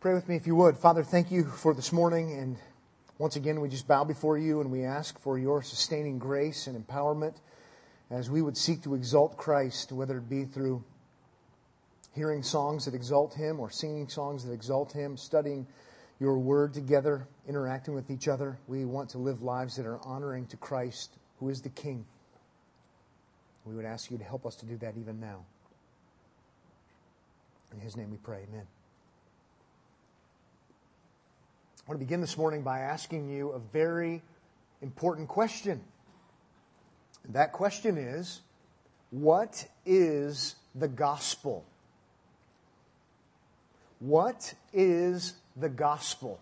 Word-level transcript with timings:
Pray 0.00 0.14
with 0.14 0.30
me 0.30 0.36
if 0.36 0.46
you 0.46 0.54
would. 0.54 0.78
Father, 0.78 1.04
thank 1.04 1.30
you 1.30 1.44
for 1.44 1.74
this 1.74 1.92
morning. 1.92 2.32
And 2.32 2.56
once 3.18 3.36
again, 3.36 3.60
we 3.60 3.68
just 3.68 3.86
bow 3.86 4.02
before 4.02 4.38
you 4.38 4.62
and 4.62 4.70
we 4.70 4.82
ask 4.82 5.20
for 5.20 5.38
your 5.38 5.62
sustaining 5.62 6.18
grace 6.18 6.66
and 6.66 6.86
empowerment 6.86 7.34
as 8.10 8.30
we 8.30 8.40
would 8.40 8.56
seek 8.56 8.82
to 8.84 8.94
exalt 8.94 9.36
Christ, 9.36 9.92
whether 9.92 10.16
it 10.16 10.26
be 10.26 10.46
through 10.46 10.82
hearing 12.14 12.42
songs 12.42 12.86
that 12.86 12.94
exalt 12.94 13.34
him 13.34 13.60
or 13.60 13.68
singing 13.68 14.08
songs 14.08 14.42
that 14.46 14.54
exalt 14.54 14.90
him, 14.90 15.18
studying 15.18 15.66
your 16.18 16.38
word 16.38 16.72
together, 16.72 17.28
interacting 17.46 17.92
with 17.94 18.10
each 18.10 18.26
other. 18.26 18.58
We 18.68 18.86
want 18.86 19.10
to 19.10 19.18
live 19.18 19.42
lives 19.42 19.76
that 19.76 19.84
are 19.84 20.00
honoring 20.02 20.46
to 20.46 20.56
Christ, 20.56 21.18
who 21.40 21.50
is 21.50 21.60
the 21.60 21.68
King. 21.68 22.06
We 23.66 23.74
would 23.74 23.84
ask 23.84 24.10
you 24.10 24.16
to 24.16 24.24
help 24.24 24.46
us 24.46 24.56
to 24.56 24.66
do 24.66 24.78
that 24.78 24.96
even 24.96 25.20
now. 25.20 25.44
In 27.74 27.80
his 27.80 27.98
name 27.98 28.10
we 28.10 28.16
pray. 28.16 28.46
Amen. 28.48 28.64
I 31.90 31.92
want 31.92 32.02
to 32.02 32.06
begin 32.06 32.20
this 32.20 32.38
morning 32.38 32.62
by 32.62 32.78
asking 32.82 33.30
you 33.30 33.50
a 33.50 33.58
very 33.58 34.22
important 34.80 35.26
question. 35.26 35.80
And 37.24 37.34
that 37.34 37.50
question 37.50 37.98
is 37.98 38.42
What 39.10 39.66
is 39.84 40.54
the 40.72 40.86
gospel? 40.86 41.64
What 43.98 44.54
is 44.72 45.34
the 45.56 45.68
gospel? 45.68 46.38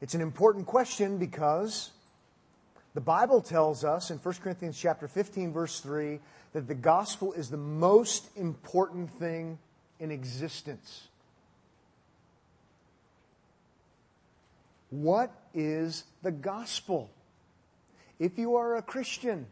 It's 0.00 0.14
an 0.14 0.22
important 0.22 0.64
question 0.64 1.18
because 1.18 1.90
the 2.94 3.02
Bible 3.02 3.42
tells 3.42 3.84
us 3.84 4.10
in 4.10 4.16
1 4.16 4.34
Corinthians 4.36 4.78
chapter 4.80 5.08
15 5.08 5.52
verse 5.52 5.80
3 5.80 6.20
that 6.54 6.66
the 6.66 6.74
gospel 6.74 7.34
is 7.34 7.50
the 7.50 7.58
most 7.58 8.30
important 8.34 9.10
thing 9.18 9.58
in 10.00 10.10
existence. 10.10 11.08
What 14.96 15.30
is 15.52 16.04
the 16.22 16.32
gospel? 16.32 17.10
If 18.18 18.38
you 18.38 18.56
are 18.56 18.76
a 18.76 18.82
Christian, 18.82 19.46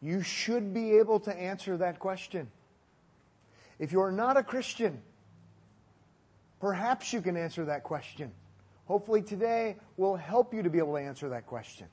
you 0.00 0.22
should 0.22 0.72
be 0.72 0.92
able 0.96 1.20
to 1.20 1.34
answer 1.38 1.76
that 1.76 1.98
question. 1.98 2.50
If 3.78 3.92
you 3.92 4.00
are 4.00 4.10
not 4.10 4.38
a 4.38 4.42
Christian, 4.42 5.02
perhaps 6.58 7.12
you 7.12 7.20
can 7.20 7.36
answer 7.36 7.66
that 7.66 7.82
question. 7.82 8.32
Hopefully, 8.86 9.20
today 9.20 9.76
will 9.98 10.16
help 10.16 10.54
you 10.54 10.62
to 10.62 10.70
be 10.70 10.78
able 10.78 10.94
to 10.94 11.02
answer 11.02 11.28
that 11.28 11.46
question. 11.46 11.86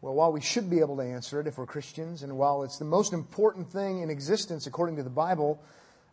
Well, 0.00 0.14
while 0.14 0.32
we 0.32 0.40
should 0.40 0.70
be 0.70 0.80
able 0.80 0.96
to 0.96 1.02
answer 1.02 1.38
it 1.38 1.46
if 1.46 1.58
we're 1.58 1.66
Christians, 1.66 2.22
and 2.22 2.38
while 2.38 2.62
it's 2.62 2.78
the 2.78 2.86
most 2.86 3.12
important 3.12 3.70
thing 3.70 4.00
in 4.00 4.08
existence 4.08 4.66
according 4.66 4.96
to 4.96 5.02
the 5.02 5.10
Bible, 5.10 5.60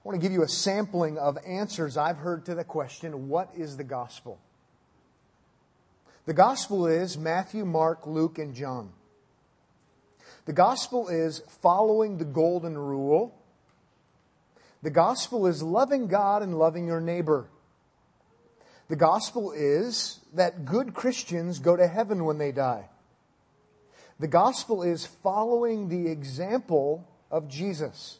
I 0.03 0.09
want 0.09 0.19
to 0.19 0.21
give 0.21 0.33
you 0.33 0.43
a 0.43 0.49
sampling 0.49 1.17
of 1.17 1.37
answers 1.47 1.95
I've 1.95 2.17
heard 2.17 2.45
to 2.47 2.55
the 2.55 2.65
question 2.65 3.29
what 3.29 3.49
is 3.55 3.77
the 3.77 3.85
gospel? 3.85 4.37
The 6.25 6.33
gospel 6.33 6.87
is 6.87 7.17
Matthew, 7.17 7.63
Mark, 7.63 8.05
Luke, 8.05 8.37
and 8.37 8.53
John. 8.53 8.91
The 10.45 10.53
gospel 10.53 11.07
is 11.07 11.41
following 11.61 12.17
the 12.17 12.25
golden 12.25 12.77
rule. 12.77 13.33
The 14.81 14.89
gospel 14.89 15.47
is 15.47 15.63
loving 15.63 16.07
God 16.07 16.43
and 16.43 16.59
loving 16.59 16.85
your 16.85 16.99
neighbor. 16.99 17.47
The 18.89 18.97
gospel 18.97 19.53
is 19.53 20.19
that 20.33 20.65
good 20.65 20.93
Christians 20.93 21.59
go 21.59 21.77
to 21.77 21.87
heaven 21.87 22.25
when 22.25 22.37
they 22.37 22.51
die. 22.51 22.89
The 24.19 24.27
gospel 24.27 24.83
is 24.83 25.05
following 25.05 25.87
the 25.87 26.11
example 26.11 27.07
of 27.31 27.47
Jesus. 27.47 28.19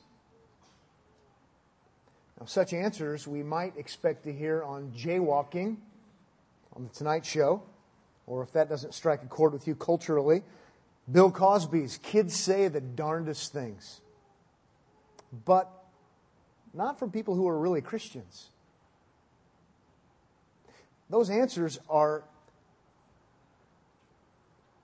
Now, 2.44 2.48
such 2.48 2.74
answers 2.74 3.26
we 3.26 3.42
might 3.42 3.78
expect 3.78 4.26
to 4.26 4.34
hear 4.34 4.64
on 4.64 4.92
jaywalking 4.92 5.78
on 6.76 6.84
the 6.84 6.90
Tonight 6.90 7.26
Show, 7.26 7.64
or 8.28 8.44
if 8.44 8.52
that 8.52 8.68
doesn't 8.68 8.94
strike 8.94 9.24
a 9.24 9.28
chord 9.28 9.54
with 9.54 9.66
you 9.66 9.76
culturally, 9.76 10.44
Bill 11.10 11.32
Cosby's 11.32 12.00
kids 12.04 12.36
say 12.36 12.68
the 12.68 12.82
darndest 12.82 13.54
things. 13.54 14.02
But 15.46 15.72
not 16.74 17.00
from 17.00 17.12
people 17.12 17.34
who 17.34 17.48
are 17.48 17.58
really 17.58 17.80
Christians. 17.80 18.50
Those 21.10 21.30
answers 21.30 21.80
are 21.90 22.26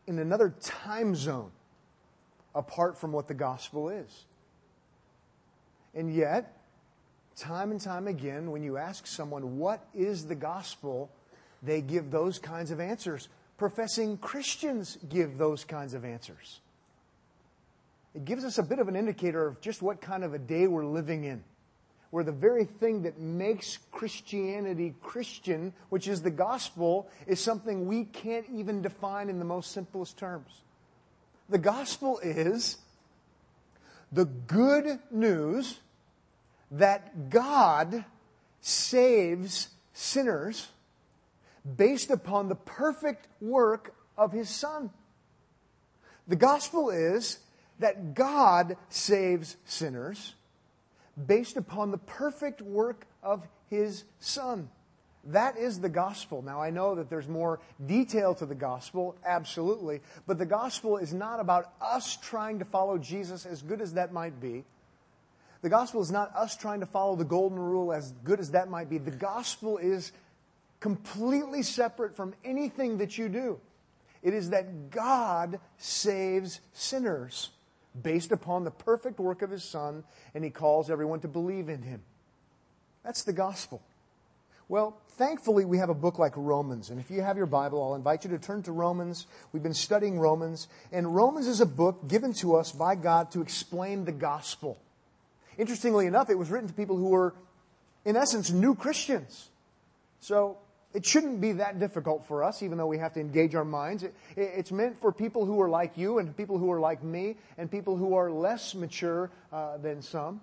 in 0.07 0.17
another 0.17 0.55
time 0.61 1.13
zone 1.13 1.51
apart 2.55 2.97
from 2.97 3.11
what 3.11 3.27
the 3.27 3.33
gospel 3.33 3.89
is. 3.89 4.27
And 5.93 6.13
yet, 6.13 6.55
time 7.39 7.71
and 7.71 7.79
time 7.79 8.07
again, 8.07 8.51
when 8.51 8.63
you 8.63 8.77
ask 8.77 9.07
someone, 9.07 9.57
what 9.57 9.85
is 9.95 10.25
the 10.25 10.35
gospel? 10.35 11.09
They 11.63 11.81
give 11.81 12.11
those 12.11 12.39
kinds 12.39 12.71
of 12.71 12.79
answers. 12.79 13.29
Professing 13.57 14.17
Christians 14.17 14.97
give 15.09 15.37
those 15.37 15.63
kinds 15.63 15.93
of 15.93 16.05
answers. 16.05 16.59
It 18.15 18.25
gives 18.25 18.43
us 18.43 18.57
a 18.57 18.63
bit 18.63 18.79
of 18.79 18.87
an 18.87 18.95
indicator 18.95 19.45
of 19.45 19.61
just 19.61 19.81
what 19.81 20.01
kind 20.01 20.23
of 20.23 20.33
a 20.33 20.39
day 20.39 20.67
we're 20.67 20.85
living 20.85 21.25
in. 21.25 21.43
Where 22.11 22.23
the 22.23 22.31
very 22.31 22.65
thing 22.65 23.03
that 23.03 23.19
makes 23.19 23.77
Christianity 23.91 24.95
Christian, 25.01 25.73
which 25.89 26.07
is 26.07 26.21
the 26.21 26.31
gospel, 26.31 27.07
is 27.27 27.39
something 27.39 27.85
we 27.85 28.05
can't 28.05 28.47
even 28.51 28.81
define 28.81 29.29
in 29.29 29.37
the 29.37 29.45
most 29.45 29.71
simplest 29.71 30.17
terms. 30.17 30.61
The 31.49 31.59
gospel 31.59 32.19
is 32.19 32.77
the 34.11 34.25
good 34.25 34.99
news 35.11 35.79
that 36.71 37.29
God 37.29 38.05
saves 38.61 39.69
sinners 39.93 40.67
based 41.77 42.09
upon 42.09 42.49
the 42.49 42.55
perfect 42.55 43.27
work 43.41 43.93
of 44.17 44.31
his 44.31 44.49
Son. 44.49 44.89
The 46.27 46.35
gospel 46.35 46.89
is 46.89 47.39
that 47.79 48.13
God 48.13 48.77
saves 48.89 49.57
sinners 49.65 50.35
based 51.27 51.57
upon 51.57 51.91
the 51.91 51.97
perfect 51.97 52.61
work 52.61 53.05
of 53.23 53.47
his 53.69 54.03
Son. 54.19 54.69
That 55.25 55.57
is 55.57 55.79
the 55.79 55.89
gospel. 55.89 56.41
Now, 56.41 56.61
I 56.61 56.69
know 56.69 56.95
that 56.95 57.09
there's 57.09 57.27
more 57.27 57.59
detail 57.85 58.33
to 58.35 58.45
the 58.45 58.55
gospel, 58.55 59.15
absolutely, 59.25 60.01
but 60.25 60.37
the 60.37 60.45
gospel 60.45 60.97
is 60.97 61.13
not 61.13 61.39
about 61.39 61.73
us 61.81 62.17
trying 62.17 62.59
to 62.59 62.65
follow 62.65 62.97
Jesus, 62.97 63.45
as 63.45 63.61
good 63.61 63.81
as 63.81 63.93
that 63.93 64.13
might 64.13 64.39
be. 64.39 64.63
The 65.61 65.69
gospel 65.69 66.01
is 66.01 66.11
not 66.11 66.35
us 66.35 66.55
trying 66.55 66.79
to 66.79 66.85
follow 66.85 67.15
the 67.15 67.25
golden 67.25 67.59
rule, 67.59 67.91
as 67.91 68.13
good 68.23 68.39
as 68.39 68.51
that 68.51 68.69
might 68.69 68.89
be. 68.89 68.97
The 68.97 69.11
gospel 69.11 69.77
is 69.77 70.11
completely 70.79 71.63
separate 71.63 72.15
from 72.15 72.33
anything 72.45 72.99
that 72.99 73.17
you 73.17 73.27
do. 73.27 73.59
It 74.23 74.33
is 74.33 74.49
that 74.51 74.89
God 74.89 75.59
saves 75.77 76.61
sinners 76.73 77.49
based 78.01 78.31
upon 78.31 78.63
the 78.63 78.71
perfect 78.71 79.19
work 79.19 79.41
of 79.41 79.49
his 79.49 79.63
Son, 79.63 80.03
and 80.33 80.43
he 80.43 80.49
calls 80.49 80.89
everyone 80.89 81.19
to 81.21 81.27
believe 81.27 81.69
in 81.69 81.81
him. 81.81 82.01
That's 83.03 83.23
the 83.23 83.33
gospel. 83.33 83.81
Well, 84.69 84.97
thankfully, 85.17 85.65
we 85.65 85.79
have 85.79 85.89
a 85.89 85.95
book 85.95 86.19
like 86.19 86.33
Romans. 86.35 86.91
And 86.91 86.99
if 86.99 87.09
you 87.09 87.21
have 87.21 87.37
your 87.37 87.47
Bible, 87.47 87.83
I'll 87.83 87.95
invite 87.95 88.23
you 88.23 88.29
to 88.29 88.37
turn 88.37 88.61
to 88.63 88.71
Romans. 88.71 89.25
We've 89.51 89.63
been 89.63 89.73
studying 89.73 90.19
Romans. 90.19 90.67
And 90.91 91.15
Romans 91.15 91.47
is 91.47 91.59
a 91.59 91.65
book 91.65 92.07
given 92.07 92.33
to 92.33 92.55
us 92.55 92.71
by 92.71 92.93
God 92.93 93.31
to 93.31 93.41
explain 93.41 94.05
the 94.05 94.11
gospel. 94.11 94.77
Interestingly 95.59 96.07
enough, 96.07 96.29
it 96.29 96.37
was 96.37 96.49
written 96.49 96.69
to 96.69 96.73
people 96.73 96.95
who 96.95 97.09
were, 97.09 97.35
in 98.05 98.15
essence, 98.15 98.49
new 98.49 98.75
Christians. 98.75 99.49
So 100.21 100.57
it 100.93 101.05
shouldn't 101.05 101.41
be 101.41 101.51
that 101.53 101.79
difficult 101.79 102.25
for 102.25 102.45
us, 102.45 102.63
even 102.63 102.77
though 102.77 102.87
we 102.87 102.97
have 102.97 103.13
to 103.15 103.19
engage 103.19 103.55
our 103.55 103.65
minds. 103.65 104.03
It, 104.03 104.15
it's 104.37 104.71
meant 104.71 104.97
for 105.01 105.11
people 105.11 105.45
who 105.45 105.59
are 105.61 105.69
like 105.69 105.97
you 105.97 106.17
and 106.17 106.35
people 106.35 106.57
who 106.57 106.71
are 106.71 106.79
like 106.79 107.03
me 107.03 107.35
and 107.57 107.69
people 107.69 107.97
who 107.97 108.15
are 108.15 108.31
less 108.31 108.73
mature 108.73 109.31
uh, 109.51 109.75
than 109.77 110.01
some. 110.01 110.39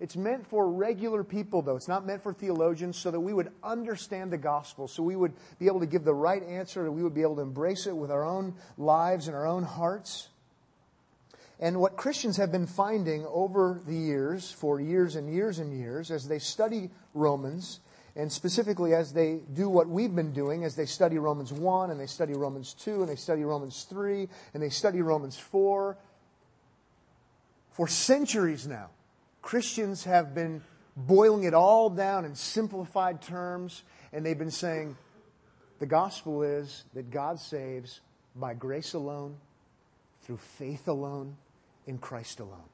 It's 0.00 0.16
meant 0.16 0.46
for 0.46 0.68
regular 0.68 1.22
people, 1.22 1.60
though. 1.60 1.76
It's 1.76 1.86
not 1.86 2.06
meant 2.06 2.22
for 2.22 2.32
theologians, 2.32 2.96
so 2.96 3.10
that 3.10 3.20
we 3.20 3.34
would 3.34 3.52
understand 3.62 4.32
the 4.32 4.38
gospel, 4.38 4.88
so 4.88 5.02
we 5.02 5.14
would 5.14 5.34
be 5.58 5.66
able 5.66 5.80
to 5.80 5.86
give 5.86 6.04
the 6.04 6.14
right 6.14 6.42
answer, 6.42 6.90
we 6.90 7.02
would 7.02 7.14
be 7.14 7.22
able 7.22 7.36
to 7.36 7.42
embrace 7.42 7.86
it 7.86 7.96
with 7.96 8.10
our 8.10 8.24
own 8.24 8.54
lives 8.78 9.28
and 9.28 9.36
our 9.36 9.46
own 9.46 9.62
hearts. 9.62 10.28
And 11.60 11.80
what 11.80 11.96
Christians 11.96 12.36
have 12.36 12.50
been 12.50 12.66
finding 12.66 13.24
over 13.26 13.80
the 13.86 13.94
years, 13.94 14.50
for 14.50 14.80
years 14.80 15.16
and 15.16 15.32
years 15.32 15.58
and 15.58 15.72
years, 15.72 16.10
as 16.10 16.26
they 16.26 16.38
study 16.38 16.90
Romans, 17.14 17.80
and 18.16 18.30
specifically 18.30 18.94
as 18.94 19.12
they 19.12 19.40
do 19.52 19.68
what 19.68 19.88
we've 19.88 20.14
been 20.14 20.32
doing, 20.32 20.64
as 20.64 20.74
they 20.74 20.86
study 20.86 21.18
Romans 21.18 21.52
1, 21.52 21.90
and 21.90 22.00
they 22.00 22.06
study 22.06 22.32
Romans 22.34 22.74
2, 22.74 23.02
and 23.02 23.08
they 23.08 23.16
study 23.16 23.44
Romans 23.44 23.86
3, 23.88 24.28
and 24.52 24.62
they 24.62 24.68
study 24.68 25.00
Romans 25.00 25.36
4, 25.36 25.96
for 27.74 27.88
centuries 27.88 28.68
now, 28.68 28.90
Christians 29.42 30.04
have 30.04 30.32
been 30.32 30.62
boiling 30.96 31.42
it 31.42 31.54
all 31.54 31.90
down 31.90 32.24
in 32.24 32.36
simplified 32.36 33.20
terms, 33.20 33.82
and 34.12 34.24
they've 34.24 34.38
been 34.38 34.50
saying 34.50 34.96
the 35.80 35.86
gospel 35.86 36.44
is 36.44 36.84
that 36.94 37.10
God 37.10 37.40
saves 37.40 38.00
by 38.36 38.54
grace 38.54 38.94
alone, 38.94 39.36
through 40.24 40.38
faith 40.58 40.88
alone, 40.88 41.36
in 41.86 41.98
Christ 41.98 42.40
alone. 42.40 42.68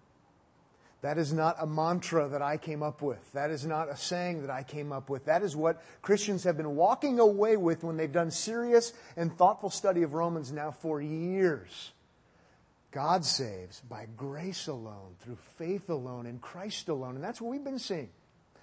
That 1.02 1.16
is 1.16 1.32
not 1.32 1.56
a 1.58 1.66
mantra 1.66 2.28
that 2.28 2.42
I 2.42 2.58
came 2.58 2.82
up 2.82 3.00
with. 3.00 3.32
That 3.32 3.50
is 3.50 3.64
not 3.64 3.88
a 3.88 3.96
saying 3.96 4.42
that 4.42 4.50
I 4.50 4.62
came 4.62 4.92
up 4.92 5.08
with. 5.08 5.24
That 5.24 5.42
is 5.42 5.56
what 5.56 5.82
Christians 6.02 6.44
have 6.44 6.58
been 6.58 6.76
walking 6.76 7.18
away 7.18 7.56
with 7.56 7.82
when 7.82 7.96
they've 7.96 8.12
done 8.12 8.30
serious 8.30 8.92
and 9.16 9.34
thoughtful 9.36 9.70
study 9.70 10.02
of 10.02 10.12
Romans 10.12 10.52
now 10.52 10.70
for 10.70 11.00
years. 11.00 11.92
God 12.90 13.24
saves 13.24 13.80
by 13.80 14.06
grace 14.16 14.66
alone, 14.66 15.14
through 15.20 15.38
faith 15.56 15.88
alone, 15.88 16.26
in 16.26 16.38
Christ 16.38 16.88
alone. 16.88 17.14
And 17.14 17.24
that's 17.24 17.40
what 17.40 17.50
we've 17.50 17.64
been 17.64 17.78
seeing. 17.78 18.10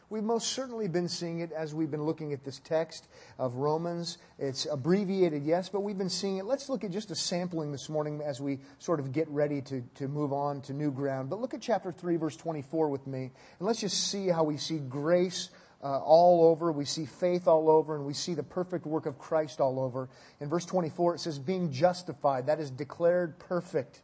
We've 0.09 0.23
most 0.23 0.53
certainly 0.53 0.87
been 0.87 1.09
seeing 1.09 1.41
it 1.41 1.51
as 1.51 1.75
we've 1.75 1.91
been 1.91 2.05
looking 2.05 2.31
at 2.31 2.45
this 2.45 2.59
text 2.59 3.09
of 3.37 3.55
Romans. 3.55 4.19
It's 4.39 4.65
abbreviated, 4.65 5.43
yes, 5.43 5.67
but 5.67 5.81
we've 5.81 5.97
been 5.97 6.09
seeing 6.09 6.37
it. 6.37 6.45
Let's 6.45 6.69
look 6.69 6.85
at 6.85 6.91
just 6.91 7.11
a 7.11 7.15
sampling 7.15 7.73
this 7.73 7.89
morning 7.89 8.21
as 8.25 8.39
we 8.39 8.59
sort 8.79 9.01
of 9.01 9.11
get 9.11 9.27
ready 9.27 9.61
to, 9.63 9.81
to 9.95 10.07
move 10.07 10.31
on 10.31 10.61
to 10.61 10.73
new 10.73 10.91
ground. 10.91 11.29
But 11.29 11.41
look 11.41 11.53
at 11.53 11.59
chapter 11.59 11.91
3, 11.91 12.15
verse 12.15 12.37
24 12.37 12.87
with 12.87 13.05
me, 13.05 13.31
and 13.59 13.67
let's 13.67 13.81
just 13.81 14.09
see 14.09 14.29
how 14.29 14.45
we 14.45 14.55
see 14.55 14.77
grace 14.77 15.49
uh, 15.83 15.99
all 15.99 16.45
over, 16.45 16.71
we 16.71 16.85
see 16.85 17.05
faith 17.05 17.45
all 17.45 17.69
over, 17.69 17.97
and 17.97 18.05
we 18.05 18.13
see 18.13 18.33
the 18.33 18.43
perfect 18.43 18.85
work 18.85 19.07
of 19.07 19.19
Christ 19.19 19.59
all 19.59 19.77
over. 19.77 20.07
In 20.39 20.47
verse 20.47 20.65
24, 20.65 21.15
it 21.15 21.19
says, 21.19 21.37
being 21.37 21.69
justified, 21.69 22.45
that 22.47 22.61
is 22.61 22.71
declared 22.71 23.39
perfect 23.39 24.01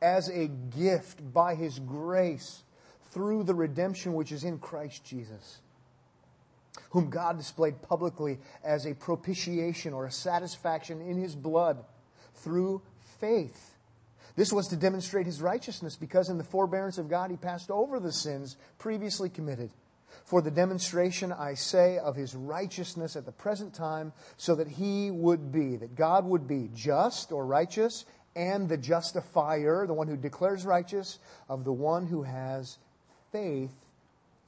as 0.00 0.28
a 0.28 0.46
gift 0.46 1.32
by 1.32 1.56
his 1.56 1.80
grace 1.80 2.62
through 3.12 3.44
the 3.44 3.54
redemption 3.54 4.14
which 4.14 4.32
is 4.32 4.44
in 4.44 4.58
Christ 4.58 5.04
Jesus, 5.04 5.60
whom 6.90 7.10
God 7.10 7.36
displayed 7.36 7.82
publicly 7.82 8.38
as 8.64 8.86
a 8.86 8.94
propitiation 8.94 9.92
or 9.92 10.06
a 10.06 10.12
satisfaction 10.12 11.00
in 11.00 11.16
his 11.18 11.34
blood 11.34 11.84
through 12.36 12.82
faith. 13.20 13.76
This 14.34 14.52
was 14.52 14.68
to 14.68 14.76
demonstrate 14.76 15.26
his 15.26 15.42
righteousness 15.42 15.96
because 15.96 16.30
in 16.30 16.38
the 16.38 16.44
forbearance 16.44 16.96
of 16.96 17.08
God 17.08 17.30
he 17.30 17.36
passed 17.36 17.70
over 17.70 18.00
the 18.00 18.12
sins 18.12 18.56
previously 18.78 19.28
committed. 19.28 19.70
For 20.24 20.40
the 20.40 20.50
demonstration, 20.50 21.32
I 21.32 21.54
say, 21.54 21.98
of 21.98 22.16
his 22.16 22.34
righteousness 22.34 23.16
at 23.16 23.26
the 23.26 23.32
present 23.32 23.74
time, 23.74 24.12
so 24.36 24.54
that 24.54 24.68
he 24.68 25.10
would 25.10 25.52
be, 25.52 25.76
that 25.76 25.94
God 25.94 26.24
would 26.26 26.46
be 26.46 26.70
just 26.74 27.32
or 27.32 27.44
righteous, 27.46 28.04
and 28.34 28.68
the 28.68 28.76
justifier, 28.76 29.86
the 29.86 29.94
one 29.94 30.08
who 30.08 30.16
declares 30.16 30.64
righteous, 30.64 31.18
of 31.48 31.64
the 31.64 31.72
one 31.72 32.06
who 32.06 32.22
has 32.22 32.78
faith 33.32 33.72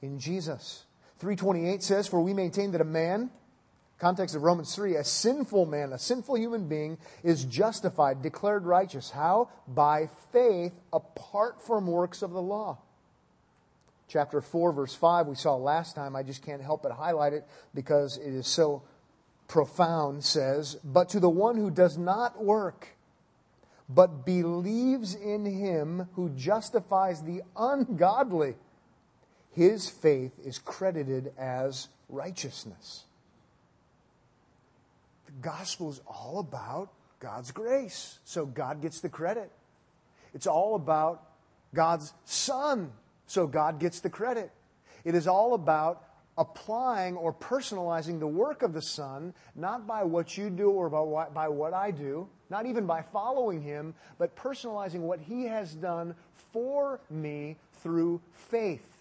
in 0.01 0.19
Jesus. 0.19 0.85
328 1.19 1.83
says, 1.83 2.07
For 2.07 2.21
we 2.21 2.33
maintain 2.33 2.71
that 2.71 2.81
a 2.81 2.85
man, 2.85 3.31
context 3.99 4.35
of 4.35 4.43
Romans 4.43 4.73
3, 4.75 4.95
a 4.95 5.03
sinful 5.03 5.65
man, 5.65 5.91
a 5.91 5.99
sinful 5.99 6.37
human 6.37 6.67
being, 6.67 6.97
is 7.23 7.45
justified, 7.45 8.21
declared 8.21 8.65
righteous. 8.65 9.09
How? 9.09 9.49
By 9.67 10.09
faith 10.31 10.73
apart 10.93 11.61
from 11.65 11.87
works 11.87 12.21
of 12.21 12.31
the 12.31 12.41
law. 12.41 12.77
Chapter 14.07 14.39
4, 14.39 14.71
verse 14.71 14.93
5, 14.93 15.27
we 15.27 15.35
saw 15.35 15.55
last 15.55 15.95
time. 15.95 16.15
I 16.15 16.21
just 16.21 16.45
can't 16.45 16.61
help 16.61 16.83
but 16.83 16.91
highlight 16.91 17.33
it 17.33 17.47
because 17.73 18.17
it 18.17 18.33
is 18.33 18.45
so 18.45 18.83
profound, 19.47 20.23
says, 20.23 20.77
But 20.83 21.09
to 21.09 21.19
the 21.19 21.29
one 21.29 21.55
who 21.57 21.71
does 21.71 21.97
not 21.97 22.43
work, 22.43 22.89
but 23.89 24.25
believes 24.25 25.15
in 25.15 25.45
him 25.45 26.07
who 26.13 26.29
justifies 26.29 27.23
the 27.23 27.41
ungodly 27.55 28.55
his 29.55 29.89
faith 29.89 30.33
is 30.43 30.59
credited 30.59 31.31
as 31.37 31.87
righteousness. 32.09 33.05
The 35.27 35.31
gospel 35.41 35.89
is 35.89 36.01
all 36.05 36.39
about 36.39 36.89
God's 37.21 37.51
grace, 37.51 38.19
so 38.25 38.45
God 38.45 38.81
gets 38.81 38.99
the 38.99 39.07
credit. 39.07 39.49
It's 40.33 40.45
all 40.45 40.75
about 40.75 41.23
God's 41.73 42.13
Son, 42.25 42.91
so 43.27 43.47
God 43.47 43.79
gets 43.79 44.01
the 44.01 44.09
credit. 44.09 44.51
It 45.05 45.15
is 45.15 45.25
all 45.25 45.53
about 45.53 46.03
applying 46.37 47.15
or 47.15 47.33
personalizing 47.33 48.19
the 48.19 48.27
work 48.27 48.61
of 48.61 48.73
the 48.73 48.81
Son, 48.81 49.33
not 49.55 49.87
by 49.87 50.03
what 50.03 50.37
you 50.37 50.49
do 50.49 50.69
or 50.69 50.89
by 50.89 50.99
what, 50.99 51.33
by 51.33 51.47
what 51.47 51.73
I 51.73 51.91
do, 51.91 52.27
not 52.49 52.65
even 52.65 52.85
by 52.85 53.03
following 53.03 53.61
Him, 53.61 53.93
but 54.17 54.35
personalizing 54.35 54.99
what 54.99 55.21
He 55.21 55.45
has 55.45 55.73
done 55.73 56.13
for 56.51 56.99
me 57.09 57.55
through 57.81 58.19
faith. 58.33 58.94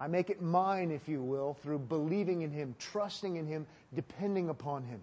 I 0.00 0.06
make 0.06 0.30
it 0.30 0.40
mine, 0.40 0.90
if 0.90 1.08
you 1.08 1.22
will, 1.22 1.54
through 1.54 1.80
believing 1.80 2.42
in 2.42 2.50
Him, 2.50 2.74
trusting 2.78 3.36
in 3.36 3.46
Him, 3.46 3.66
depending 3.94 4.48
upon 4.48 4.84
Him. 4.84 5.00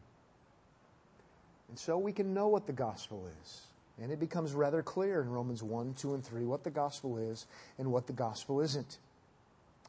And 1.70 1.78
so 1.78 1.98
we 1.98 2.14
can 2.14 2.34
know 2.34 2.48
what 2.48 2.68
the 2.68 2.74
gospel 2.74 3.28
is. 3.44 3.62
And 4.02 4.12
it 4.12 4.20
becomes 4.20 4.54
rather 4.54 4.82
clear 4.82 5.22
in 5.22 5.30
Romans 5.30 5.64
1, 5.64 5.96
2, 5.96 6.14
and 6.14 6.24
3 6.24 6.44
what 6.44 6.64
the 6.64 6.70
gospel 6.70 7.18
is 7.18 7.46
and 7.78 7.92
what 7.92 8.08
the 8.08 8.14
gospel 8.14 8.62
isn't. 8.62 8.98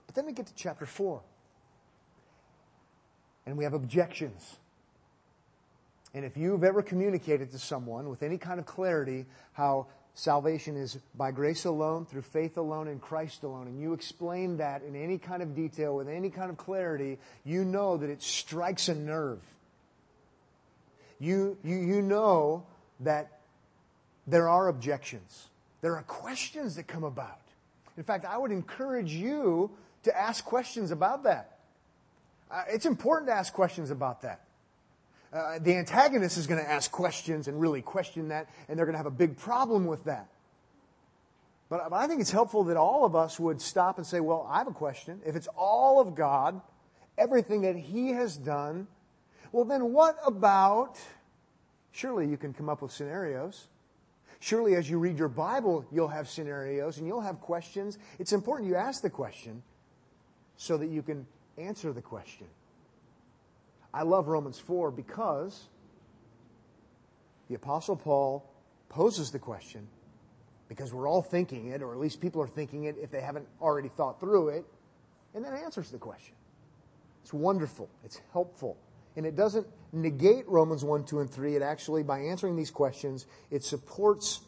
But 0.07 0.15
then 0.15 0.27
we 0.27 0.33
get 0.33 0.47
to 0.47 0.55
chapter 0.55 0.87
4. 0.87 1.21
And 3.47 3.57
we 3.57 3.65
have 3.65 3.75
objections. 3.75 4.57
And 6.17 6.25
if 6.25 6.35
you've 6.39 6.65
ever 6.65 6.81
communicated 6.81 7.51
to 7.51 7.59
someone 7.59 8.09
with 8.09 8.23
any 8.23 8.39
kind 8.39 8.59
of 8.59 8.65
clarity 8.65 9.27
how 9.53 9.87
salvation 10.15 10.75
is 10.75 10.99
by 11.15 11.31
grace 11.31 11.67
alone, 11.67 12.07
through 12.07 12.23
faith 12.23 12.57
alone, 12.57 12.89
in 12.89 12.99
Christ 12.99 13.43
alone, 13.43 13.67
and 13.67 13.79
you 13.79 13.93
explain 13.93 14.57
that 14.57 14.83
in 14.83 14.97
any 14.97 15.19
kind 15.19 15.43
of 15.43 15.55
detail, 15.55 15.95
with 15.95 16.09
any 16.09 16.31
kind 16.31 16.51
of 16.51 16.57
clarity, 16.57 17.19
you 17.45 17.67
know 17.67 17.99
that 17.99 18.09
it 18.09 18.23
strikes 18.23 18.89
a 18.89 18.95
nerve. 18.95 19.41
You, 21.21 21.59
you, 21.63 21.77
you 21.77 22.01
know 22.01 22.65
that 23.01 23.41
there 24.27 24.49
are 24.49 24.69
objections. 24.69 25.49
There 25.83 25.97
are 25.97 26.03
questions 26.05 26.77
that 26.77 26.87
come 26.87 27.05
about. 27.05 27.43
In 27.99 28.05
fact, 28.05 28.25
I 28.25 28.39
would 28.39 28.53
encourage 28.53 29.13
you 29.13 29.71
to 30.05 30.19
ask 30.19 30.43
questions 30.47 30.93
about 30.93 31.25
that. 31.25 31.59
Uh, 32.51 32.63
it's 32.71 32.87
important 32.87 33.29
to 33.29 33.35
ask 33.35 33.53
questions 33.53 33.91
about 33.91 34.23
that. 34.23 34.46
Uh, 35.33 35.59
the 35.59 35.75
antagonist 35.75 36.39
is 36.39 36.47
going 36.47 36.63
to 36.63 36.71
ask 36.71 36.91
questions 36.91 37.49
and 37.49 37.61
really 37.61 37.83
question 37.83 38.29
that, 38.29 38.49
and 38.69 38.79
they're 38.79 38.87
going 38.87 38.95
to 38.95 38.99
have 38.99 39.07
a 39.07 39.11
big 39.11 39.37
problem 39.37 39.87
with 39.87 40.05
that. 40.05 40.29
But, 41.69 41.91
but 41.91 41.97
I 41.97 42.07
think 42.07 42.21
it's 42.21 42.31
helpful 42.31 42.65
that 42.65 42.77
all 42.77 43.05
of 43.05 43.17
us 43.17 43.41
would 43.41 43.61
stop 43.61 43.99
and 43.99 44.07
say, 44.07 44.21
well, 44.21 44.47
I 44.49 44.59
have 44.59 44.69
a 44.69 44.73
question. 44.73 45.21
If 45.27 45.35
it's 45.35 45.49
all 45.57 46.01
of 46.01 46.15
God, 46.15 46.61
everything 47.19 47.63
that 47.63 47.77
He 47.77 48.11
has 48.11 48.37
done, 48.37 48.87
well, 49.53 49.65
then 49.65 49.93
what 49.93 50.17
about, 50.25 50.99
surely 51.93 52.29
you 52.29 52.37
can 52.37 52.53
come 52.53 52.69
up 52.69 52.83
with 52.83 52.93
scenarios. 52.93 53.67
Surely 54.39 54.75
as 54.77 54.89
you 54.89 54.99
read 54.99 55.19
your 55.19 55.29
Bible, 55.29 55.85
you'll 55.91 56.09
have 56.09 56.29
scenarios 56.29 56.99
and 56.99 57.07
you'll 57.07 57.21
have 57.21 57.41
questions. 57.41 57.99
It's 58.19 58.33
important 58.33 58.69
you 58.69 58.77
ask 58.77 59.03
the 59.03 59.11
question 59.11 59.63
so 60.57 60.77
that 60.77 60.89
you 60.89 61.03
can 61.03 61.27
answer 61.59 61.93
the 61.93 62.03
question. 62.03 62.47
I 63.97 64.03
love 64.03 64.29
Romans 64.29 64.59
4 64.59 64.91
because 64.91 65.69
the 67.49 67.55
Apostle 67.55 67.97
Paul 67.97 68.47
poses 68.91 69.31
the 69.31 69.39
question 69.39 69.89
because 70.69 70.93
we're 70.93 71.09
all 71.09 71.23
thinking 71.23 71.69
it, 71.69 71.81
or 71.81 71.95
at 71.95 71.99
least 71.99 72.21
people 72.21 72.43
are 72.43 72.47
thinking 72.47 72.85
it 72.85 72.97
if 73.01 73.11
they 73.11 73.23
haven't 73.23 73.49
already 73.59 73.89
thought 73.89 74.21
through 74.21 74.51
it, 74.51 74.67
and 75.35 75.43
then 75.43 75.55
answers 75.55 75.91
the 75.91 75.97
question. 75.97 76.35
It's 77.23 77.33
wonderful, 77.33 77.89
it's 78.05 78.21
helpful, 78.33 78.77
and 79.17 79.25
it 79.25 79.35
doesn't 79.35 79.67
negate 79.95 80.47
Romans 80.47 80.85
1, 80.85 81.05
2, 81.05 81.21
and 81.21 81.31
3. 81.31 81.57
It 81.57 81.63
actually, 81.63 82.03
by 82.03 82.19
answering 82.19 82.55
these 82.55 82.71
questions, 82.71 83.25
it 83.51 83.65
supports 83.65 84.43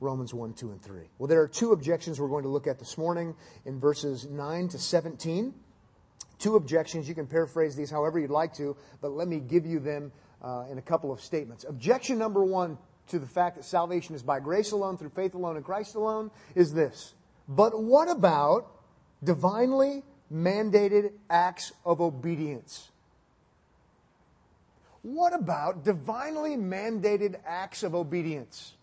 Romans 0.00 0.34
1, 0.34 0.54
2, 0.54 0.72
and 0.72 0.82
3. 0.82 1.02
Well, 1.18 1.28
there 1.28 1.40
are 1.40 1.48
two 1.48 1.70
objections 1.70 2.20
we're 2.20 2.26
going 2.26 2.42
to 2.42 2.50
look 2.50 2.66
at 2.66 2.80
this 2.80 2.98
morning 2.98 3.36
in 3.64 3.78
verses 3.78 4.26
9 4.26 4.68
to 4.68 4.78
17 4.78 5.54
two 6.38 6.56
objections. 6.56 7.08
You 7.08 7.14
can 7.14 7.26
paraphrase 7.26 7.76
these 7.76 7.90
however 7.90 8.18
you'd 8.18 8.30
like 8.30 8.54
to, 8.54 8.76
but 9.00 9.12
let 9.12 9.28
me 9.28 9.40
give 9.40 9.66
you 9.66 9.80
them 9.80 10.12
uh, 10.42 10.64
in 10.70 10.78
a 10.78 10.82
couple 10.82 11.12
of 11.12 11.20
statements. 11.20 11.64
Objection 11.68 12.18
number 12.18 12.44
one 12.44 12.78
to 13.08 13.18
the 13.18 13.26
fact 13.26 13.56
that 13.56 13.64
salvation 13.64 14.14
is 14.14 14.22
by 14.22 14.38
grace 14.40 14.72
alone, 14.72 14.96
through 14.96 15.10
faith 15.10 15.34
alone, 15.34 15.56
in 15.56 15.62
Christ 15.62 15.94
alone 15.94 16.30
is 16.54 16.72
this. 16.72 17.14
But 17.48 17.82
what 17.82 18.10
about 18.10 18.70
divinely 19.24 20.04
mandated 20.32 21.12
acts 21.30 21.72
of 21.84 22.00
obedience? 22.00 22.90
What 25.02 25.32
about 25.32 25.84
divinely 25.84 26.56
mandated 26.56 27.36
acts 27.46 27.82
of 27.82 27.94
obedience? 27.94 28.74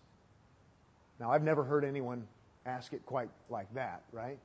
Now, 1.20 1.30
I've 1.30 1.44
never 1.44 1.62
heard 1.62 1.84
anyone 1.84 2.26
ask 2.66 2.92
it 2.92 3.06
quite 3.06 3.28
like 3.48 3.72
that, 3.74 4.02
right? 4.12 4.38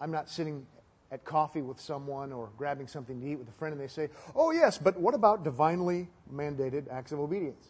I'm 0.00 0.10
not 0.10 0.30
sitting 0.30 0.66
at 1.10 1.24
coffee 1.24 1.62
with 1.62 1.80
someone 1.80 2.32
or 2.32 2.50
grabbing 2.58 2.86
something 2.86 3.20
to 3.20 3.26
eat 3.26 3.36
with 3.36 3.48
a 3.48 3.52
friend 3.52 3.72
and 3.72 3.80
they 3.80 3.88
say, 3.88 4.08
Oh, 4.34 4.50
yes, 4.50 4.78
but 4.78 4.98
what 4.98 5.14
about 5.14 5.44
divinely 5.44 6.08
mandated 6.32 6.90
acts 6.92 7.12
of 7.12 7.20
obedience? 7.20 7.66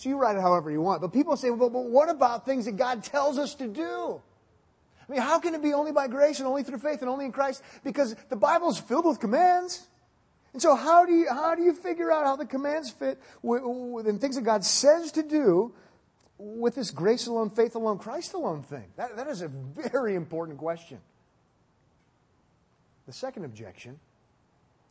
So 0.00 0.08
you 0.08 0.16
write 0.16 0.36
it 0.36 0.40
however 0.40 0.70
you 0.70 0.80
want. 0.80 1.02
But 1.02 1.12
people 1.12 1.36
say, 1.36 1.50
well, 1.50 1.68
but 1.68 1.84
what 1.84 2.08
about 2.08 2.46
things 2.46 2.64
that 2.64 2.78
God 2.78 3.04
tells 3.04 3.36
us 3.36 3.54
to 3.56 3.66
do? 3.66 4.22
I 5.06 5.12
mean, 5.12 5.20
how 5.20 5.40
can 5.40 5.54
it 5.54 5.62
be 5.62 5.74
only 5.74 5.92
by 5.92 6.08
grace 6.08 6.38
and 6.38 6.48
only 6.48 6.62
through 6.62 6.78
faith 6.78 7.00
and 7.02 7.10
only 7.10 7.26
in 7.26 7.32
Christ? 7.32 7.62
Because 7.84 8.14
the 8.30 8.36
Bible 8.36 8.70
is 8.70 8.78
filled 8.78 9.04
with 9.04 9.20
commands. 9.20 9.86
And 10.52 10.62
so 10.62 10.74
how 10.74 11.04
do 11.04 11.12
you, 11.12 11.28
how 11.28 11.54
do 11.54 11.62
you 11.62 11.74
figure 11.74 12.10
out 12.10 12.24
how 12.24 12.36
the 12.36 12.46
commands 12.46 12.90
fit 12.90 13.18
with, 13.42 13.62
with, 13.64 14.20
things 14.20 14.36
that 14.36 14.44
God 14.44 14.64
says 14.64 15.12
to 15.12 15.22
do 15.22 15.74
with 16.38 16.76
this 16.76 16.90
grace 16.90 17.26
alone, 17.26 17.50
faith 17.50 17.74
alone, 17.74 17.98
Christ 17.98 18.32
alone 18.32 18.62
thing? 18.62 18.84
That, 18.96 19.16
that 19.16 19.28
is 19.28 19.42
a 19.42 19.48
very 19.48 20.14
important 20.14 20.58
question. 20.58 20.98
The 23.06 23.12
second 23.12 23.44
objection 23.44 23.98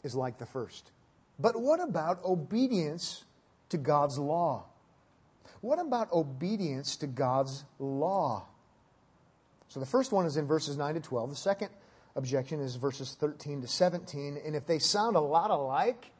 is 0.03 0.15
like 0.15 0.37
the 0.37 0.45
first. 0.45 0.91
But 1.39 1.59
what 1.59 1.79
about 1.79 2.23
obedience 2.23 3.23
to 3.69 3.77
God's 3.77 4.17
law? 4.17 4.65
What 5.61 5.79
about 5.79 6.11
obedience 6.11 6.95
to 6.97 7.07
God's 7.07 7.63
law? 7.79 8.45
So 9.67 9.79
the 9.79 9.85
first 9.85 10.11
one 10.11 10.25
is 10.25 10.37
in 10.37 10.47
verses 10.47 10.77
9 10.77 10.95
to 10.95 10.99
12. 10.99 11.29
The 11.29 11.35
second 11.35 11.69
objection 12.15 12.59
is 12.59 12.75
verses 12.75 13.15
13 13.19 13.61
to 13.61 13.67
17. 13.67 14.41
And 14.43 14.55
if 14.55 14.65
they 14.65 14.79
sound 14.79 15.15
a 15.15 15.21
lot 15.21 15.51
alike, 15.51 16.11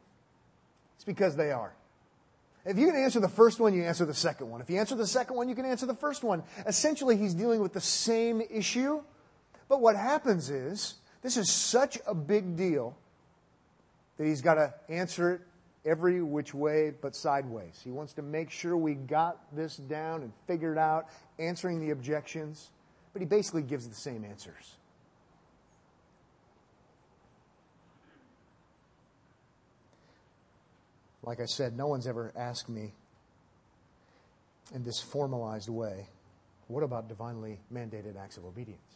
it's 0.96 1.04
because 1.04 1.36
they 1.36 1.52
are. 1.52 1.74
If 2.66 2.78
you 2.78 2.86
can 2.88 2.96
answer 2.96 3.20
the 3.20 3.30
first 3.30 3.60
one, 3.60 3.74
you 3.74 3.84
answer 3.84 4.06
the 4.06 4.14
second 4.14 4.50
one. 4.50 4.62
If 4.62 4.70
you 4.70 4.78
answer 4.78 4.96
the 4.96 5.08
second 5.08 5.36
one, 5.36 5.50
you 5.50 5.56
can 5.56 5.66
answer 5.66 5.86
the 5.86 5.96
first 5.96 6.24
one. 6.24 6.44
Essentially, 6.68 7.18
he's 7.18 7.34
dealing 7.34 7.62
with 7.62 7.74
the 7.74 7.82
same 7.82 8.42
issue. 8.42 9.02
But 9.70 9.82
what 9.82 9.96
happens 9.96 10.50
is, 10.50 10.96
this 11.22 11.38
is 11.38 11.52
such 11.52 11.98
a 12.08 12.16
big 12.16 12.56
deal 12.56 12.98
that 14.18 14.26
he's 14.26 14.42
got 14.42 14.56
to 14.56 14.74
answer 14.90 15.36
it 15.36 15.42
every 15.86 16.22
which 16.22 16.54
way 16.54 16.92
but 17.02 17.16
sideways. 17.16 17.80
He 17.84 17.92
wants 17.92 18.14
to 18.14 18.22
make 18.22 18.52
sure 18.52 18.76
we 18.76 18.96
got 18.96 19.38
this 19.56 19.78
down 19.78 20.22
and 20.22 20.32
figured 20.48 20.78
out, 20.78 21.08
answering 21.40 21.80
the 21.80 21.92
objections. 21.92 22.70
But 23.14 23.22
he 23.22 23.26
basically 23.26 23.64
gives 23.64 23.88
the 23.88 23.96
same 23.96 24.24
answers. 24.24 24.76
Like 31.24 31.40
I 31.40 31.46
said, 31.46 31.76
no 31.76 31.88
one's 31.88 32.08
ever 32.08 32.32
asked 32.36 32.70
me 32.70 32.94
in 34.74 34.84
this 34.84 35.02
formalized 35.02 35.70
way, 35.70 36.08
what 36.68 36.84
about 36.84 37.08
divinely 37.08 37.60
mandated 37.74 38.16
acts 38.18 38.38
of 38.38 38.46
obedience? 38.46 38.89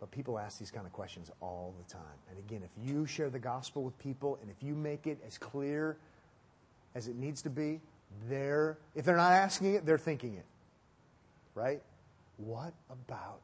But 0.00 0.10
people 0.10 0.38
ask 0.38 0.58
these 0.58 0.70
kind 0.70 0.86
of 0.86 0.92
questions 0.92 1.30
all 1.40 1.74
the 1.78 1.92
time. 1.92 2.02
And 2.30 2.38
again, 2.38 2.62
if 2.62 2.88
you 2.88 3.06
share 3.06 3.30
the 3.30 3.38
gospel 3.38 3.82
with 3.82 3.98
people 3.98 4.38
and 4.40 4.50
if 4.50 4.62
you 4.62 4.74
make 4.74 5.06
it 5.06 5.18
as 5.26 5.38
clear 5.38 5.96
as 6.94 7.08
it 7.08 7.16
needs 7.16 7.42
to 7.42 7.50
be, 7.50 7.80
they're, 8.28 8.78
if 8.94 9.04
they're 9.04 9.16
not 9.16 9.32
asking 9.32 9.74
it, 9.74 9.84
they're 9.84 9.98
thinking 9.98 10.34
it. 10.34 10.46
Right? 11.54 11.82
What 12.36 12.72
about 12.90 13.40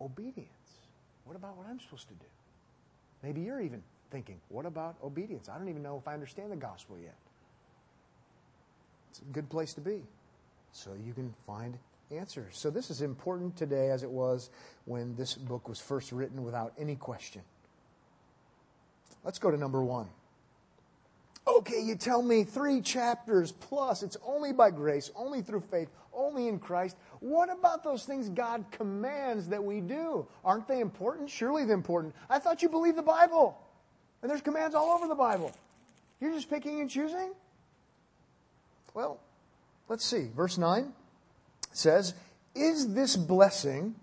obedience? 0.00 0.48
What 1.24 1.36
about 1.36 1.56
what 1.56 1.66
I'm 1.68 1.80
supposed 1.80 2.08
to 2.08 2.14
do? 2.14 2.26
Maybe 3.22 3.42
you're 3.42 3.60
even 3.60 3.82
thinking, 4.10 4.40
what 4.48 4.66
about 4.66 4.96
obedience? 5.02 5.48
I 5.48 5.58
don't 5.58 5.68
even 5.68 5.82
know 5.82 5.98
if 5.98 6.08
I 6.08 6.14
understand 6.14 6.52
the 6.52 6.56
gospel 6.56 6.96
yet. 7.02 7.16
It's 9.10 9.20
a 9.20 9.32
good 9.32 9.48
place 9.50 9.74
to 9.74 9.80
be. 9.80 10.02
So 10.72 10.90
you 11.06 11.12
can 11.12 11.34
find 11.46 11.76
answers. 12.10 12.58
So 12.58 12.70
this 12.70 12.90
is 12.90 13.02
important 13.02 13.56
today 13.56 13.90
as 13.90 14.02
it 14.02 14.10
was 14.10 14.50
when 14.84 15.16
this 15.16 15.34
book 15.34 15.68
was 15.68 15.80
first 15.80 16.12
written 16.12 16.44
without 16.44 16.72
any 16.78 16.96
question. 16.96 17.42
Let's 19.24 19.38
go 19.38 19.50
to 19.50 19.56
number 19.56 19.82
one. 19.82 20.06
Okay, 21.48 21.80
you 21.80 21.94
tell 21.94 22.22
me 22.22 22.42
three 22.42 22.80
chapters 22.80 23.52
plus, 23.52 24.02
it's 24.02 24.16
only 24.24 24.52
by 24.52 24.70
grace, 24.70 25.10
only 25.14 25.42
through 25.42 25.60
faith, 25.60 25.88
only 26.12 26.48
in 26.48 26.58
Christ. 26.58 26.96
What 27.20 27.50
about 27.52 27.84
those 27.84 28.04
things 28.04 28.28
God 28.28 28.64
commands 28.72 29.48
that 29.48 29.62
we 29.62 29.80
do? 29.80 30.26
Aren't 30.44 30.66
they 30.66 30.80
important? 30.80 31.30
Surely 31.30 31.64
they're 31.64 31.74
important. 31.74 32.14
I 32.28 32.40
thought 32.40 32.62
you 32.62 32.68
believed 32.68 32.98
the 32.98 33.02
Bible. 33.02 33.58
And 34.22 34.30
there's 34.30 34.42
commands 34.42 34.74
all 34.74 34.90
over 34.90 35.06
the 35.06 35.14
Bible. 35.14 35.52
You're 36.20 36.32
just 36.32 36.50
picking 36.50 36.80
and 36.80 36.90
choosing? 36.90 37.32
Well, 38.94 39.20
let's 39.88 40.04
see. 40.04 40.30
Verse 40.34 40.58
9 40.58 40.92
says, 41.76 42.14
Is 42.54 42.94
this 42.94 43.16
blessing, 43.16 43.94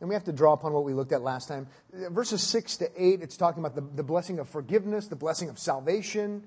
and 0.00 0.08
we 0.08 0.14
have 0.14 0.24
to 0.24 0.32
draw 0.32 0.54
upon 0.54 0.72
what 0.72 0.84
we 0.84 0.94
looked 0.94 1.12
at 1.12 1.22
last 1.22 1.48
time. 1.48 1.66
Verses 1.92 2.42
6 2.42 2.78
to 2.78 2.90
8, 2.96 3.20
it's 3.20 3.36
talking 3.36 3.62
about 3.62 3.74
the, 3.74 3.82
the 3.96 4.02
blessing 4.02 4.38
of 4.38 4.48
forgiveness, 4.48 5.08
the 5.08 5.16
blessing 5.16 5.50
of 5.50 5.58
salvation. 5.58 6.42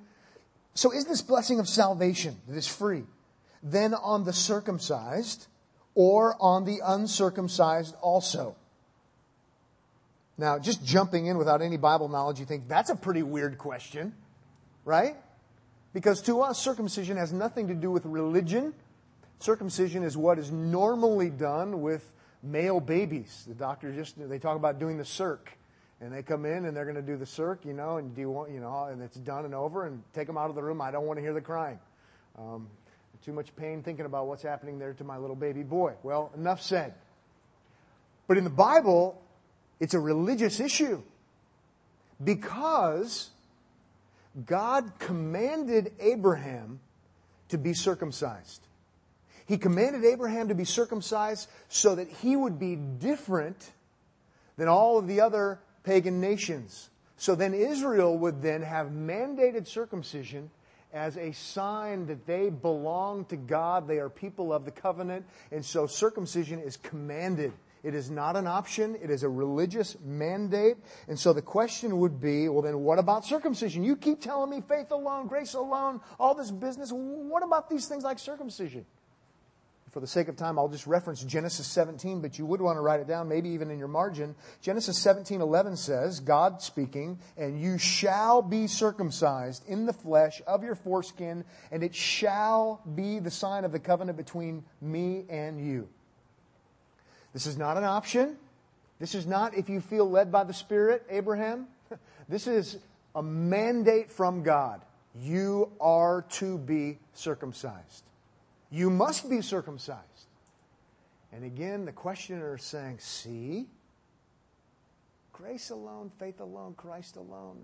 So 0.73 0.91
is 0.91 1.05
this 1.05 1.21
blessing 1.21 1.59
of 1.59 1.69
salvation 1.69 2.35
that 2.47 2.57
is 2.57 2.67
free 2.67 3.03
then 3.61 3.93
on 3.93 4.25
the 4.25 4.33
circumcised 4.33 5.47
or 5.95 6.35
on 6.39 6.65
the 6.65 6.81
uncircumcised 6.83 7.95
also? 8.01 8.55
Now, 10.35 10.57
just 10.57 10.83
jumping 10.83 11.27
in 11.27 11.37
without 11.37 11.61
any 11.61 11.77
Bible 11.77 12.09
knowledge, 12.09 12.39
you 12.39 12.45
think 12.45 12.67
that's 12.67 12.89
a 12.89 12.95
pretty 12.95 13.21
weird 13.21 13.59
question, 13.59 14.15
right? 14.83 15.15
Because 15.93 16.23
to 16.23 16.41
us, 16.41 16.59
circumcision 16.59 17.17
has 17.17 17.31
nothing 17.31 17.67
to 17.67 17.75
do 17.75 17.91
with 17.91 18.03
religion. 18.05 18.73
Circumcision 19.43 20.03
is 20.03 20.15
what 20.15 20.39
is 20.39 20.53
normally 20.53 21.29
done 21.29 21.81
with 21.81 22.09
male 22.41 22.79
babies. 22.79 23.43
The 23.45 23.53
doctor 23.53 23.91
just, 23.91 24.15
they 24.17 24.39
talk 24.39 24.55
about 24.55 24.79
doing 24.79 24.97
the 24.97 25.03
circ. 25.03 25.51
And 25.99 26.13
they 26.13 26.23
come 26.23 26.45
in 26.45 26.63
and 26.63 26.75
they're 26.75 26.85
going 26.85 26.95
to 26.95 27.01
do 27.01 27.17
the 27.17 27.25
circ, 27.25 27.65
you 27.65 27.73
know, 27.73 27.97
and 27.97 28.15
do 28.15 28.21
you 28.21 28.29
want, 28.29 28.51
you 28.51 28.61
know, 28.61 28.85
and 28.85 29.01
it's 29.01 29.17
done 29.17 29.43
and 29.43 29.53
over 29.53 29.85
and 29.85 30.01
take 30.13 30.27
them 30.27 30.37
out 30.37 30.49
of 30.49 30.55
the 30.55 30.63
room. 30.63 30.79
I 30.79 30.91
don't 30.91 31.05
want 31.05 31.17
to 31.17 31.21
hear 31.21 31.33
the 31.33 31.41
crying. 31.41 31.77
Um, 32.39 32.69
too 33.25 33.33
much 33.33 33.53
pain 33.57 33.83
thinking 33.83 34.05
about 34.05 34.27
what's 34.27 34.43
happening 34.43 34.79
there 34.79 34.93
to 34.93 35.03
my 35.03 35.17
little 35.17 35.35
baby 35.35 35.63
boy. 35.63 35.95
Well, 36.03 36.31
enough 36.37 36.61
said. 36.61 36.93
But 38.29 38.37
in 38.37 38.45
the 38.45 38.49
Bible, 38.49 39.21
it's 39.81 39.93
a 39.93 39.99
religious 39.99 40.61
issue 40.61 41.01
because 42.23 43.29
God 44.45 44.93
commanded 44.99 45.91
Abraham 45.99 46.79
to 47.49 47.57
be 47.57 47.73
circumcised. 47.73 48.67
He 49.45 49.57
commanded 49.57 50.05
Abraham 50.05 50.47
to 50.47 50.55
be 50.55 50.65
circumcised 50.65 51.49
so 51.67 51.95
that 51.95 52.07
he 52.07 52.35
would 52.35 52.59
be 52.59 52.75
different 52.75 53.71
than 54.57 54.67
all 54.67 54.97
of 54.97 55.07
the 55.07 55.21
other 55.21 55.59
pagan 55.83 56.21
nations. 56.21 56.89
So 57.17 57.35
then 57.35 57.53
Israel 57.53 58.17
would 58.17 58.41
then 58.41 58.61
have 58.61 58.87
mandated 58.87 59.67
circumcision 59.67 60.49
as 60.93 61.17
a 61.17 61.31
sign 61.31 62.05
that 62.05 62.25
they 62.25 62.49
belong 62.49 63.25
to 63.25 63.35
God. 63.35 63.87
They 63.87 63.97
are 63.97 64.09
people 64.09 64.53
of 64.53 64.65
the 64.65 64.71
covenant. 64.71 65.25
And 65.51 65.65
so 65.65 65.87
circumcision 65.87 66.59
is 66.59 66.77
commanded. 66.77 67.51
It 67.83 67.95
is 67.95 68.09
not 68.09 68.37
an 68.37 68.47
option. 68.47 68.95
It 69.01 69.09
is 69.09 69.23
a 69.23 69.29
religious 69.29 69.97
mandate. 70.05 70.77
And 71.07 71.19
so 71.19 71.33
the 71.33 71.41
question 71.41 71.99
would 71.99 72.21
be, 72.21 72.47
well 72.47 72.61
then 72.61 72.79
what 72.79 72.99
about 72.99 73.25
circumcision? 73.25 73.83
You 73.83 73.95
keep 73.95 74.21
telling 74.21 74.49
me 74.49 74.61
faith 74.61 74.91
alone, 74.91 75.27
grace 75.27 75.53
alone, 75.53 75.99
all 76.19 76.35
this 76.35 76.51
business. 76.51 76.91
What 76.93 77.43
about 77.43 77.69
these 77.69 77.87
things 77.87 78.03
like 78.03 78.19
circumcision? 78.19 78.85
For 79.93 79.99
the 79.99 80.07
sake 80.07 80.27
of 80.27 80.35
time, 80.35 80.57
I'll 80.57 80.69
just 80.69 80.87
reference 80.87 81.23
Genesis 81.23 81.67
17, 81.67 82.19
but 82.19 82.39
you 82.39 82.47
would 82.47 82.59
want 82.59 82.77
to 82.77 82.81
write 82.81 82.99
it 82.99 83.07
down, 83.07 83.29
maybe 83.29 83.49
even 83.49 83.69
in 83.69 83.77
your 83.77 83.87
margin. 83.87 84.33
Genesis 84.59 84.97
17, 84.97 85.39
11 85.39 85.77
says, 85.77 86.19
God 86.19 86.63
speaking, 86.63 87.19
and 87.37 87.61
you 87.61 87.77
shall 87.77 88.41
be 88.41 88.65
circumcised 88.65 89.63
in 89.67 89.85
the 89.85 89.93
flesh 89.93 90.41
of 90.47 90.63
your 90.63 90.73
foreskin, 90.73 91.45
and 91.71 91.83
it 91.83 91.93
shall 91.93 92.81
be 92.95 93.19
the 93.19 93.29
sign 93.29 93.65
of 93.65 93.71
the 93.71 93.77
covenant 93.77 94.17
between 94.17 94.63
me 94.81 95.25
and 95.29 95.63
you. 95.63 95.87
This 97.33 97.45
is 97.45 97.55
not 97.55 97.77
an 97.77 97.83
option. 97.83 98.37
This 98.97 99.13
is 99.13 99.27
not 99.27 99.55
if 99.55 99.69
you 99.69 99.79
feel 99.79 100.09
led 100.09 100.31
by 100.31 100.43
the 100.43 100.53
Spirit, 100.53 101.05
Abraham. 101.09 101.67
This 102.29 102.47
is 102.47 102.77
a 103.13 103.21
mandate 103.21 104.09
from 104.09 104.43
God. 104.43 104.81
You 105.13 105.71
are 105.79 106.23
to 106.29 106.57
be 106.57 106.97
circumcised. 107.13 108.05
You 108.73 108.89
must 108.89 109.29
be 109.29 109.43
circumcised. 109.43 110.01
And 111.31 111.43
again, 111.43 111.85
the 111.85 111.91
questioner 111.91 112.55
is 112.55 112.63
saying, 112.63 112.97
See, 112.97 113.67
grace 115.31 115.69
alone, 115.69 116.11
faith 116.17 116.39
alone, 116.39 116.73
Christ 116.75 117.15
alone. 117.17 117.63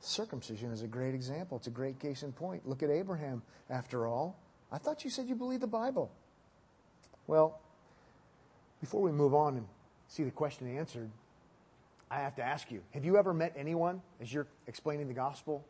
Circumcision 0.00 0.70
is 0.70 0.82
a 0.82 0.86
great 0.86 1.14
example. 1.14 1.56
It's 1.56 1.66
a 1.66 1.70
great 1.70 1.98
case 1.98 2.22
in 2.22 2.32
point. 2.32 2.68
Look 2.68 2.82
at 2.82 2.90
Abraham, 2.90 3.40
after 3.70 4.06
all. 4.06 4.38
I 4.70 4.76
thought 4.76 5.02
you 5.02 5.08
said 5.08 5.30
you 5.30 5.34
believed 5.34 5.62
the 5.62 5.66
Bible. 5.66 6.10
Well, 7.26 7.58
before 8.80 9.00
we 9.00 9.12
move 9.12 9.32
on 9.32 9.56
and 9.56 9.66
see 10.08 10.24
the 10.24 10.30
question 10.30 10.76
answered, 10.76 11.10
I 12.10 12.20
have 12.20 12.36
to 12.36 12.42
ask 12.42 12.70
you 12.70 12.82
have 12.90 13.04
you 13.06 13.16
ever 13.16 13.32
met 13.32 13.54
anyone, 13.56 14.02
as 14.20 14.30
you're 14.30 14.46
explaining 14.66 15.08
the 15.08 15.14
gospel, 15.14 15.64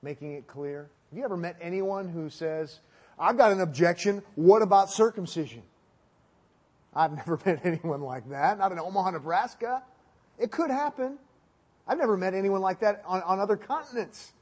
making 0.00 0.32
it 0.32 0.46
clear? 0.46 0.88
Have 1.10 1.18
you 1.18 1.24
ever 1.26 1.36
met 1.36 1.56
anyone 1.60 2.08
who 2.08 2.30
says, 2.30 2.80
I've 3.18 3.36
got 3.36 3.52
an 3.52 3.60
objection, 3.60 4.22
what 4.34 4.62
about 4.62 4.90
circumcision? 4.90 5.62
I've 6.94 7.12
never 7.16 7.40
met 7.44 7.60
anyone 7.64 8.00
like 8.00 8.28
that, 8.30 8.58
not 8.58 8.72
in 8.72 8.78
Omaha, 8.78 9.10
Nebraska. 9.10 9.82
It 10.38 10.50
could 10.50 10.70
happen. 10.70 11.18
I've 11.86 11.98
never 11.98 12.16
met 12.16 12.34
anyone 12.34 12.60
like 12.60 12.80
that 12.80 13.02
on, 13.06 13.22
on 13.22 13.40
other 13.40 13.56
continents. 13.56 14.32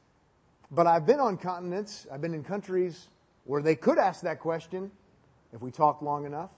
But 0.71 0.87
I've 0.87 1.06
been 1.06 1.21
on 1.21 1.37
continents, 1.37 2.06
I've 2.12 2.21
been 2.21 2.35
in 2.35 2.42
countries 2.42 3.06
where 3.45 3.62
they 3.62 3.76
could 3.76 3.99
ask 3.99 4.23
that 4.23 4.40
question 4.40 4.90
if 5.52 5.62
we 5.62 5.71
talked 5.71 6.02
long 6.02 6.26
enough. 6.26 6.50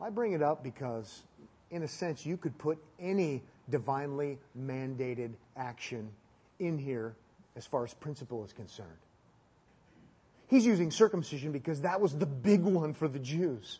I 0.00 0.10
bring 0.10 0.32
it 0.32 0.42
up 0.42 0.62
because, 0.62 1.24
in 1.70 1.82
a 1.82 1.88
sense, 1.88 2.24
you 2.24 2.36
could 2.36 2.56
put 2.56 2.78
any 2.98 3.42
divinely 3.68 4.38
mandated 4.58 5.32
action 5.56 6.08
in 6.60 6.78
here 6.78 7.16
as 7.56 7.66
far 7.66 7.84
as 7.84 7.92
principle 7.94 8.44
is 8.44 8.52
concerned. 8.52 8.88
He's 10.50 10.66
using 10.66 10.90
circumcision 10.90 11.52
because 11.52 11.82
that 11.82 12.00
was 12.00 12.12
the 12.12 12.26
big 12.26 12.62
one 12.62 12.92
for 12.92 13.06
the 13.06 13.20
Jews. 13.20 13.78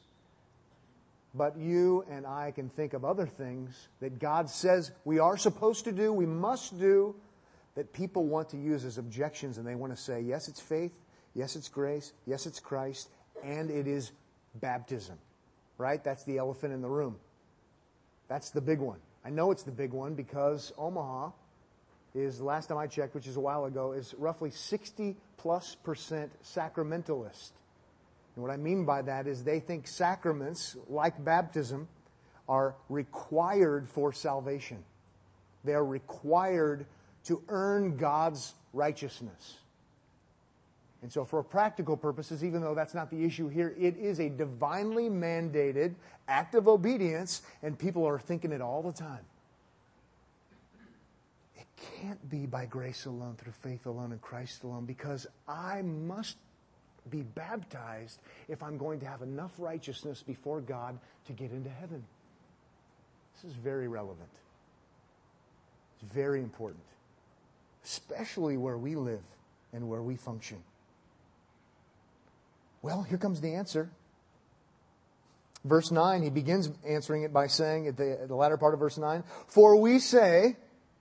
But 1.34 1.58
you 1.58 2.04
and 2.08 2.24
I 2.24 2.52
can 2.52 2.68
think 2.68 2.92
of 2.92 3.04
other 3.04 3.26
things 3.26 3.88
that 4.00 4.20
God 4.20 4.48
says 4.48 4.92
we 5.04 5.18
are 5.18 5.36
supposed 5.36 5.84
to 5.84 5.92
do, 5.92 6.12
we 6.12 6.26
must 6.26 6.78
do, 6.78 7.16
that 7.74 7.92
people 7.92 8.24
want 8.24 8.50
to 8.50 8.56
use 8.56 8.84
as 8.84 8.98
objections 8.98 9.58
and 9.58 9.66
they 9.66 9.74
want 9.74 9.96
to 9.96 10.00
say, 10.00 10.20
yes, 10.20 10.46
it's 10.46 10.60
faith, 10.60 10.92
yes, 11.34 11.56
it's 11.56 11.68
grace, 11.68 12.12
yes, 12.24 12.46
it's 12.46 12.60
Christ, 12.60 13.10
and 13.42 13.68
it 13.68 13.88
is 13.88 14.12
baptism. 14.54 15.18
Right? 15.76 16.02
That's 16.04 16.22
the 16.22 16.38
elephant 16.38 16.72
in 16.72 16.82
the 16.82 16.88
room. 16.88 17.16
That's 18.28 18.50
the 18.50 18.60
big 18.60 18.78
one. 18.78 19.00
I 19.24 19.30
know 19.30 19.50
it's 19.50 19.64
the 19.64 19.72
big 19.72 19.92
one 19.92 20.14
because 20.14 20.72
Omaha 20.78 21.30
is, 22.14 22.40
last 22.40 22.66
time 22.68 22.78
I 22.78 22.86
checked, 22.86 23.14
which 23.14 23.26
is 23.26 23.36
a 23.36 23.40
while 23.40 23.64
ago, 23.64 23.92
is 23.92 24.14
roughly 24.18 24.50
60 24.50 25.16
plus 25.36 25.76
percent 25.76 26.32
sacramentalist. 26.42 27.50
And 28.34 28.42
what 28.42 28.50
I 28.50 28.56
mean 28.56 28.84
by 28.84 29.02
that 29.02 29.26
is 29.26 29.44
they 29.44 29.60
think 29.60 29.86
sacraments, 29.86 30.76
like 30.88 31.22
baptism, 31.24 31.88
are 32.48 32.74
required 32.88 33.88
for 33.88 34.12
salvation. 34.12 34.84
They 35.64 35.74
are 35.74 35.84
required 35.84 36.86
to 37.24 37.42
earn 37.48 37.96
God's 37.96 38.54
righteousness. 38.72 39.58
And 41.02 41.10
so, 41.10 41.24
for 41.24 41.42
practical 41.42 41.96
purposes, 41.96 42.44
even 42.44 42.60
though 42.60 42.74
that's 42.74 42.94
not 42.94 43.10
the 43.10 43.24
issue 43.24 43.48
here, 43.48 43.74
it 43.78 43.96
is 43.96 44.20
a 44.20 44.28
divinely 44.28 45.08
mandated 45.08 45.94
act 46.28 46.54
of 46.54 46.68
obedience, 46.68 47.42
and 47.62 47.78
people 47.78 48.06
are 48.06 48.18
thinking 48.18 48.52
it 48.52 48.60
all 48.60 48.82
the 48.82 48.92
time. 48.92 49.24
Can't 52.00 52.30
be 52.30 52.46
by 52.46 52.66
grace 52.66 53.06
alone, 53.06 53.36
through 53.36 53.52
faith 53.52 53.86
alone, 53.86 54.12
in 54.12 54.18
Christ 54.18 54.64
alone, 54.64 54.84
because 54.84 55.26
I 55.48 55.82
must 55.82 56.36
be 57.08 57.22
baptized 57.22 58.20
if 58.48 58.62
I'm 58.62 58.76
going 58.76 59.00
to 59.00 59.06
have 59.06 59.22
enough 59.22 59.52
righteousness 59.58 60.22
before 60.22 60.60
God 60.60 60.98
to 61.26 61.32
get 61.32 61.50
into 61.52 61.70
heaven. 61.70 62.04
This 63.34 63.50
is 63.50 63.56
very 63.56 63.88
relevant. 63.88 64.28
It's 66.02 66.12
very 66.12 66.40
important, 66.40 66.84
especially 67.84 68.56
where 68.56 68.76
we 68.76 68.96
live 68.96 69.22
and 69.72 69.88
where 69.88 70.02
we 70.02 70.16
function. 70.16 70.58
Well, 72.82 73.02
here 73.02 73.18
comes 73.18 73.40
the 73.40 73.54
answer. 73.54 73.90
Verse 75.64 75.90
9, 75.90 76.22
he 76.22 76.30
begins 76.30 76.70
answering 76.86 77.22
it 77.22 77.32
by 77.32 77.46
saying 77.46 77.86
at 77.86 77.96
the, 77.96 78.12
at 78.22 78.28
the 78.28 78.34
latter 78.34 78.56
part 78.56 78.72
of 78.72 78.80
verse 78.80 78.96
9, 78.96 79.22
For 79.46 79.76
we 79.76 79.98
say, 79.98 80.56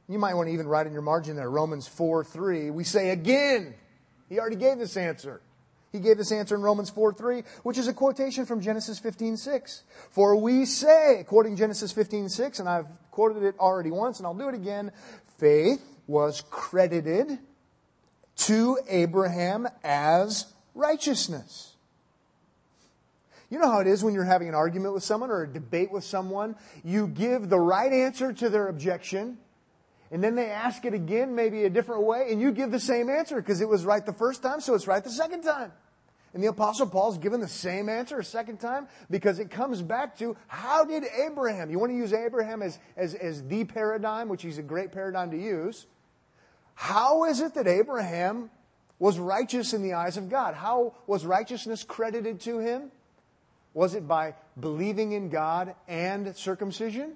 you 0.09 0.17
might 0.17 0.33
want 0.33 0.47
to 0.47 0.53
even 0.53 0.67
write 0.67 0.87
in 0.87 0.93
your 0.93 1.03
margin 1.03 1.35
there, 1.35 1.49
Romans 1.49 1.87
4 1.87 2.23
3, 2.23 2.71
we 2.71 2.83
say 2.83 3.11
again. 3.11 3.75
He 4.27 4.39
already 4.39 4.55
gave 4.55 4.77
this 4.77 4.97
answer. 4.97 5.41
He 5.91 5.99
gave 5.99 6.17
this 6.17 6.31
answer 6.31 6.55
in 6.55 6.61
Romans 6.61 6.89
4 6.89 7.13
3, 7.13 7.43
which 7.63 7.77
is 7.77 7.87
a 7.87 7.93
quotation 7.93 8.45
from 8.45 8.61
Genesis 8.61 8.99
15 8.99 9.37
6. 9.37 9.83
For 10.09 10.35
we 10.35 10.65
say, 10.65 11.23
quoting 11.27 11.55
Genesis 11.55 11.91
15 11.91 12.27
6, 12.29 12.59
and 12.59 12.67
I've 12.67 12.87
quoted 13.11 13.43
it 13.43 13.55
already 13.59 13.91
once 13.91 14.19
and 14.19 14.25
I'll 14.25 14.33
do 14.33 14.49
it 14.49 14.55
again, 14.55 14.91
faith 15.37 15.81
was 16.07 16.43
credited 16.49 17.37
to 18.37 18.79
Abraham 18.87 19.67
as 19.83 20.51
righteousness. 20.73 21.75
You 23.49 23.57
know 23.57 23.71
how 23.71 23.79
it 23.79 23.87
is 23.87 24.03
when 24.03 24.13
you're 24.13 24.23
having 24.23 24.47
an 24.47 24.55
argument 24.55 24.93
with 24.93 25.03
someone 25.03 25.31
or 25.31 25.43
a 25.43 25.47
debate 25.47 25.91
with 25.91 26.03
someone? 26.03 26.55
You 26.83 27.07
give 27.07 27.49
the 27.49 27.59
right 27.59 27.91
answer 27.91 28.31
to 28.31 28.49
their 28.49 28.67
objection, 28.67 29.39
and 30.11 30.23
then 30.23 30.35
they 30.35 30.49
ask 30.49 30.85
it 30.85 30.93
again, 30.93 31.35
maybe 31.35 31.65
a 31.65 31.69
different 31.69 32.03
way, 32.03 32.31
and 32.31 32.41
you 32.41 32.51
give 32.51 32.71
the 32.71 32.79
same 32.79 33.09
answer 33.09 33.35
because 33.35 33.61
it 33.61 33.69
was 33.69 33.85
right 33.85 34.05
the 34.05 34.13
first 34.13 34.41
time, 34.41 34.59
so 34.59 34.73
it's 34.73 34.87
right 34.87 35.03
the 35.03 35.11
second 35.11 35.43
time. 35.43 35.71
And 36.33 36.43
the 36.43 36.47
Apostle 36.47 36.87
Paul's 36.87 37.17
given 37.17 37.39
the 37.41 37.47
same 37.47 37.89
answer 37.89 38.19
a 38.19 38.23
second 38.23 38.57
time 38.57 38.87
because 39.09 39.39
it 39.39 39.49
comes 39.49 39.81
back 39.81 40.17
to 40.19 40.35
how 40.47 40.85
did 40.85 41.03
Abraham, 41.25 41.71
you 41.71 41.79
want 41.79 41.91
to 41.91 41.95
use 41.95 42.13
Abraham 42.13 42.61
as, 42.61 42.77
as, 42.95 43.15
as 43.15 43.43
the 43.47 43.63
paradigm, 43.63 44.29
which 44.29 44.43
he's 44.43 44.59
a 44.59 44.63
great 44.63 44.91
paradigm 44.91 45.31
to 45.31 45.37
use. 45.37 45.87
How 46.75 47.25
is 47.25 47.41
it 47.41 47.55
that 47.55 47.67
Abraham 47.67 48.51
was 48.99 49.17
righteous 49.17 49.73
in 49.73 49.81
the 49.81 49.93
eyes 49.93 50.17
of 50.17 50.29
God? 50.29 50.53
How 50.53 50.93
was 51.07 51.25
righteousness 51.25 51.83
credited 51.83 52.41
to 52.41 52.59
him? 52.59 52.91
Was 53.73 53.95
it 53.95 54.07
by 54.07 54.35
believing 54.59 55.13
in 55.13 55.29
God 55.29 55.73
and 55.87 56.35
circumcision? 56.35 57.13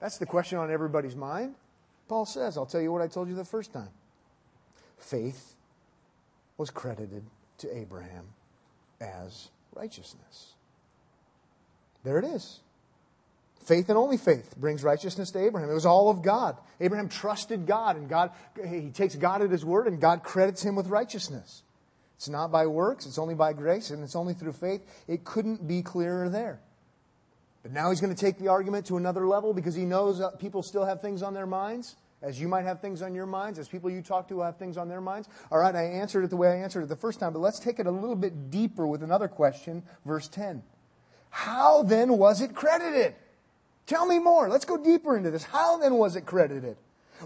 That's 0.00 0.18
the 0.18 0.26
question 0.26 0.58
on 0.58 0.70
everybody's 0.70 1.16
mind. 1.16 1.54
Paul 2.08 2.26
says, 2.26 2.56
I'll 2.56 2.66
tell 2.66 2.80
you 2.80 2.90
what 2.90 3.02
I 3.02 3.06
told 3.06 3.28
you 3.28 3.34
the 3.34 3.44
first 3.44 3.72
time. 3.72 3.90
Faith 4.98 5.54
was 6.56 6.70
credited 6.70 7.22
to 7.58 7.76
Abraham 7.76 8.24
as 9.00 9.48
righteousness. 9.74 10.54
There 12.04 12.18
it 12.18 12.24
is. 12.24 12.60
Faith 13.64 13.90
and 13.90 13.98
only 13.98 14.16
faith 14.16 14.54
brings 14.56 14.82
righteousness 14.82 15.30
to 15.32 15.38
Abraham. 15.38 15.70
It 15.70 15.74
was 15.74 15.84
all 15.84 16.08
of 16.08 16.22
God. 16.22 16.56
Abraham 16.80 17.08
trusted 17.08 17.66
God, 17.66 17.96
and 17.96 18.08
God, 18.08 18.30
he 18.66 18.90
takes 18.90 19.14
God 19.14 19.42
at 19.42 19.50
his 19.50 19.64
word, 19.64 19.86
and 19.86 20.00
God 20.00 20.22
credits 20.22 20.62
him 20.62 20.74
with 20.74 20.86
righteousness. 20.86 21.62
It's 22.16 22.28
not 22.28 22.50
by 22.50 22.66
works, 22.66 23.04
it's 23.06 23.18
only 23.18 23.34
by 23.34 23.52
grace, 23.52 23.90
and 23.90 24.02
it's 24.02 24.16
only 24.16 24.32
through 24.34 24.54
faith. 24.54 24.80
It 25.06 25.24
couldn't 25.24 25.68
be 25.68 25.82
clearer 25.82 26.28
there. 26.28 26.60
But 27.62 27.72
now 27.72 27.90
he's 27.90 28.00
going 28.00 28.14
to 28.14 28.20
take 28.20 28.38
the 28.38 28.48
argument 28.48 28.86
to 28.86 28.96
another 28.96 29.26
level 29.26 29.52
because 29.52 29.74
he 29.74 29.84
knows 29.84 30.22
people 30.38 30.62
still 30.62 30.84
have 30.84 31.00
things 31.00 31.22
on 31.22 31.34
their 31.34 31.46
minds, 31.46 31.96
as 32.22 32.40
you 32.40 32.48
might 32.48 32.64
have 32.64 32.80
things 32.80 33.02
on 33.02 33.14
your 33.14 33.26
minds, 33.26 33.58
as 33.58 33.68
people 33.68 33.90
you 33.90 34.02
talk 34.02 34.28
to 34.28 34.40
have 34.40 34.56
things 34.56 34.76
on 34.76 34.88
their 34.88 35.00
minds. 35.00 35.28
All 35.50 35.58
right, 35.58 35.74
I 35.74 35.82
answered 35.84 36.24
it 36.24 36.30
the 36.30 36.36
way 36.36 36.48
I 36.48 36.56
answered 36.56 36.82
it 36.82 36.88
the 36.88 36.96
first 36.96 37.20
time, 37.20 37.32
but 37.32 37.40
let's 37.40 37.58
take 37.58 37.78
it 37.78 37.86
a 37.86 37.90
little 37.90 38.16
bit 38.16 38.50
deeper 38.50 38.86
with 38.86 39.02
another 39.02 39.28
question, 39.28 39.82
verse 40.04 40.28
10. 40.28 40.62
How 41.30 41.82
then 41.82 42.16
was 42.16 42.40
it 42.40 42.54
credited? 42.54 43.14
Tell 43.86 44.06
me 44.06 44.18
more. 44.18 44.48
Let's 44.48 44.64
go 44.64 44.76
deeper 44.76 45.16
into 45.16 45.30
this. 45.30 45.44
How 45.44 45.78
then 45.78 45.94
was 45.94 46.16
it 46.16 46.26
credited? 46.26 46.76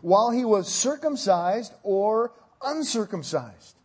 While 0.01 0.31
he 0.31 0.45
was 0.45 0.69
circumcised 0.69 1.73
or 1.83 2.33
uncircumcised? 2.63 3.77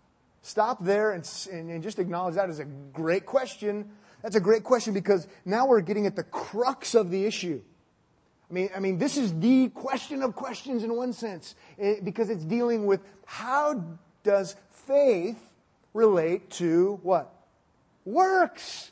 Stop 0.42 0.84
there 0.84 1.12
and, 1.12 1.30
and, 1.52 1.84
just 1.84 2.00
acknowledge 2.00 2.36
that 2.36 2.50
is 2.50 2.60
a 2.60 2.66
great 2.66 3.26
question. 3.26 3.90
That's 4.28 4.36
a 4.36 4.42
great 4.42 4.66
question 4.66 4.94
because 4.94 5.26
now 5.46 5.68
we're 5.68 5.80
getting 5.80 6.06
at 6.06 6.18
the 6.18 6.24
crux 6.24 6.96
of 6.96 7.12
the 7.12 7.24
issue. 7.24 7.62
I 8.52 8.54
mean, 8.54 8.70
I 8.76 8.80
mean, 8.82 8.98
this 8.98 9.16
is 9.16 9.34
the 9.40 9.70
question 9.70 10.22
of 10.22 10.36
questions 10.36 10.84
in 10.84 10.94
one 10.94 11.14
sense, 11.14 11.56
eh, 11.80 12.02
because 12.04 12.30
it's 12.30 12.44
dealing 12.44 12.86
with 12.86 13.00
how 13.26 13.82
does 14.24 14.58
faith 14.70 15.40
relate 15.94 16.50
to 16.50 17.00
what? 17.04 17.34
Works. 18.04 18.92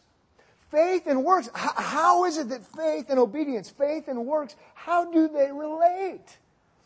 Faith 0.71 1.05
and 1.05 1.25
works. 1.25 1.49
how 1.53 2.23
is 2.23 2.37
it 2.37 2.47
that 2.47 2.65
faith 2.65 3.07
and 3.09 3.19
obedience, 3.19 3.69
faith 3.69 4.07
and 4.07 4.25
works, 4.25 4.55
how 4.73 5.11
do 5.11 5.27
they 5.27 5.51
relate? 5.51 6.37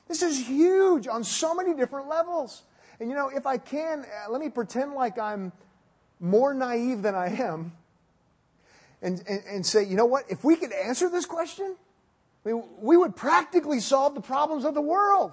This 0.07 0.23
is 0.23 0.39
huge 0.39 1.07
on 1.07 1.23
so 1.23 1.53
many 1.53 1.75
different 1.75 2.09
levels. 2.09 2.63
And 2.99 3.11
you 3.11 3.15
know, 3.15 3.29
if 3.29 3.45
I 3.45 3.59
can, 3.59 4.07
uh, 4.25 4.31
let 4.31 4.41
me 4.41 4.49
pretend 4.49 4.93
like 4.93 5.19
I'm 5.19 5.51
more 6.19 6.55
naive 6.55 7.03
than 7.03 7.13
I 7.13 7.27
am 7.27 7.73
and, 9.01 9.23
and, 9.27 9.43
and 9.49 9.65
say, 9.65 9.83
you 9.83 9.95
know 9.95 10.05
what? 10.05 10.25
If 10.29 10.43
we 10.43 10.55
could 10.55 10.73
answer 10.73 11.09
this 11.09 11.25
question, 11.25 11.75
we 12.43 12.97
would 12.97 13.15
practically 13.15 13.79
solve 13.79 14.15
the 14.15 14.21
problems 14.21 14.65
of 14.65 14.73
the 14.73 14.81
world. 14.81 15.31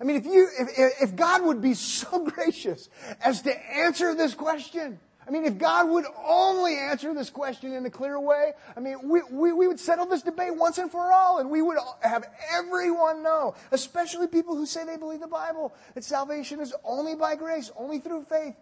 I 0.00 0.04
mean, 0.04 0.16
if 0.16 0.26
you, 0.26 0.48
if, 0.58 1.02
if 1.02 1.16
God 1.16 1.42
would 1.42 1.60
be 1.60 1.74
so 1.74 2.24
gracious 2.30 2.88
as 3.22 3.42
to 3.42 3.70
answer 3.70 4.14
this 4.14 4.34
question, 4.34 4.98
I 5.26 5.30
mean, 5.30 5.44
if 5.44 5.58
God 5.58 5.88
would 5.90 6.06
only 6.26 6.76
answer 6.76 7.14
this 7.14 7.30
question 7.30 7.72
in 7.72 7.84
a 7.86 7.90
clear 7.90 8.18
way, 8.18 8.52
I 8.76 8.80
mean, 8.80 9.08
we, 9.08 9.20
we, 9.30 9.52
we, 9.52 9.68
would 9.68 9.78
settle 9.78 10.06
this 10.06 10.22
debate 10.22 10.56
once 10.56 10.78
and 10.78 10.90
for 10.90 11.12
all, 11.12 11.38
and 11.38 11.50
we 11.50 11.62
would 11.62 11.76
have 12.00 12.24
everyone 12.52 13.22
know, 13.22 13.54
especially 13.70 14.26
people 14.26 14.56
who 14.56 14.66
say 14.66 14.84
they 14.84 14.96
believe 14.96 15.20
the 15.20 15.28
Bible, 15.28 15.72
that 15.94 16.04
salvation 16.04 16.60
is 16.60 16.74
only 16.84 17.14
by 17.14 17.36
grace, 17.36 17.70
only 17.76 17.98
through 17.98 18.24
faith. 18.24 18.56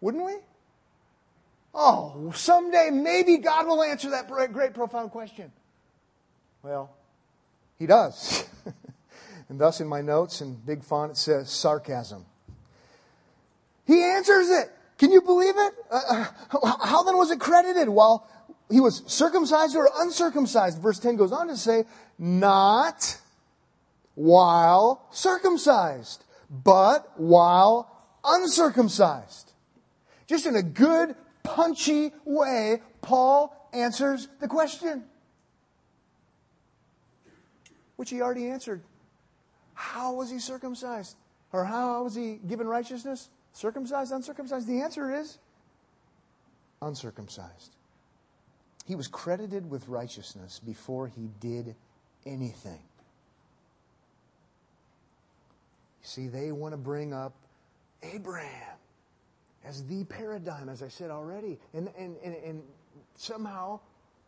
Wouldn't 0.00 0.24
we? 0.24 0.34
Oh, 1.74 2.32
someday 2.34 2.90
maybe 2.92 3.38
God 3.38 3.66
will 3.66 3.82
answer 3.82 4.10
that 4.10 4.28
great, 4.28 4.74
profound 4.74 5.10
question. 5.10 5.50
Well, 6.62 6.90
He 7.78 7.86
does. 7.86 8.48
and 9.48 9.60
thus 9.60 9.80
in 9.80 9.88
my 9.88 10.00
notes 10.00 10.40
in 10.40 10.54
big 10.54 10.84
font 10.84 11.12
it 11.12 11.16
says 11.16 11.50
sarcasm. 11.50 12.24
He 13.86 14.02
answers 14.02 14.48
it. 14.48 14.70
Can 14.98 15.10
you 15.10 15.20
believe 15.20 15.54
it? 15.56 15.74
Uh, 15.90 16.26
uh, 16.62 16.86
how 16.86 17.02
then 17.02 17.16
was 17.16 17.30
it 17.30 17.40
credited? 17.40 17.88
While 17.88 18.28
he 18.70 18.80
was 18.80 19.02
circumcised 19.06 19.76
or 19.76 19.88
uncircumcised? 19.98 20.80
Verse 20.80 20.98
10 20.98 21.16
goes 21.16 21.32
on 21.32 21.48
to 21.48 21.56
say, 21.56 21.84
not 22.18 23.18
while 24.14 25.06
circumcised, 25.10 26.24
but 26.48 27.12
while 27.18 27.90
uncircumcised. 28.24 29.52
Just 30.26 30.46
in 30.46 30.56
a 30.56 30.62
good, 30.62 31.14
punchy 31.44 32.10
way, 32.24 32.82
Paul 33.00 33.54
answers 33.72 34.28
the 34.40 34.48
question. 34.48 35.04
Which 37.96 38.10
he 38.10 38.20
already 38.20 38.48
answered. 38.48 38.82
How 39.74 40.14
was 40.14 40.30
he 40.30 40.40
circumcised? 40.40 41.16
Or 41.52 41.64
how 41.64 42.02
was 42.02 42.16
he 42.16 42.40
given 42.48 42.66
righteousness? 42.66 43.28
Circumcised, 43.52 44.10
uncircumcised? 44.10 44.66
The 44.66 44.80
answer 44.80 45.14
is 45.14 45.38
uncircumcised. 46.82 47.76
He 48.86 48.96
was 48.96 49.06
credited 49.06 49.70
with 49.70 49.88
righteousness 49.88 50.60
before 50.64 51.06
he 51.06 51.30
did 51.40 51.76
anything. 52.26 52.82
You 56.02 56.08
see, 56.08 56.28
they 56.28 56.52
want 56.52 56.72
to 56.72 56.76
bring 56.76 57.14
up 57.14 57.32
Abraham 58.02 58.76
as 59.64 59.84
the 59.84 60.04
paradigm, 60.04 60.68
as 60.68 60.82
I 60.82 60.88
said 60.88 61.10
already. 61.10 61.58
And, 61.72 61.88
and, 61.98 62.16
and, 62.22 62.34
and 62.36 62.62
somehow 63.16 63.80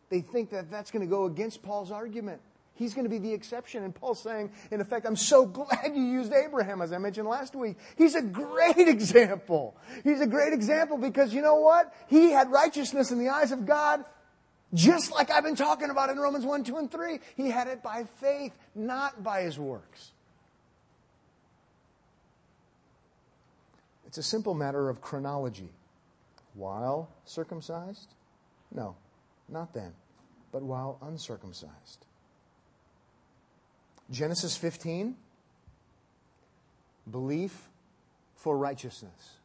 they 0.09 0.21
think 0.21 0.49
that 0.51 0.71
that's 0.71 0.91
going 0.91 1.05
to 1.05 1.09
go 1.09 1.25
against 1.25 1.61
Paul's 1.61 1.91
argument. 1.91 2.41
He's 2.73 2.93
going 2.93 3.05
to 3.05 3.09
be 3.09 3.17
the 3.17 3.33
exception. 3.33 3.83
And 3.83 3.93
Paul's 3.93 4.21
saying, 4.21 4.51
in 4.71 4.81
effect, 4.81 5.05
I'm 5.05 5.15
so 5.15 5.45
glad 5.45 5.95
you 5.95 6.03
used 6.03 6.31
Abraham, 6.31 6.81
as 6.81 6.91
I 6.93 6.97
mentioned 6.97 7.27
last 7.27 7.55
week. 7.55 7.77
He's 7.97 8.15
a 8.15 8.21
great 8.21 8.77
example. 8.87 9.75
He's 10.03 10.21
a 10.21 10.27
great 10.27 10.53
example 10.53 10.97
because 10.97 11.33
you 11.33 11.41
know 11.41 11.55
what? 11.55 11.93
He 12.07 12.31
had 12.31 12.51
righteousness 12.51 13.11
in 13.11 13.19
the 13.19 13.29
eyes 13.29 13.51
of 13.51 13.65
God, 13.65 14.05
just 14.73 15.11
like 15.11 15.31
I've 15.31 15.43
been 15.43 15.55
talking 15.55 15.89
about 15.89 16.09
in 16.09 16.17
Romans 16.17 16.45
1, 16.45 16.63
2, 16.63 16.77
and 16.77 16.91
3. 16.91 17.19
He 17.35 17.49
had 17.49 17.67
it 17.67 17.81
by 17.81 18.05
faith, 18.19 18.53
not 18.75 19.23
by 19.23 19.41
his 19.41 19.57
works. 19.57 20.11
It's 24.07 24.17
a 24.17 24.23
simple 24.23 24.53
matter 24.53 24.89
of 24.89 25.01
chronology. 25.01 25.69
While 26.53 27.09
circumcised? 27.25 28.07
No, 28.73 28.95
not 29.49 29.73
then, 29.73 29.93
but 30.51 30.63
while 30.63 30.97
uncircumcised. 31.01 32.05
Genesis 34.09 34.55
15, 34.55 35.15
belief 37.11 37.69
for 38.35 38.57
righteousness. 38.57 39.35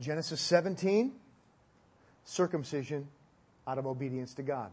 Genesis 0.00 0.40
17, 0.42 1.12
circumcision 2.24 3.08
out 3.66 3.78
of 3.78 3.86
obedience 3.86 4.34
to 4.34 4.42
God. 4.42 4.70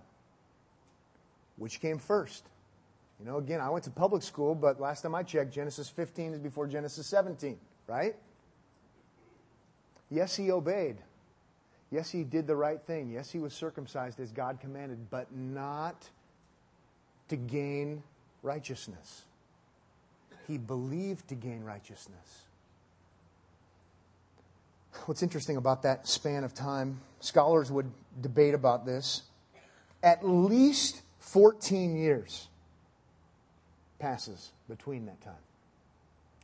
Which 1.56 1.80
came 1.80 1.98
first? 1.98 2.44
You 3.20 3.26
know, 3.26 3.38
again, 3.38 3.62
I 3.62 3.70
went 3.70 3.86
to 3.86 3.92
public 3.92 4.24
school, 4.24 4.54
but 4.54 4.82
last 4.82 5.02
time 5.02 5.16
I 5.16 5.24
checked, 5.24 5.54
Genesis 5.54 5.90
15 5.90 6.34
is 6.34 6.40
before 6.40 6.68
Genesis 6.68 7.08
17, 7.08 7.58
right? 7.88 8.16
Yes, 10.12 10.36
he 10.36 10.52
obeyed. 10.52 10.98
Yes, 11.90 12.12
he 12.12 12.24
did 12.24 12.46
the 12.46 12.56
right 12.56 12.82
thing. 12.82 13.10
Yes, 13.10 13.32
he 13.32 13.40
was 13.40 13.54
circumcised 13.54 14.20
as 14.20 14.32
God 14.32 14.60
commanded, 14.60 15.10
but 15.10 15.34
not 15.34 16.10
to 17.30 17.38
gain 17.38 18.04
righteousness. 18.44 19.24
He 20.48 20.58
believed 20.58 21.30
to 21.30 21.36
gain 21.36 21.64
righteousness. 21.64 22.44
What's 25.06 25.24
interesting 25.24 25.58
about 25.58 25.84
that 25.84 26.08
span 26.08 26.44
of 26.44 26.54
time, 26.54 27.00
scholars 27.22 27.72
would 27.72 27.90
debate 28.22 28.54
about 28.54 28.86
this. 28.86 29.24
At 30.04 30.28
least 30.28 31.02
14 31.20 31.96
years 31.96 32.48
passes 34.00 34.52
between 34.68 35.06
that 35.06 35.22
time. 35.22 35.34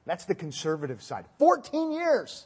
That's 0.05 0.25
the 0.25 0.35
conservative 0.35 1.01
side. 1.01 1.25
14 1.37 1.91
years. 1.91 2.45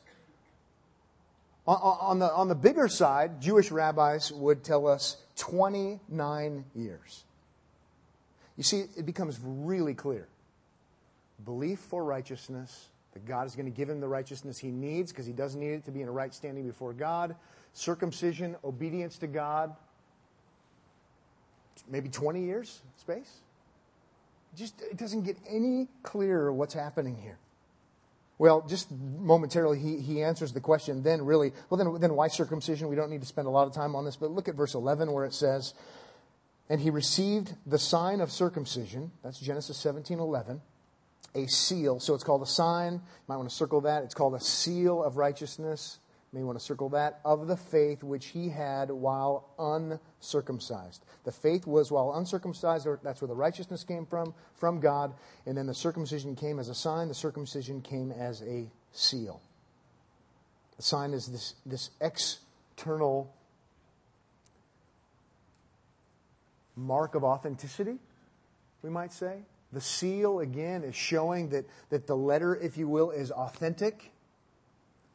On, 1.68 2.18
the, 2.18 2.32
on 2.32 2.48
the 2.48 2.56
bigger 2.56 2.88
side, 2.88 3.40
Jewish 3.40 3.72
rabbis 3.72 4.32
would 4.32 4.64
tell 4.64 4.88
us 4.88 5.18
29 5.38 6.66
years. 6.76 7.24
You 8.58 8.64
see, 8.64 8.86
it 8.98 9.06
becomes 9.06 9.40
really 9.44 9.94
clear. 9.94 10.28
Belief 11.46 11.80
for 11.80 12.04
righteousness, 12.04 12.90
that 13.14 13.26
God 13.26 13.46
is 13.46 13.56
going 13.56 13.66
to 13.66 13.76
give 13.76 13.90
him 13.90 14.00
the 14.00 14.08
righteousness 14.08 14.58
he 14.58 14.70
needs 14.70 15.12
because 15.12 15.26
he 15.26 15.34
doesn't 15.34 15.60
need 15.60 15.74
it 15.74 15.86
to 15.86 15.92
be 15.92 16.02
in 16.02 16.08
a 16.08 16.12
right 16.12 16.34
standing 16.34 16.66
before 16.66 16.94
God. 16.94 17.36
Circumcision, 17.74 18.56
obedience 18.64 19.18
to 19.20 19.28
God, 19.28 19.76
maybe 21.90 22.10
20 22.10 22.44
years 22.44 22.82
space. 22.98 23.40
Just 24.56 24.82
it 24.82 24.98
doesn't 24.98 25.24
get 25.24 25.38
any 25.48 25.88
clearer 26.04 26.52
what's 26.52 26.74
happening 26.74 27.18
here. 27.18 27.38
Well, 28.42 28.66
just 28.68 28.90
momentarily, 28.92 29.78
he, 29.78 29.98
he 29.98 30.24
answers 30.24 30.52
the 30.52 30.62
question. 30.62 31.04
Then, 31.04 31.24
really, 31.24 31.54
well, 31.70 31.78
then, 31.78 32.02
then 32.02 32.16
why 32.16 32.28
circumcision? 32.28 32.88
We 32.88 32.96
don't 32.96 33.12
need 33.12 33.22
to 33.22 33.28
spend 33.28 33.48
a 33.48 33.52
lot 33.52 33.68
of 33.68 33.74
time 33.76 33.96
on 33.96 34.04
this, 34.04 34.16
but 34.16 34.32
look 34.32 34.48
at 34.48 34.56
verse 34.56 34.74
11 34.74 35.12
where 35.12 35.26
it 35.26 35.34
says, 35.36 35.76
and 36.68 36.82
he 36.82 36.90
received 36.90 37.54
the 37.68 37.78
sign 37.78 38.20
of 38.20 38.32
circumcision. 38.32 39.12
That's 39.24 39.40
Genesis 39.40 39.78
17 39.78 40.18
11. 40.18 40.60
A 41.36 41.46
seal. 41.46 42.00
So 42.00 42.16
it's 42.16 42.24
called 42.24 42.42
a 42.42 42.48
sign. 42.48 42.94
You 42.94 43.02
might 43.28 43.38
want 43.38 43.48
to 43.48 43.56
circle 43.56 43.82
that. 43.82 44.02
It's 44.06 44.16
called 44.16 44.34
a 44.34 44.40
seal 44.40 45.04
of 45.04 45.18
righteousness. 45.18 46.00
May 46.34 46.44
want 46.44 46.58
to 46.58 46.64
circle 46.64 46.90
that. 46.90 47.20
Of 47.26 47.48
the 47.48 47.58
faith 47.58 48.04
which 48.04 48.28
he 48.28 48.50
had 48.50 48.90
while 48.90 49.50
uncircumcised. 49.60 51.04
The 51.26 51.32
faith 51.32 51.68
was 51.68 51.92
while 51.92 52.14
uncircumcised. 52.14 52.88
That's 53.04 53.22
where 53.22 53.28
the 53.28 53.36
righteousness 53.36 53.84
came 53.84 54.06
from, 54.06 54.34
from 54.54 54.80
God. 54.80 55.14
And 55.46 55.58
then 55.58 55.68
the 55.68 55.74
circumcision 55.74 56.36
came 56.36 56.58
as 56.58 56.70
a 56.70 56.76
sign. 56.76 57.10
The 57.10 57.14
circumcision 57.14 57.82
came 57.82 58.12
as 58.14 58.42
a 58.44 58.72
seal. 58.94 59.42
The 60.78 60.84
sign 60.84 61.12
is 61.12 61.28
this, 61.28 61.56
this 61.66 61.90
external 62.00 63.36
mark 66.78 67.14
of 67.14 67.26
authenticity, 67.26 67.98
we 68.82 68.90
might 68.90 69.12
say. 69.12 69.40
The 69.74 69.82
seal, 69.82 70.40
again, 70.40 70.84
is 70.84 70.96
showing 70.96 71.50
that, 71.50 71.66
that 71.90 72.08
the 72.08 72.16
letter, 72.16 72.56
if 72.56 72.78
you 72.78 72.88
will, 72.88 73.12
is 73.12 73.32
authentic. 73.32 74.12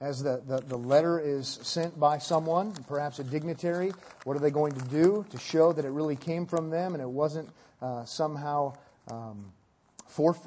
As 0.01 0.23
the, 0.23 0.43
the, 0.47 0.59
the 0.59 0.77
letter 0.77 1.19
is 1.19 1.59
sent 1.63 1.99
by 1.99 2.19
someone, 2.19 2.73
perhaps 2.87 3.19
a 3.19 3.25
dignitary, 3.25 3.93
what 4.25 4.37
are 4.37 4.41
they 4.41 4.51
going 4.51 4.75
to 4.75 4.85
do 4.89 5.25
to 5.31 5.39
show 5.39 5.73
that 5.73 5.87
it 5.87 5.91
really 5.91 6.17
came 6.17 6.45
from 6.45 6.69
them 6.69 6.93
and 6.93 7.03
it 7.03 7.09
wasn't 7.09 7.49
uh, 7.81 8.05
somehow 8.05 8.75
um, 9.11 9.53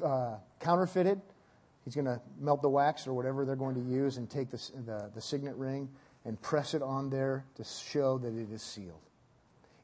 uh, 0.04 0.36
counterfeited? 0.60 1.20
He's 1.84 1.96
going 1.96 2.04
to 2.04 2.20
melt 2.38 2.62
the 2.62 2.68
wax 2.68 3.08
or 3.08 3.12
whatever 3.12 3.44
they're 3.44 3.56
going 3.56 3.74
to 3.74 3.80
use 3.80 4.18
and 4.18 4.30
take 4.30 4.50
the, 4.50 4.70
the, 4.86 5.10
the 5.16 5.20
signet 5.20 5.56
ring 5.56 5.88
and 6.24 6.40
press 6.40 6.74
it 6.74 6.82
on 6.82 7.10
there 7.10 7.44
to 7.56 7.64
show 7.64 8.18
that 8.18 8.32
it 8.32 8.52
is 8.52 8.62
sealed. 8.62 9.00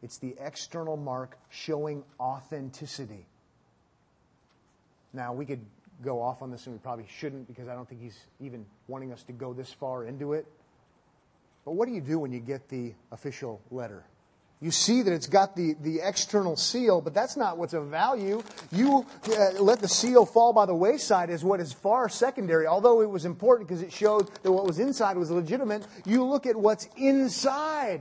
It's 0.01 0.19
the 0.19 0.37
external 0.39 0.97
mark 0.97 1.39
showing 1.49 2.05
authenticity. 2.21 3.27
Now, 5.13 5.33
we 5.33 5.47
could 5.47 5.65
go 6.03 6.21
off 6.21 6.43
on 6.43 6.51
this, 6.51 6.67
and 6.67 6.75
we 6.75 6.79
probably 6.79 7.07
shouldn't 7.19 7.47
because 7.47 7.69
I 7.69 7.75
don't 7.75 7.89
think 7.89 8.01
he's 8.01 8.19
even 8.41 8.67
wanting 8.89 9.13
us 9.13 9.23
to 9.25 9.33
go 9.33 9.53
this 9.53 9.73
far 9.73 10.05
into 10.05 10.33
it. 10.33 10.47
But 11.65 11.73
what 11.73 11.89
do 11.89 11.95
you 11.95 12.01
do 12.01 12.19
when 12.19 12.33
you 12.33 12.41
get 12.41 12.69
the 12.69 12.95
official 13.11 13.61
letter? 13.71 14.05
You 14.61 14.71
see 14.71 15.03
that 15.03 15.13
it's 15.13 15.27
got 15.27 15.55
the, 15.55 15.75
the 15.83 16.01
external 16.03 16.57
seal, 16.57 17.03
but 17.03 17.13
that's 17.13 17.37
not 17.37 17.59
what's 17.59 17.75
of 17.75 17.89
value. 17.89 18.43
You 18.73 19.05
uh, 19.29 19.61
let 19.61 19.81
the 19.81 19.89
seal 19.89 20.25
fall 20.25 20.55
by 20.55 20.65
the 20.65 20.75
wayside 20.75 21.29
as 21.29 21.45
what 21.45 21.61
is 21.61 21.75
far 21.75 22.09
secondary. 22.09 22.67
Although 22.67 23.03
it 23.03 23.11
was 23.11 23.27
important 23.27 23.69
because 23.69 23.83
it 23.83 23.93
showed 23.93 24.31
that 24.43 24.51
what 24.51 24.67
was 24.67 24.79
inside 24.79 25.19
was 25.19 25.31
legitimate, 25.31 25.87
you 26.07 26.25
look 26.25 26.47
at 26.47 26.57
what's 26.57 26.89
inside. 26.97 28.01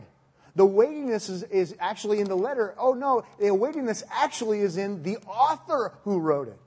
The 0.55 0.65
weightiness 0.65 1.27
is, 1.27 1.43
is 1.43 1.75
actually 1.79 2.21
in 2.21 2.27
the 2.27 2.37
letter. 2.37 2.73
Oh 2.77 2.93
no, 2.93 3.25
the 3.37 3.53
weightiness 3.53 4.03
actually 4.09 4.61
is 4.61 4.77
in 4.77 5.03
the 5.03 5.17
author 5.27 5.91
who 6.03 6.19
wrote 6.19 6.47
it. 6.47 6.57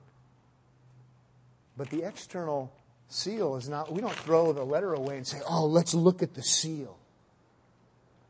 But 1.79 1.89
the 1.91 2.03
external 2.03 2.73
seal 3.07 3.55
is 3.55 3.69
not, 3.69 3.89
we 3.89 4.01
don't 4.01 4.13
throw 4.13 4.51
the 4.51 4.65
letter 4.65 4.95
away 4.95 5.15
and 5.15 5.25
say, 5.25 5.39
oh, 5.49 5.65
let's 5.65 5.93
look 5.93 6.21
at 6.21 6.33
the 6.33 6.43
seal. 6.43 6.97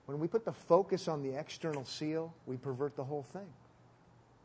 When 0.05 0.19
we 0.19 0.27
put 0.27 0.45
the 0.45 0.53
focus 0.53 1.07
on 1.07 1.23
the 1.23 1.33
external 1.33 1.83
seal, 1.83 2.31
we 2.45 2.57
pervert 2.57 2.95
the 2.95 3.03
whole 3.03 3.23
thing. 3.23 3.47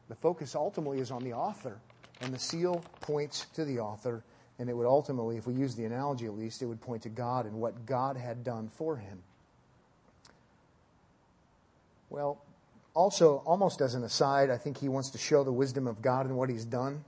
The 0.09 0.15
focus 0.15 0.55
ultimately 0.55 1.01
is 1.01 1.11
on 1.11 1.23
the 1.23 1.35
author, 1.35 1.77
and 2.23 2.33
the 2.33 2.39
seal 2.39 2.83
points 3.03 3.45
to 3.53 3.67
the 3.67 3.79
author, 3.79 4.25
and 4.59 4.71
it 4.71 4.73
would 4.75 4.87
ultimately, 4.87 5.37
if 5.37 5.47
we 5.47 5.53
use 5.53 5.75
the 5.75 5.85
analogy 5.85 6.25
at 6.25 6.33
least, 6.33 6.63
it 6.63 6.67
would 6.67 6.81
point 6.81 7.03
to 7.03 7.11
God 7.11 7.45
and 7.45 7.57
what 7.57 7.85
God 7.85 8.17
had 8.17 8.43
done 8.43 8.71
for 8.71 8.97
him. 8.97 9.23
Well, 12.09 12.43
also, 12.95 13.43
almost 13.45 13.83
as 13.83 13.95
an 13.95 14.03
aside, 14.03 14.49
I 14.49 14.57
think 14.57 14.79
he 14.79 14.89
wants 14.89 15.11
to 15.11 15.19
show 15.19 15.45
the 15.45 15.53
wisdom 15.53 15.87
of 15.87 16.01
God 16.01 16.25
and 16.25 16.39
what 16.39 16.49
he's 16.49 16.65
done 16.65 17.05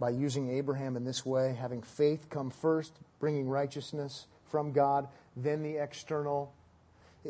by 0.00 0.10
using 0.10 0.50
Abraham 0.50 0.96
in 0.96 1.04
this 1.04 1.24
way, 1.24 1.54
having 1.60 1.82
faith 1.82 2.28
come 2.30 2.50
first, 2.50 2.92
bringing 3.20 3.48
righteousness 3.48 4.26
from 4.50 4.72
God, 4.72 5.06
then 5.36 5.62
the 5.62 5.76
external. 5.76 6.52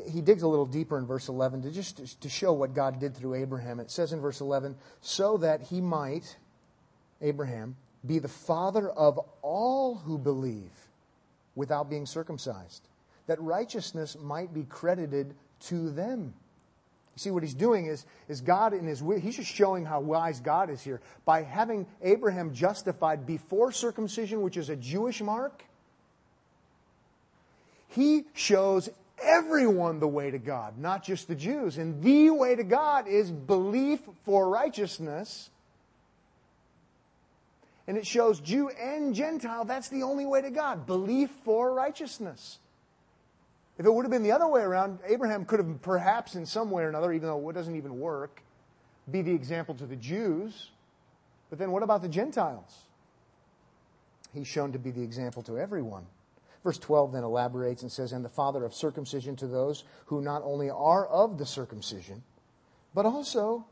He 0.08 0.20
digs 0.20 0.42
a 0.42 0.48
little 0.48 0.66
deeper 0.66 0.96
in 0.96 1.04
verse 1.04 1.28
11 1.28 1.62
to 1.62 1.70
just 1.72 2.20
to 2.20 2.28
show 2.28 2.52
what 2.52 2.74
God 2.74 3.00
did 3.00 3.16
through 3.16 3.34
Abraham. 3.34 3.80
It 3.80 3.90
says 3.90 4.12
in 4.12 4.20
verse 4.20 4.40
11, 4.40 4.76
so 5.00 5.36
that 5.38 5.62
he 5.62 5.80
might, 5.80 6.36
Abraham, 7.20 7.76
be 8.06 8.20
the 8.20 8.28
father 8.28 8.88
of 8.88 9.18
all 9.42 9.96
who 9.96 10.16
believe 10.16 10.70
without 11.56 11.90
being 11.90 12.06
circumcised, 12.06 12.86
that 13.26 13.40
righteousness 13.42 14.16
might 14.22 14.54
be 14.54 14.62
credited 14.62 15.34
to 15.60 15.90
them. 15.90 16.34
See, 17.20 17.30
what 17.30 17.42
he's 17.42 17.52
doing 17.52 17.84
is, 17.84 18.06
is 18.28 18.40
God 18.40 18.72
in 18.72 18.86
his 18.86 19.00
he's 19.20 19.36
just 19.36 19.52
showing 19.52 19.84
how 19.84 20.00
wise 20.00 20.40
God 20.40 20.70
is 20.70 20.80
here. 20.80 21.02
By 21.26 21.42
having 21.42 21.86
Abraham 22.00 22.54
justified 22.54 23.26
before 23.26 23.72
circumcision, 23.72 24.40
which 24.40 24.56
is 24.56 24.70
a 24.70 24.76
Jewish 24.76 25.20
mark, 25.20 25.62
He 27.88 28.24
shows 28.32 28.88
everyone 29.22 30.00
the 30.00 30.08
way 30.08 30.30
to 30.30 30.38
God, 30.38 30.78
not 30.78 31.04
just 31.04 31.28
the 31.28 31.34
Jews. 31.34 31.76
And 31.76 32.02
the 32.02 32.30
way 32.30 32.54
to 32.54 32.64
God 32.64 33.06
is 33.06 33.30
belief 33.30 34.00
for 34.24 34.48
righteousness. 34.48 35.50
And 37.86 37.98
it 37.98 38.06
shows 38.06 38.40
Jew 38.40 38.70
and 38.70 39.14
Gentile 39.14 39.66
that's 39.66 39.90
the 39.90 40.04
only 40.04 40.24
way 40.24 40.40
to 40.40 40.50
God 40.50 40.86
belief 40.86 41.28
for 41.44 41.74
righteousness. 41.74 42.58
If 43.80 43.86
it 43.86 43.94
would 43.94 44.04
have 44.04 44.10
been 44.10 44.22
the 44.22 44.32
other 44.32 44.46
way 44.46 44.60
around, 44.60 44.98
Abraham 45.06 45.46
could 45.46 45.58
have 45.58 45.80
perhaps 45.80 46.34
in 46.34 46.44
some 46.44 46.70
way 46.70 46.82
or 46.82 46.90
another, 46.90 47.14
even 47.14 47.28
though 47.28 47.48
it 47.48 47.54
doesn't 47.54 47.76
even 47.76 47.98
work, 47.98 48.42
be 49.10 49.22
the 49.22 49.32
example 49.32 49.74
to 49.76 49.86
the 49.86 49.96
Jews. 49.96 50.68
But 51.48 51.58
then 51.58 51.70
what 51.70 51.82
about 51.82 52.02
the 52.02 52.08
Gentiles? 52.10 52.82
He's 54.34 54.46
shown 54.46 54.72
to 54.72 54.78
be 54.78 54.90
the 54.90 55.00
example 55.00 55.42
to 55.44 55.58
everyone. 55.58 56.04
Verse 56.62 56.76
12 56.76 57.12
then 57.12 57.24
elaborates 57.24 57.80
and 57.80 57.90
says, 57.90 58.12
And 58.12 58.22
the 58.22 58.28
father 58.28 58.66
of 58.66 58.74
circumcision 58.74 59.34
to 59.36 59.46
those 59.46 59.84
who 60.04 60.20
not 60.20 60.42
only 60.44 60.68
are 60.68 61.06
of 61.06 61.38
the 61.38 61.46
circumcision, 61.46 62.22
but 62.92 63.06
also 63.06 63.64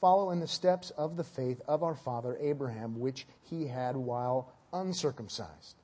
follow 0.00 0.30
in 0.30 0.40
the 0.40 0.48
steps 0.48 0.88
of 0.96 1.18
the 1.18 1.24
faith 1.24 1.60
of 1.68 1.82
our 1.82 1.94
father 1.94 2.38
Abraham, 2.40 2.98
which 2.98 3.26
he 3.42 3.66
had 3.66 3.96
while 3.96 4.50
uncircumcised. 4.72 5.76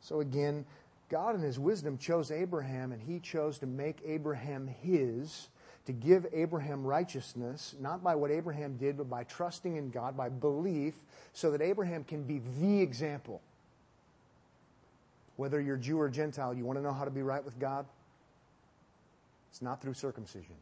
So 0.00 0.18
again, 0.18 0.64
God 1.12 1.34
in 1.34 1.42
his 1.42 1.58
wisdom 1.58 1.98
chose 1.98 2.30
Abraham, 2.30 2.90
and 2.90 3.02
he 3.02 3.20
chose 3.20 3.58
to 3.58 3.66
make 3.66 3.98
Abraham 4.06 4.66
his, 4.66 5.48
to 5.84 5.92
give 5.92 6.26
Abraham 6.32 6.84
righteousness, 6.84 7.74
not 7.78 8.02
by 8.02 8.14
what 8.14 8.30
Abraham 8.30 8.78
did, 8.78 8.96
but 8.96 9.10
by 9.10 9.24
trusting 9.24 9.76
in 9.76 9.90
God, 9.90 10.16
by 10.16 10.30
belief, 10.30 10.94
so 11.34 11.50
that 11.50 11.60
Abraham 11.60 12.02
can 12.02 12.22
be 12.22 12.40
the 12.58 12.80
example. 12.80 13.42
Whether 15.36 15.60
you're 15.60 15.76
Jew 15.76 16.00
or 16.00 16.08
Gentile, 16.08 16.54
you 16.54 16.64
want 16.64 16.78
to 16.78 16.82
know 16.82 16.94
how 16.94 17.04
to 17.04 17.10
be 17.10 17.22
right 17.22 17.44
with 17.44 17.58
God? 17.58 17.84
It's 19.50 19.60
not 19.60 19.82
through 19.82 19.94
circumcision. 19.94 20.56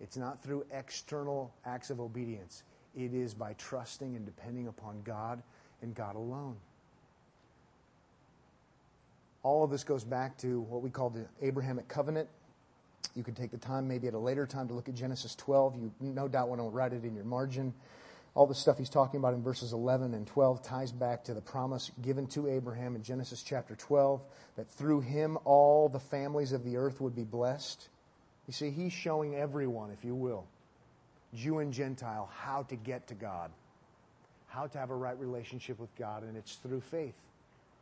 It's 0.00 0.16
not 0.16 0.42
through 0.42 0.66
external 0.72 1.52
acts 1.64 1.90
of 1.90 2.00
obedience. 2.00 2.64
It 2.96 3.14
is 3.14 3.32
by 3.32 3.52
trusting 3.52 4.16
and 4.16 4.26
depending 4.26 4.66
upon 4.66 5.02
God 5.04 5.40
and 5.82 5.94
God 5.94 6.16
alone 6.16 6.56
all 9.42 9.64
of 9.64 9.70
this 9.70 9.84
goes 9.84 10.04
back 10.04 10.36
to 10.38 10.60
what 10.60 10.82
we 10.82 10.90
call 10.90 11.10
the 11.10 11.26
Abrahamic 11.42 11.88
covenant. 11.88 12.28
You 13.14 13.22
can 13.22 13.34
take 13.34 13.50
the 13.50 13.58
time, 13.58 13.88
maybe 13.88 14.08
at 14.08 14.14
a 14.14 14.18
later 14.18 14.46
time, 14.46 14.68
to 14.68 14.74
look 14.74 14.88
at 14.88 14.94
Genesis 14.94 15.34
12. 15.36 15.76
You 15.76 15.92
no 16.00 16.28
doubt 16.28 16.48
want 16.48 16.60
to 16.60 16.68
write 16.68 16.92
it 16.92 17.04
in 17.04 17.14
your 17.14 17.24
margin. 17.24 17.72
All 18.34 18.46
the 18.46 18.54
stuff 18.54 18.78
he's 18.78 18.90
talking 18.90 19.18
about 19.18 19.34
in 19.34 19.42
verses 19.42 19.72
11 19.72 20.14
and 20.14 20.26
12 20.26 20.62
ties 20.62 20.92
back 20.92 21.24
to 21.24 21.34
the 21.34 21.40
promise 21.40 21.90
given 22.02 22.26
to 22.28 22.48
Abraham 22.48 22.94
in 22.94 23.02
Genesis 23.02 23.42
chapter 23.42 23.74
12 23.74 24.22
that 24.56 24.68
through 24.70 25.00
him 25.00 25.38
all 25.44 25.88
the 25.88 25.98
families 25.98 26.52
of 26.52 26.64
the 26.64 26.76
earth 26.76 27.00
would 27.00 27.16
be 27.16 27.24
blessed. 27.24 27.88
You 28.46 28.52
see, 28.52 28.70
he's 28.70 28.92
showing 28.92 29.34
everyone, 29.34 29.90
if 29.90 30.04
you 30.04 30.14
will, 30.14 30.46
Jew 31.34 31.58
and 31.58 31.72
Gentile, 31.72 32.30
how 32.32 32.62
to 32.64 32.76
get 32.76 33.08
to 33.08 33.14
God, 33.14 33.50
how 34.46 34.66
to 34.66 34.78
have 34.78 34.90
a 34.90 34.96
right 34.96 35.18
relationship 35.18 35.78
with 35.78 35.94
God, 35.96 36.22
and 36.22 36.36
it's 36.36 36.56
through 36.56 36.80
faith. 36.80 37.14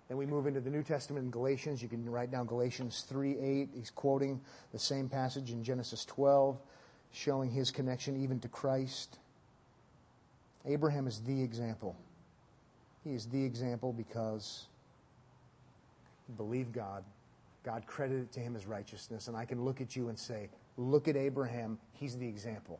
Then 0.08 0.18
we 0.18 0.26
move 0.26 0.46
into 0.46 0.60
the 0.60 0.70
New 0.70 0.82
Testament 0.82 1.24
in 1.24 1.30
Galatians. 1.30 1.82
You 1.82 1.88
can 1.88 2.08
write 2.08 2.30
down 2.30 2.46
Galatians 2.46 3.04
3 3.08 3.38
8. 3.38 3.68
He's 3.74 3.90
quoting 3.90 4.40
the 4.72 4.78
same 4.78 5.08
passage 5.08 5.50
in 5.50 5.64
Genesis 5.64 6.04
12, 6.04 6.58
showing 7.12 7.50
his 7.50 7.70
connection 7.70 8.22
even 8.22 8.38
to 8.40 8.48
Christ. 8.48 9.18
Abraham 10.64 11.06
is 11.06 11.20
the 11.20 11.42
example. 11.42 11.96
He 13.04 13.14
is 13.14 13.26
the 13.26 13.44
example 13.44 13.92
because 13.92 14.66
he 16.26 16.32
believed 16.32 16.72
God. 16.72 17.04
God 17.64 17.84
credited 17.86 18.24
it 18.24 18.32
to 18.32 18.40
him 18.40 18.54
as 18.54 18.66
righteousness. 18.66 19.26
And 19.26 19.36
I 19.36 19.44
can 19.44 19.64
look 19.64 19.80
at 19.80 19.96
you 19.96 20.08
and 20.08 20.18
say, 20.18 20.48
Look 20.76 21.08
at 21.08 21.16
Abraham. 21.16 21.78
He's 21.94 22.16
the 22.16 22.28
example. 22.28 22.78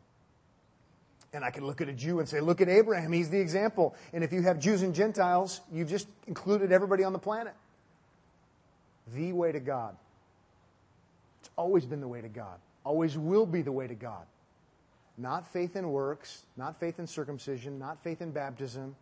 And 1.33 1.43
I 1.43 1.51
can 1.51 1.65
look 1.65 1.81
at 1.81 1.89
a 1.89 1.93
Jew 1.93 2.19
and 2.19 2.27
say, 2.27 2.39
look 2.39 2.61
at 2.61 2.69
Abraham, 2.69 3.11
he's 3.11 3.29
the 3.29 3.39
example. 3.39 3.95
And 4.13 4.23
if 4.23 4.31
you 4.31 4.41
have 4.43 4.59
Jews 4.59 4.81
and 4.81 4.95
Gentiles, 4.95 5.61
you've 5.71 5.89
just 5.89 6.07
included 6.25 6.71
everybody 6.71 7.03
on 7.03 7.13
the 7.13 7.19
planet. 7.19 7.53
The 9.13 9.33
way 9.33 9.51
to 9.51 9.59
God. 9.59 9.95
It's 11.41 11.49
always 11.55 11.85
been 11.85 12.01
the 12.01 12.07
way 12.07 12.21
to 12.21 12.29
God, 12.29 12.59
always 12.83 13.17
will 13.17 13.45
be 13.45 13.61
the 13.61 13.71
way 13.71 13.87
to 13.87 13.95
God. 13.95 14.25
Not 15.17 15.51
faith 15.51 15.75
in 15.75 15.89
works, 15.89 16.43
not 16.55 16.79
faith 16.79 16.99
in 16.99 17.07
circumcision, 17.07 17.79
not 17.79 18.03
faith 18.03 18.21
in 18.21 18.31
baptism. 18.31 18.95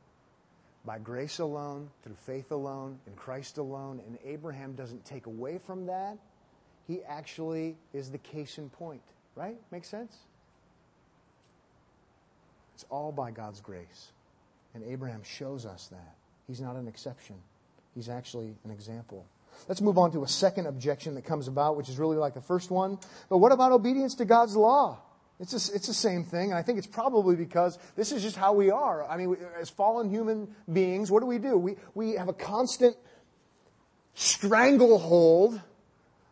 By 0.86 1.00
grace 1.00 1.40
alone, 1.40 1.90
through 2.04 2.16
faith 2.16 2.52
alone, 2.52 3.00
in 3.08 3.14
Christ 3.14 3.58
alone. 3.58 4.02
And 4.08 4.18
Abraham 4.24 4.74
doesn't 4.74 5.04
take 5.04 5.26
away 5.26 5.58
from 5.58 5.88
that. 5.88 6.18
He 6.88 7.02
actually 7.04 7.76
is 7.92 8.12
the 8.12 8.20
case 8.20 8.60
in 8.60 8.70
point. 8.70 9.02
Right? 9.36 9.58
Makes 9.72 9.90
sense? 9.90 10.16
It's 12.76 12.86
all 12.90 13.14
by 13.14 13.32
God's 13.32 13.62
grace. 13.62 14.12
And 14.74 14.84
Abraham 14.84 15.22
shows 15.24 15.66
us 15.66 15.88
that. 15.88 16.16
He's 16.46 16.60
not 16.60 16.76
an 16.76 16.88
exception, 16.88 17.38
he's 17.96 18.10
actually 18.10 18.54
an 18.66 18.72
example. 18.72 19.26
Let's 19.70 19.80
move 19.80 19.98
on 19.98 20.12
to 20.12 20.24
a 20.24 20.28
second 20.28 20.68
objection 20.68 21.16
that 21.16 21.24
comes 21.24 21.48
about, 21.48 21.78
which 21.78 21.88
is 21.88 21.98
really 21.98 22.18
like 22.18 22.34
the 22.34 22.42
first 22.42 22.70
one. 22.70 23.00
But 23.30 23.38
what 23.38 23.54
about 23.54 23.72
obedience 23.72 24.16
to 24.16 24.26
God's 24.26 24.58
law? 24.58 25.00
It's, 25.40 25.54
a, 25.54 25.74
it's 25.74 25.88
the 25.88 25.94
same 25.94 26.26
thing, 26.26 26.52
and 26.52 26.60
I 26.60 26.62
think 26.62 26.78
it's 26.78 26.88
probably 26.88 27.38
because 27.38 27.80
this 27.96 28.12
is 28.12 28.22
just 28.22 28.36
how 28.36 28.52
we 28.52 28.70
are. 28.70 29.10
I 29.10 29.16
mean, 29.16 29.38
as 29.60 29.70
fallen 29.70 30.10
human 30.10 30.54
beings, 30.72 31.10
what 31.10 31.22
do 31.22 31.26
we 31.26 31.40
do? 31.40 31.58
We, 31.58 31.78
we 31.94 32.12
have 32.16 32.28
a 32.28 32.34
constant 32.34 32.98
stranglehold 34.14 35.62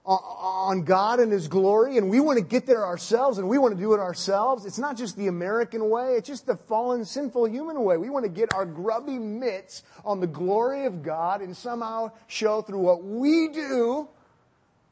on 0.05 0.83
God 0.83 1.19
and 1.19 1.31
His 1.31 1.47
glory, 1.47 1.97
and 1.97 2.09
we 2.09 2.19
want 2.19 2.37
to 2.37 2.43
get 2.43 2.65
there 2.65 2.85
ourselves, 2.85 3.37
and 3.37 3.47
we 3.47 3.57
want 3.57 3.75
to 3.75 3.81
do 3.81 3.93
it 3.93 3.99
ourselves. 3.99 4.65
It's 4.65 4.77
not 4.77 4.97
just 4.97 5.15
the 5.15 5.27
American 5.27 5.89
way, 5.89 6.15
it's 6.15 6.27
just 6.27 6.45
the 6.45 6.57
fallen, 6.57 7.05
sinful 7.05 7.45
human 7.45 7.83
way. 7.83 7.97
We 7.97 8.09
want 8.09 8.25
to 8.25 8.29
get 8.29 8.53
our 8.53 8.65
grubby 8.65 9.17
mitts 9.17 9.83
on 10.03 10.19
the 10.19 10.27
glory 10.27 10.85
of 10.85 11.03
God 11.03 11.41
and 11.41 11.55
somehow 11.55 12.11
show 12.27 12.61
through 12.61 12.79
what 12.79 13.03
we 13.03 13.47
do, 13.47 14.09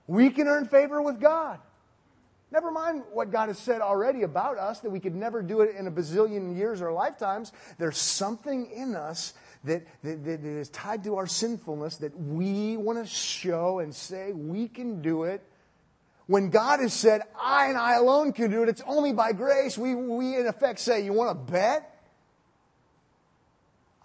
we 0.08 0.30
can 0.30 0.48
earn 0.48 0.68
favor 0.68 1.02
with 1.02 1.20
God. 1.20 1.60
Never 2.52 2.70
mind 2.70 3.04
what 3.14 3.32
God 3.32 3.48
has 3.48 3.58
said 3.58 3.80
already 3.80 4.24
about 4.24 4.58
us, 4.58 4.82
that 4.82 4.90
we 4.90 5.00
could 5.00 5.16
never 5.16 5.42
do 5.42 5.62
it 5.62 5.76
in 5.78 5.88
a 5.88 5.92
bazillion 5.92 6.58
years 6.58 6.82
or 6.82 6.92
lifetimes. 6.92 7.54
There's 7.78 7.98
something 7.98 8.70
in 8.72 8.94
us 8.94 9.34
that, 9.64 9.86
that, 10.04 10.24
that 10.24 10.44
is 10.44 10.70
tied 10.70 11.04
to 11.04 11.16
our 11.16 11.28
sinfulness 11.28 11.98
that 11.98 12.18
we 12.20 12.78
want 12.78 13.00
to 13.00 13.06
show 13.06 13.80
and 13.80 13.94
say 13.94 14.32
we 14.32 14.68
can 14.68 15.02
do 15.02 15.24
it. 15.24 15.44
When 16.28 16.50
God 16.50 16.80
has 16.80 16.94
said, 16.94 17.22
I 17.40 17.68
and 17.68 17.78
I 17.78 17.96
alone 17.96 18.32
can 18.32 18.52
do 18.52 18.64
it, 18.64 18.70
it's 18.70 18.84
only 18.88 19.12
by 19.14 19.34
grace. 19.34 19.78
We, 19.78 19.96
we 19.96 20.36
in 20.36 20.48
effect 20.48 20.80
say, 20.80 21.04
You 21.04 21.14
want 21.14 21.30
to 21.30 21.52
bet? 21.52 21.88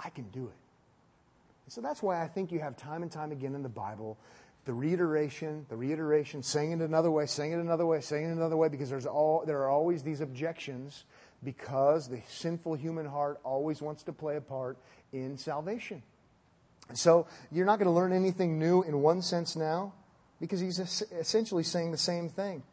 I 0.03 0.11
can 0.11 0.25
do 0.31 0.45
it. 0.47 1.73
So 1.73 1.81
that's 1.81 2.03
why 2.03 2.23
I 2.23 2.29
think 2.29 2.53
you 2.53 2.61
have 2.61 2.77
time 2.77 3.03
and 3.03 3.11
time 3.11 3.33
again 3.33 3.55
in 3.55 3.63
the 3.63 3.69
Bible 3.69 4.19
the 4.67 4.75
reiteration, 4.75 5.65
the 5.69 5.77
reiteration, 5.77 6.43
saying 6.43 6.73
it 6.73 6.81
another 6.81 7.11
way, 7.11 7.25
saying 7.27 7.53
it 7.53 7.59
another 7.59 7.87
way, 7.87 8.01
saying 8.01 8.25
it 8.25 8.33
another 8.33 8.57
way, 8.57 8.69
because 8.69 8.91
there's 8.91 9.07
all, 9.07 9.45
there 9.47 9.59
are 9.63 9.71
always 9.71 10.03
these 10.03 10.21
objections 10.21 11.05
because 11.47 12.09
the 12.09 12.21
sinful 12.29 12.75
human 12.75 13.07
heart 13.07 13.39
always 13.45 13.81
wants 13.81 14.03
to 14.03 14.13
play 14.13 14.35
a 14.35 14.41
part 14.41 14.77
in 15.13 15.39
salvation. 15.39 16.03
So 16.93 17.29
you're 17.53 17.65
not 17.65 17.79
going 17.79 17.87
to 17.87 17.93
learn 17.93 18.13
anything 18.13 18.59
new 18.59 18.83
in 18.83 19.01
one 19.01 19.23
sense 19.23 19.55
now 19.55 19.95
because 20.41 20.59
he's 20.59 20.81
essentially 20.81 21.63
saying 21.63 21.93
the 21.93 21.99
same 21.99 22.29
thing. 22.29 22.65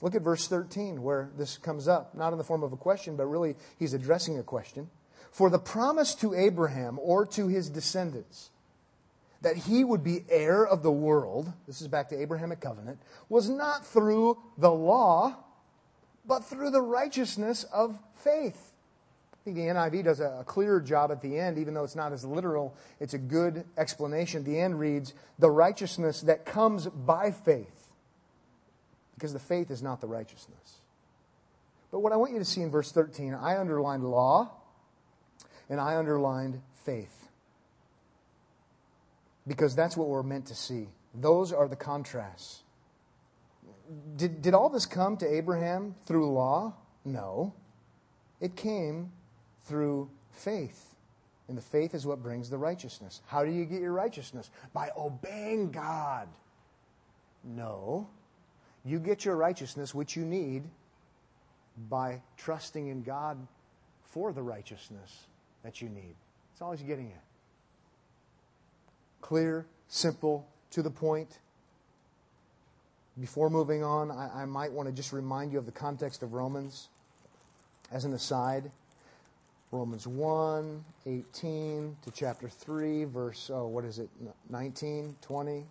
Look 0.00 0.14
at 0.14 0.22
verse 0.22 0.48
13 0.48 1.02
where 1.02 1.28
this 1.36 1.58
comes 1.58 1.88
up, 1.88 2.14
not 2.14 2.32
in 2.32 2.38
the 2.38 2.44
form 2.44 2.62
of 2.62 2.72
a 2.72 2.76
question, 2.78 3.16
but 3.16 3.26
really 3.26 3.54
he's 3.78 3.92
addressing 3.92 4.38
a 4.38 4.42
question. 4.42 4.88
For 5.30 5.50
the 5.50 5.58
promise 5.58 6.14
to 6.16 6.32
Abraham 6.32 6.98
or 7.02 7.26
to 7.26 7.48
his 7.48 7.68
descendants 7.68 8.48
that 9.42 9.58
he 9.58 9.84
would 9.84 10.02
be 10.02 10.24
heir 10.30 10.66
of 10.66 10.82
the 10.82 10.90
world, 10.90 11.52
this 11.66 11.82
is 11.82 11.88
back 11.88 12.08
to 12.08 12.18
Abrahamic 12.18 12.60
covenant, 12.60 12.98
was 13.28 13.50
not 13.50 13.86
through 13.86 14.38
the 14.56 14.72
law, 14.72 15.36
but 16.26 16.44
through 16.44 16.70
the 16.70 16.82
righteousness 16.82 17.64
of 17.64 17.98
faith 18.16 18.72
I 19.46 19.50
think 19.50 19.58
the 19.58 19.72
NIV 19.74 20.02
does 20.02 20.18
a 20.18 20.42
clearer 20.44 20.80
job 20.80 21.12
at 21.12 21.22
the 21.22 21.38
end, 21.38 21.56
even 21.56 21.72
though 21.72 21.84
it's 21.84 21.94
not 21.94 22.12
as 22.12 22.24
literal. 22.24 22.74
It's 22.98 23.14
a 23.14 23.18
good 23.18 23.64
explanation. 23.78 24.42
The 24.42 24.58
end 24.58 24.80
reads, 24.80 25.14
the 25.38 25.52
righteousness 25.52 26.22
that 26.22 26.44
comes 26.44 26.88
by 26.88 27.30
faith. 27.30 27.86
Because 29.14 29.32
the 29.32 29.38
faith 29.38 29.70
is 29.70 29.84
not 29.84 30.00
the 30.00 30.08
righteousness. 30.08 30.80
But 31.92 32.00
what 32.00 32.12
I 32.12 32.16
want 32.16 32.32
you 32.32 32.40
to 32.40 32.44
see 32.44 32.60
in 32.60 32.72
verse 32.72 32.90
13, 32.90 33.34
I 33.34 33.56
underlined 33.58 34.02
law 34.02 34.50
and 35.70 35.80
I 35.80 35.96
underlined 35.96 36.60
faith. 36.84 37.28
Because 39.46 39.76
that's 39.76 39.96
what 39.96 40.08
we're 40.08 40.24
meant 40.24 40.46
to 40.46 40.56
see. 40.56 40.88
Those 41.14 41.52
are 41.52 41.68
the 41.68 41.76
contrasts. 41.76 42.64
Did, 44.16 44.42
did 44.42 44.54
all 44.54 44.68
this 44.68 44.86
come 44.86 45.16
to 45.18 45.26
Abraham 45.26 45.94
through 46.06 46.32
law? 46.32 46.74
No. 47.04 47.54
It 48.40 48.56
came 48.56 49.12
through 49.64 50.10
faith. 50.32 50.94
And 51.48 51.56
the 51.56 51.62
faith 51.62 51.94
is 51.94 52.06
what 52.06 52.22
brings 52.22 52.50
the 52.50 52.58
righteousness. 52.58 53.22
How 53.26 53.44
do 53.44 53.50
you 53.52 53.64
get 53.64 53.80
your 53.80 53.92
righteousness? 53.92 54.50
By 54.72 54.90
obeying 54.96 55.70
God. 55.70 56.28
No. 57.44 58.08
You 58.84 58.98
get 58.98 59.24
your 59.24 59.36
righteousness, 59.36 59.94
which 59.94 60.16
you 60.16 60.24
need, 60.24 60.64
by 61.88 62.22
trusting 62.36 62.88
in 62.88 63.02
God 63.02 63.38
for 64.02 64.32
the 64.32 64.42
righteousness 64.42 65.26
that 65.62 65.80
you 65.80 65.88
need. 65.88 66.14
It's 66.52 66.62
always 66.62 66.82
getting 66.82 67.06
it. 67.06 67.20
Clear, 69.20 69.66
simple, 69.88 70.48
to 70.70 70.82
the 70.82 70.90
point. 70.90 71.38
Before 73.18 73.48
moving 73.48 73.82
on, 73.82 74.10
I, 74.10 74.42
I 74.42 74.44
might 74.44 74.72
want 74.72 74.88
to 74.88 74.94
just 74.94 75.12
remind 75.12 75.52
you 75.52 75.58
of 75.58 75.66
the 75.66 75.72
context 75.72 76.22
of 76.22 76.34
Romans 76.34 76.88
as 77.90 78.04
an 78.04 78.12
aside. 78.12 78.70
Romans 79.72 80.06
1, 80.06 80.84
18 81.06 81.96
to 82.02 82.10
chapter 82.10 82.48
3, 82.48 83.04
verse, 83.04 83.50
oh, 83.52 83.66
what 83.66 83.84
is 83.84 83.98
it, 83.98 84.08
19, 84.50 85.16
20? 85.22 85.64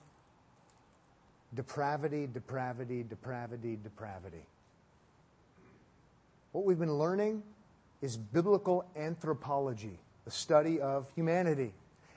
Depravity, 1.54 2.28
depravity, 2.28 3.04
depravity, 3.04 3.78
depravity. 3.82 4.46
What 6.52 6.66
we've 6.66 6.80
been 6.80 6.98
learning 6.98 7.44
is 8.02 8.18
biblical 8.18 8.86
anthropology, 8.96 10.00
the 10.26 10.32
study 10.32 10.82
of 10.82 11.10
humanity. 11.16 11.74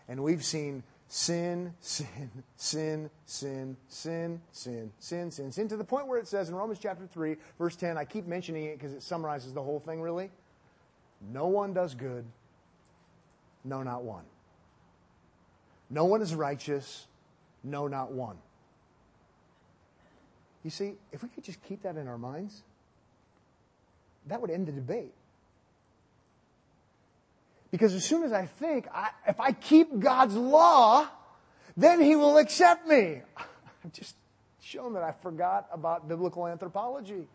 And 0.09 0.23
we've 0.23 0.45
seen 0.45 0.83
sin, 1.09 1.75
sin, 1.81 2.31
sin, 2.57 3.11
sin, 3.25 3.77
sin, 3.89 4.41
sin, 4.53 4.93
sin, 4.99 5.31
sin, 5.31 5.53
sin, 5.53 5.69
to 5.69 5.77
the 5.77 5.85
point 5.85 6.07
where 6.07 6.19
it 6.19 6.29
says 6.29 6.49
in 6.49 6.55
Romans 6.55 6.79
chapter 6.81 7.07
3, 7.07 7.37
verse 7.59 7.77
10, 7.77 7.97
I 7.97 8.05
keep 8.05 8.27
mentioning 8.27 8.65
it 8.65 8.79
because 8.79 8.93
it 8.93 9.03
summarizes 9.03 9.53
the 9.53 9.63
whole 9.63 9.81
thing 9.81 10.01
really. 10.01 10.31
No 11.33 11.47
one 11.47 11.73
does 11.73 11.95
good, 11.95 12.25
no, 13.65 13.83
not 13.83 14.05
one. 14.05 14.25
No 15.91 16.05
one 16.05 16.21
is 16.21 16.35
righteous, 16.35 17.07
no, 17.65 17.89
not 17.89 18.13
one. 18.13 18.37
You 20.63 20.71
see, 20.71 20.95
if 21.13 21.23
we 21.23 21.29
could 21.31 21.45
just 21.45 21.63
keep 21.63 21.83
that 21.83 21.97
in 21.97 22.07
our 22.07 22.19
minds, 22.19 22.63
that 24.27 24.41
would 24.41 24.51
end 24.51 24.67
the 24.67 24.73
debate. 24.73 25.15
Because 27.71 27.95
as 27.95 28.05
soon 28.05 28.23
as 28.23 28.33
I 28.33 28.47
think, 28.47 28.87
I, 28.93 29.11
if 29.27 29.41
I 29.41 29.53
keep 29.53 29.99
God's 29.99 30.35
law, 30.35 31.07
then 31.77 32.01
He 32.01 32.17
will 32.17 32.39
accept 32.39 32.87
me. 32.87 33.23
I've 33.85 33.93
just 33.93 34.17
shown 34.63 34.95
that 34.95 35.03
I 35.03 35.13
forgot 35.13 35.69
about 35.73 36.09
biblical 36.09 36.47
anthropology. 36.47 37.27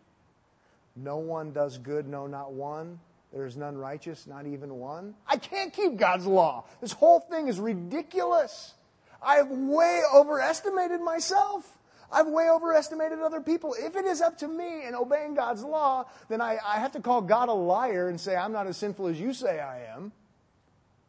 No 0.96 1.16
one 1.16 1.52
does 1.52 1.78
good, 1.78 2.06
no, 2.06 2.26
not 2.26 2.52
one. 2.52 2.98
There 3.32 3.46
is 3.46 3.56
none 3.56 3.76
righteous, 3.76 4.28
not 4.28 4.46
even 4.46 4.78
one. 4.78 5.14
I 5.26 5.36
can't 5.36 5.72
keep 5.72 5.96
God's 5.96 6.26
law. 6.26 6.64
This 6.80 6.92
whole 6.92 7.18
thing 7.18 7.48
is 7.48 7.58
ridiculous. 7.58 8.74
I 9.20 9.36
have 9.36 9.50
way 9.50 10.02
overestimated 10.14 11.00
myself. 11.00 11.78
I've 12.12 12.28
way 12.28 12.48
overestimated 12.48 13.18
other 13.18 13.40
people. 13.40 13.74
If 13.76 13.96
it 13.96 14.04
is 14.04 14.20
up 14.20 14.38
to 14.38 14.48
me 14.48 14.86
in 14.86 14.94
obeying 14.94 15.34
God's 15.34 15.64
law, 15.64 16.04
then 16.28 16.40
I, 16.40 16.58
I 16.64 16.78
have 16.78 16.92
to 16.92 17.00
call 17.00 17.22
God 17.22 17.48
a 17.48 17.52
liar 17.52 18.08
and 18.08 18.20
say, 18.20 18.36
I'm 18.36 18.52
not 18.52 18.68
as 18.68 18.76
sinful 18.76 19.08
as 19.08 19.18
you 19.18 19.32
say 19.32 19.58
I 19.58 19.86
am. 19.96 20.12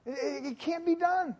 It, 0.05 0.45
it 0.45 0.59
can't 0.59 0.85
be 0.85 0.95
done. 0.95 1.35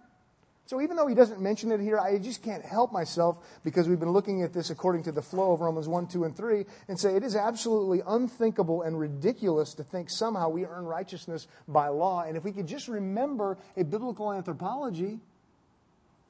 So 0.68 0.82
even 0.82 0.96
though 0.96 1.06
he 1.06 1.14
doesn't 1.14 1.40
mention 1.40 1.72
it 1.72 1.80
here, 1.80 2.00
I 2.00 2.18
just 2.18 2.42
can't 2.42 2.66
help 2.66 2.92
myself 2.92 3.38
because 3.64 3.88
we've 3.88 4.00
been 4.00 4.12
looking 4.12 4.42
at 4.42 4.52
this 4.52 4.72
according 4.72 5.04
to 5.04 5.12
the 5.12 5.22
flow 5.22 5.52
of 5.52 5.62
Romans 5.62 5.88
1, 5.88 6.08
2, 6.08 6.24
and 6.24 6.36
3 6.36 6.66
and 6.88 7.00
say 7.00 7.16
it 7.16 7.24
is 7.24 7.36
absolutely 7.36 8.02
unthinkable 8.06 8.82
and 8.82 9.00
ridiculous 9.00 9.76
to 9.76 9.84
think 9.84 10.10
somehow 10.10 10.50
we 10.50 10.66
earn 10.66 10.86
righteousness 10.86 11.48
by 11.68 11.90
law. 11.90 12.24
And 12.24 12.36
if 12.36 12.44
we 12.44 12.52
could 12.52 12.66
just 12.66 12.88
remember 12.88 13.60
a 13.78 13.84
biblical 13.84 14.34
anthropology, 14.34 15.20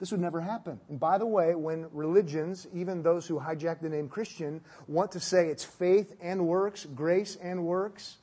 this 0.02 0.12
would 0.12 0.20
never 0.20 0.42
happen. 0.42 0.82
And 0.90 1.00
by 1.00 1.18
the 1.18 1.26
way, 1.26 1.56
when 1.56 1.88
religions, 1.94 2.68
even 2.74 3.04
those 3.04 3.26
who 3.26 3.40
hijack 3.40 3.80
the 3.80 3.88
name 3.88 4.10
Christian, 4.10 4.60
want 4.90 5.14
to 5.14 5.22
say 5.22 5.48
it's 5.48 5.64
faith 5.64 6.14
and 6.22 6.46
works, 6.46 6.86
grace 6.94 7.38
and 7.42 7.64
works, 7.64 8.18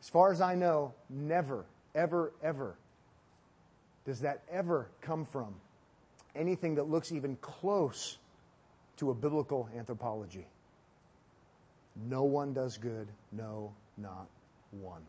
as 0.00 0.08
far 0.08 0.30
as 0.30 0.40
I 0.40 0.54
know, 0.54 0.94
never 1.08 1.64
ever, 1.94 2.32
ever 2.42 2.74
does 4.04 4.20
that 4.20 4.42
ever 4.50 4.88
come 5.00 5.24
from 5.24 5.54
anything 6.34 6.76
that 6.76 6.84
looks 6.84 7.12
even 7.12 7.36
close 7.40 8.18
to 8.96 9.10
a 9.10 9.14
biblical 9.14 9.68
anthropology. 9.76 10.46
No 12.08 12.22
one 12.24 12.52
does 12.52 12.76
good, 12.76 13.08
no, 13.32 13.72
not 13.96 14.26
one. 14.70 15.02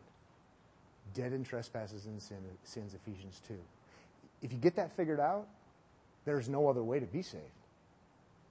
Dead 1.14 1.32
in 1.32 1.44
trespasses 1.44 2.06
and 2.06 2.20
sin, 2.20 2.38
sins, 2.64 2.94
Ephesians 2.94 3.40
2. 3.48 3.54
If 4.42 4.52
you 4.52 4.58
get 4.58 4.76
that 4.76 4.96
figured 4.96 5.20
out, 5.20 5.46
there's 6.24 6.48
no 6.48 6.68
other 6.68 6.82
way 6.82 7.00
to 7.00 7.06
be 7.06 7.22
saved 7.22 7.42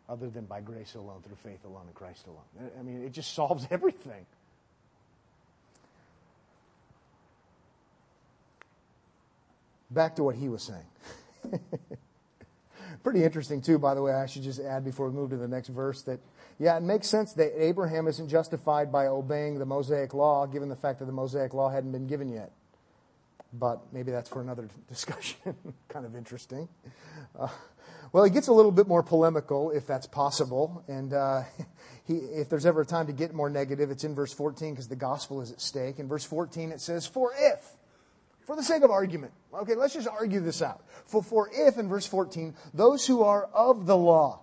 other 0.09 0.29
than 0.29 0.45
by 0.45 0.61
grace 0.61 0.95
alone, 0.95 1.21
through 1.25 1.37
faith 1.37 1.63
alone, 1.65 1.83
in 1.87 1.93
Christ 1.93 2.27
alone. 2.27 2.71
I 2.79 2.83
mean, 2.83 3.03
it 3.03 3.13
just 3.13 3.33
solves 3.33 3.67
everything. 3.71 4.25
Back 9.91 10.15
to 10.15 10.23
what 10.23 10.35
he 10.35 10.49
was 10.49 10.63
saying. 10.63 11.59
Pretty 13.03 13.23
interesting, 13.23 13.61
too, 13.61 13.79
by 13.79 13.93
the 13.95 14.01
way. 14.01 14.13
I 14.13 14.25
should 14.25 14.43
just 14.43 14.59
add 14.59 14.83
before 14.85 15.09
we 15.09 15.15
move 15.15 15.31
to 15.31 15.37
the 15.37 15.47
next 15.47 15.69
verse 15.69 16.01
that, 16.03 16.19
yeah, 16.59 16.77
it 16.77 16.83
makes 16.83 17.07
sense 17.07 17.33
that 17.33 17.51
Abraham 17.57 18.07
isn't 18.07 18.29
justified 18.29 18.91
by 18.91 19.07
obeying 19.07 19.57
the 19.57 19.65
Mosaic 19.65 20.13
law, 20.13 20.45
given 20.45 20.69
the 20.69 20.75
fact 20.75 20.99
that 20.99 21.05
the 21.05 21.11
Mosaic 21.11 21.53
law 21.53 21.69
hadn't 21.69 21.91
been 21.91 22.07
given 22.07 22.29
yet. 22.29 22.51
But 23.53 23.81
maybe 23.91 24.11
that's 24.11 24.29
for 24.29 24.41
another 24.41 24.69
discussion. 24.87 25.55
kind 25.89 26.05
of 26.05 26.15
interesting. 26.15 26.69
Uh, 27.37 27.47
well, 28.13 28.23
he 28.23 28.29
gets 28.29 28.47
a 28.47 28.53
little 28.53 28.71
bit 28.71 28.87
more 28.87 29.03
polemical, 29.03 29.71
if 29.71 29.87
that's 29.87 30.05
possible. 30.05 30.83
And 30.87 31.13
uh, 31.13 31.43
he, 32.05 32.15
if 32.15 32.49
there's 32.49 32.65
ever 32.65 32.81
a 32.81 32.85
time 32.85 33.07
to 33.07 33.13
get 33.13 33.33
more 33.33 33.49
negative, 33.49 33.89
it's 33.89 34.03
in 34.03 34.13
verse 34.13 34.33
14 34.33 34.73
because 34.73 34.87
the 34.87 34.95
gospel 34.95 35.41
is 35.41 35.51
at 35.51 35.61
stake. 35.61 35.97
In 35.97 36.07
verse 36.07 36.23
14, 36.23 36.71
it 36.71 36.81
says, 36.81 37.07
For 37.07 37.31
if 37.37 37.65
for 38.45 38.55
the 38.55 38.63
sake 38.63 38.83
of 38.83 38.91
argument. 38.91 39.33
Okay, 39.53 39.75
let's 39.75 39.93
just 39.93 40.07
argue 40.07 40.39
this 40.39 40.61
out. 40.61 40.83
For, 41.05 41.21
for 41.23 41.49
if, 41.53 41.77
in 41.77 41.87
verse 41.87 42.05
14, 42.05 42.55
those 42.73 43.05
who 43.05 43.23
are 43.23 43.45
of 43.53 43.85
the 43.85 43.97
law, 43.97 44.41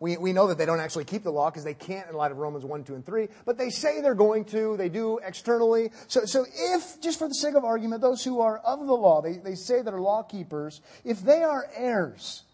we, 0.00 0.16
we 0.16 0.32
know 0.32 0.46
that 0.46 0.56
they 0.56 0.64
don't 0.64 0.80
actually 0.80 1.04
keep 1.04 1.22
the 1.22 1.30
law 1.30 1.50
because 1.50 1.62
they 1.62 1.74
can't 1.74 2.08
in 2.08 2.14
light 2.16 2.32
of 2.32 2.38
Romans 2.38 2.64
1, 2.64 2.84
2, 2.84 2.94
and 2.94 3.04
3, 3.04 3.28
but 3.44 3.58
they 3.58 3.68
say 3.68 4.00
they're 4.00 4.14
going 4.14 4.46
to, 4.46 4.76
they 4.78 4.88
do 4.88 5.18
externally. 5.18 5.90
So, 6.08 6.24
so 6.24 6.46
if, 6.54 7.00
just 7.02 7.18
for 7.18 7.28
the 7.28 7.34
sake 7.34 7.54
of 7.54 7.64
argument, 7.64 8.00
those 8.00 8.24
who 8.24 8.40
are 8.40 8.58
of 8.58 8.86
the 8.86 8.94
law, 8.94 9.20
they, 9.20 9.34
they 9.34 9.54
say 9.54 9.82
that 9.82 9.92
are 9.92 10.00
law 10.00 10.22
keepers, 10.22 10.80
if 11.04 11.20
they 11.20 11.42
are 11.42 11.68
heirs, 11.76 12.44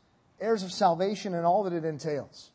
heirs 0.40 0.64
of 0.64 0.72
salvation 0.72 1.34
and 1.34 1.46
all 1.46 1.62
that 1.64 1.72
it 1.72 1.84
entails, 1.84 2.50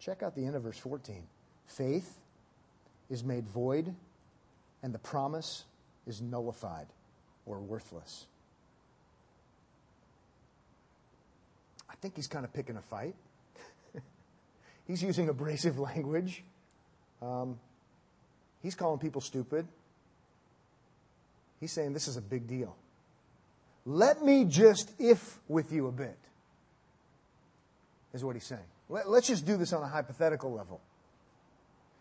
check 0.00 0.24
out 0.24 0.34
the 0.34 0.44
end 0.44 0.56
of 0.56 0.62
verse 0.64 0.78
14. 0.78 1.22
Faith 1.68 2.18
is 3.08 3.22
made 3.22 3.46
void, 3.46 3.94
and 4.82 4.92
the 4.92 4.98
promise 4.98 5.64
is 6.08 6.22
nullified 6.22 6.86
or 7.46 7.60
worthless. 7.60 8.26
I 11.88 11.94
think 12.00 12.16
he's 12.16 12.26
kind 12.26 12.44
of 12.44 12.52
picking 12.52 12.76
a 12.76 12.82
fight. 12.82 13.14
he's 14.86 15.02
using 15.02 15.28
abrasive 15.28 15.78
language. 15.78 16.42
Um, 17.20 17.58
he's 18.62 18.74
calling 18.74 18.98
people 18.98 19.20
stupid. 19.20 19.66
He's 21.60 21.72
saying 21.72 21.92
this 21.92 22.08
is 22.08 22.16
a 22.16 22.22
big 22.22 22.46
deal. 22.46 22.76
Let 23.84 24.22
me 24.22 24.44
just 24.44 24.92
if 24.98 25.38
with 25.48 25.72
you 25.72 25.86
a 25.86 25.92
bit, 25.92 26.18
is 28.12 28.24
what 28.24 28.36
he's 28.36 28.44
saying. 28.44 28.60
Let, 28.88 29.06
us 29.06 29.26
just 29.26 29.46
do 29.46 29.56
this 29.56 29.72
on 29.72 29.82
a 29.82 29.88
hypothetical 29.88 30.52
level. 30.52 30.80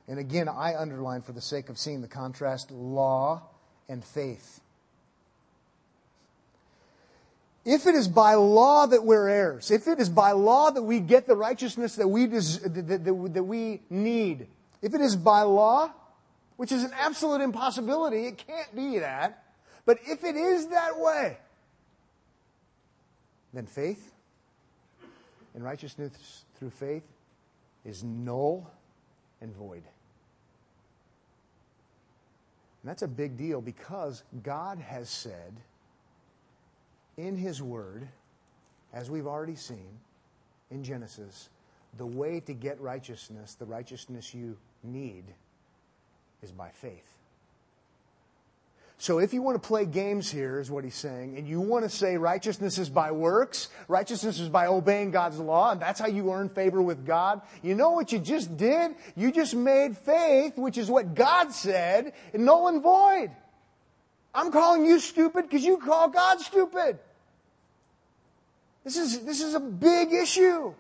And 0.08 0.20
again, 0.20 0.48
I 0.48 0.76
underline 0.76 1.22
for 1.22 1.34
the 1.34 1.42
sake 1.42 1.70
of 1.70 1.78
seeing 1.78 2.02
the 2.02 2.08
contrast 2.08 2.72
law 2.72 3.44
and 3.90 4.04
faith. 4.04 4.62
If 7.66 7.86
it 7.86 7.96
is 7.96 8.08
by 8.08 8.36
law 8.36 8.86
that 8.86 9.04
we're 9.04 9.28
heirs, 9.28 9.72
if 9.72 9.88
it 9.88 10.00
is 10.00 10.08
by 10.08 10.32
law 10.32 10.72
that 10.72 10.84
we 10.84 11.02
get 11.02 11.28
the 11.28 11.36
righteousness 11.36 11.98
that 11.98 12.08
we, 12.08 12.26
des- 12.26 12.60
that, 12.64 13.04
that, 13.04 13.34
that 13.34 13.44
we 13.44 13.82
need, 13.90 14.48
if 14.82 14.94
it 14.94 15.02
is 15.02 15.18
by 15.18 15.42
law, 15.42 15.92
which 16.56 16.72
is 16.72 16.84
an 16.84 16.92
absolute 16.98 17.42
impossibility, 17.42 18.26
it 18.26 18.38
can't 18.38 18.74
be 18.74 19.00
that. 19.00 19.44
But 19.86 20.00
if 20.06 20.24
it 20.24 20.36
is 20.36 20.68
that 20.68 20.98
way, 20.98 21.38
then 23.54 23.66
faith 23.66 24.14
and 25.54 25.64
righteousness 25.64 26.46
through 26.58 26.70
faith 26.70 27.04
is 27.84 28.04
null 28.04 28.70
and 29.42 29.54
void. 29.54 29.84
And 32.82 32.90
that's 32.90 33.02
a 33.02 33.08
big 33.08 33.38
deal 33.38 33.62
because 33.62 34.24
God 34.44 34.78
has 34.80 35.10
said 35.10 35.54
in 37.18 37.36
His 37.36 37.62
Word, 37.62 38.08
as 38.94 39.10
we've 39.10 39.28
already 39.28 39.56
seen 39.56 40.00
in 40.72 40.84
Genesis, 40.84 41.50
the 41.98 42.06
way 42.06 42.40
to 42.42 42.54
get 42.54 42.80
righteousness, 42.80 43.56
the 43.56 43.66
righteousness 43.66 44.34
you 44.34 44.58
need, 44.84 45.24
is 46.44 46.52
by 46.52 46.70
faith. 46.70 47.17
So 49.00 49.20
if 49.20 49.32
you 49.32 49.44
want 49.44 49.62
to 49.62 49.68
play 49.68 49.86
games 49.86 50.32
here, 50.32 50.60
is 50.60 50.72
what 50.72 50.84
he's 50.84 50.96
saying, 50.96 51.38
and 51.38 51.48
you 51.48 51.62
want 51.62 51.84
to 51.84 51.90
say 51.90 52.18
righteousness 52.18 52.80
is 52.80 52.90
by 52.90 53.12
works, 53.12 53.70
righteousness 53.88 54.40
is 54.40 54.50
by 54.50 54.66
obeying 54.66 55.12
God's 55.12 55.40
law, 55.40 55.72
and 55.72 55.80
that's 55.80 56.00
how 56.00 56.08
you 56.08 56.32
earn 56.32 56.50
favor 56.50 56.82
with 56.82 57.06
God, 57.06 57.42
you 57.62 57.76
know 57.76 57.92
what 57.92 58.12
you 58.12 58.18
just 58.18 58.58
did? 58.58 58.96
You 59.16 59.32
just 59.32 59.54
made 59.54 59.98
faith, 59.98 60.58
which 60.58 60.80
is 60.80 60.90
what 60.90 61.14
God 61.14 61.52
said, 61.52 62.14
null 62.34 62.70
and 62.70 62.82
void. 62.82 63.30
I'm 64.34 64.52
calling 64.52 64.86
you 64.86 65.00
stupid 65.00 65.44
because 65.44 65.64
you 65.64 65.78
call 65.78 66.10
God 66.10 66.40
stupid. 66.40 66.98
This 68.84 68.98
is, 68.98 69.20
this 69.26 69.42
is 69.42 69.54
a 69.54 69.60
big 69.60 70.12
issue. 70.12 70.74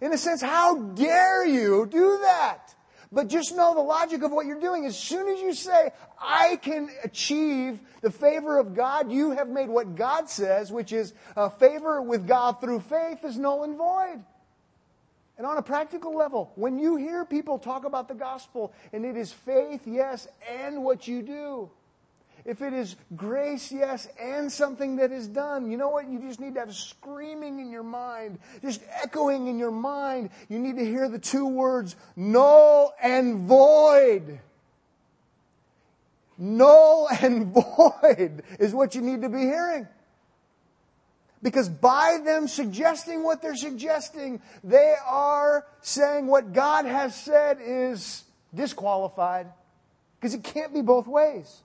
In 0.00 0.12
a 0.12 0.18
sense, 0.18 0.42
how 0.42 0.78
dare 0.78 1.46
you 1.46 1.86
do 1.90 2.18
that? 2.22 2.74
But 3.12 3.28
just 3.28 3.54
know 3.54 3.74
the 3.74 3.80
logic 3.80 4.22
of 4.22 4.32
what 4.32 4.46
you're 4.46 4.60
doing. 4.60 4.86
As 4.86 4.98
soon 4.98 5.28
as 5.28 5.38
you 5.40 5.52
say, 5.52 5.90
I 6.18 6.56
can 6.56 6.88
achieve 7.04 7.78
the 8.00 8.10
favor 8.10 8.58
of 8.58 8.74
God, 8.74 9.12
you 9.12 9.32
have 9.32 9.50
made 9.50 9.68
what 9.68 9.94
God 9.96 10.30
says, 10.30 10.72
which 10.72 10.92
is 10.92 11.12
a 11.36 11.50
favor 11.50 12.00
with 12.00 12.26
God 12.26 12.60
through 12.60 12.80
faith, 12.80 13.22
is 13.22 13.36
null 13.36 13.64
and 13.64 13.76
void. 13.76 14.24
And 15.36 15.46
on 15.46 15.58
a 15.58 15.62
practical 15.62 16.16
level, 16.16 16.52
when 16.54 16.78
you 16.78 16.96
hear 16.96 17.24
people 17.26 17.58
talk 17.58 17.84
about 17.84 18.08
the 18.08 18.14
gospel, 18.14 18.72
and 18.94 19.04
it 19.04 19.16
is 19.16 19.30
faith, 19.30 19.82
yes, 19.86 20.26
and 20.50 20.82
what 20.82 21.06
you 21.06 21.22
do, 21.22 21.70
if 22.44 22.60
it 22.60 22.72
is 22.72 22.96
grace, 23.14 23.70
yes, 23.70 24.08
and 24.20 24.50
something 24.50 24.96
that 24.96 25.12
is 25.12 25.28
done, 25.28 25.70
you 25.70 25.76
know 25.76 25.90
what? 25.90 26.08
You 26.08 26.18
just 26.18 26.40
need 26.40 26.54
to 26.54 26.60
have 26.60 26.74
screaming 26.74 27.60
in 27.60 27.70
your 27.70 27.84
mind, 27.84 28.38
just 28.62 28.82
echoing 29.02 29.46
in 29.46 29.58
your 29.58 29.70
mind. 29.70 30.30
You 30.48 30.58
need 30.58 30.76
to 30.76 30.84
hear 30.84 31.08
the 31.08 31.20
two 31.20 31.46
words, 31.46 31.94
null 32.16 32.94
and 33.00 33.46
void. 33.46 34.40
Null 36.36 37.08
and 37.20 37.46
void 37.54 38.42
is 38.58 38.74
what 38.74 38.96
you 38.96 39.02
need 39.02 39.22
to 39.22 39.28
be 39.28 39.40
hearing. 39.40 39.86
Because 41.42 41.68
by 41.68 42.18
them 42.24 42.48
suggesting 42.48 43.22
what 43.22 43.42
they're 43.42 43.56
suggesting, 43.56 44.40
they 44.64 44.94
are 45.06 45.66
saying 45.80 46.26
what 46.26 46.52
God 46.52 46.86
has 46.86 47.14
said 47.14 47.58
is 47.60 48.24
disqualified. 48.54 49.48
Because 50.20 50.34
it 50.34 50.44
can't 50.44 50.72
be 50.72 50.82
both 50.82 51.06
ways. 51.06 51.62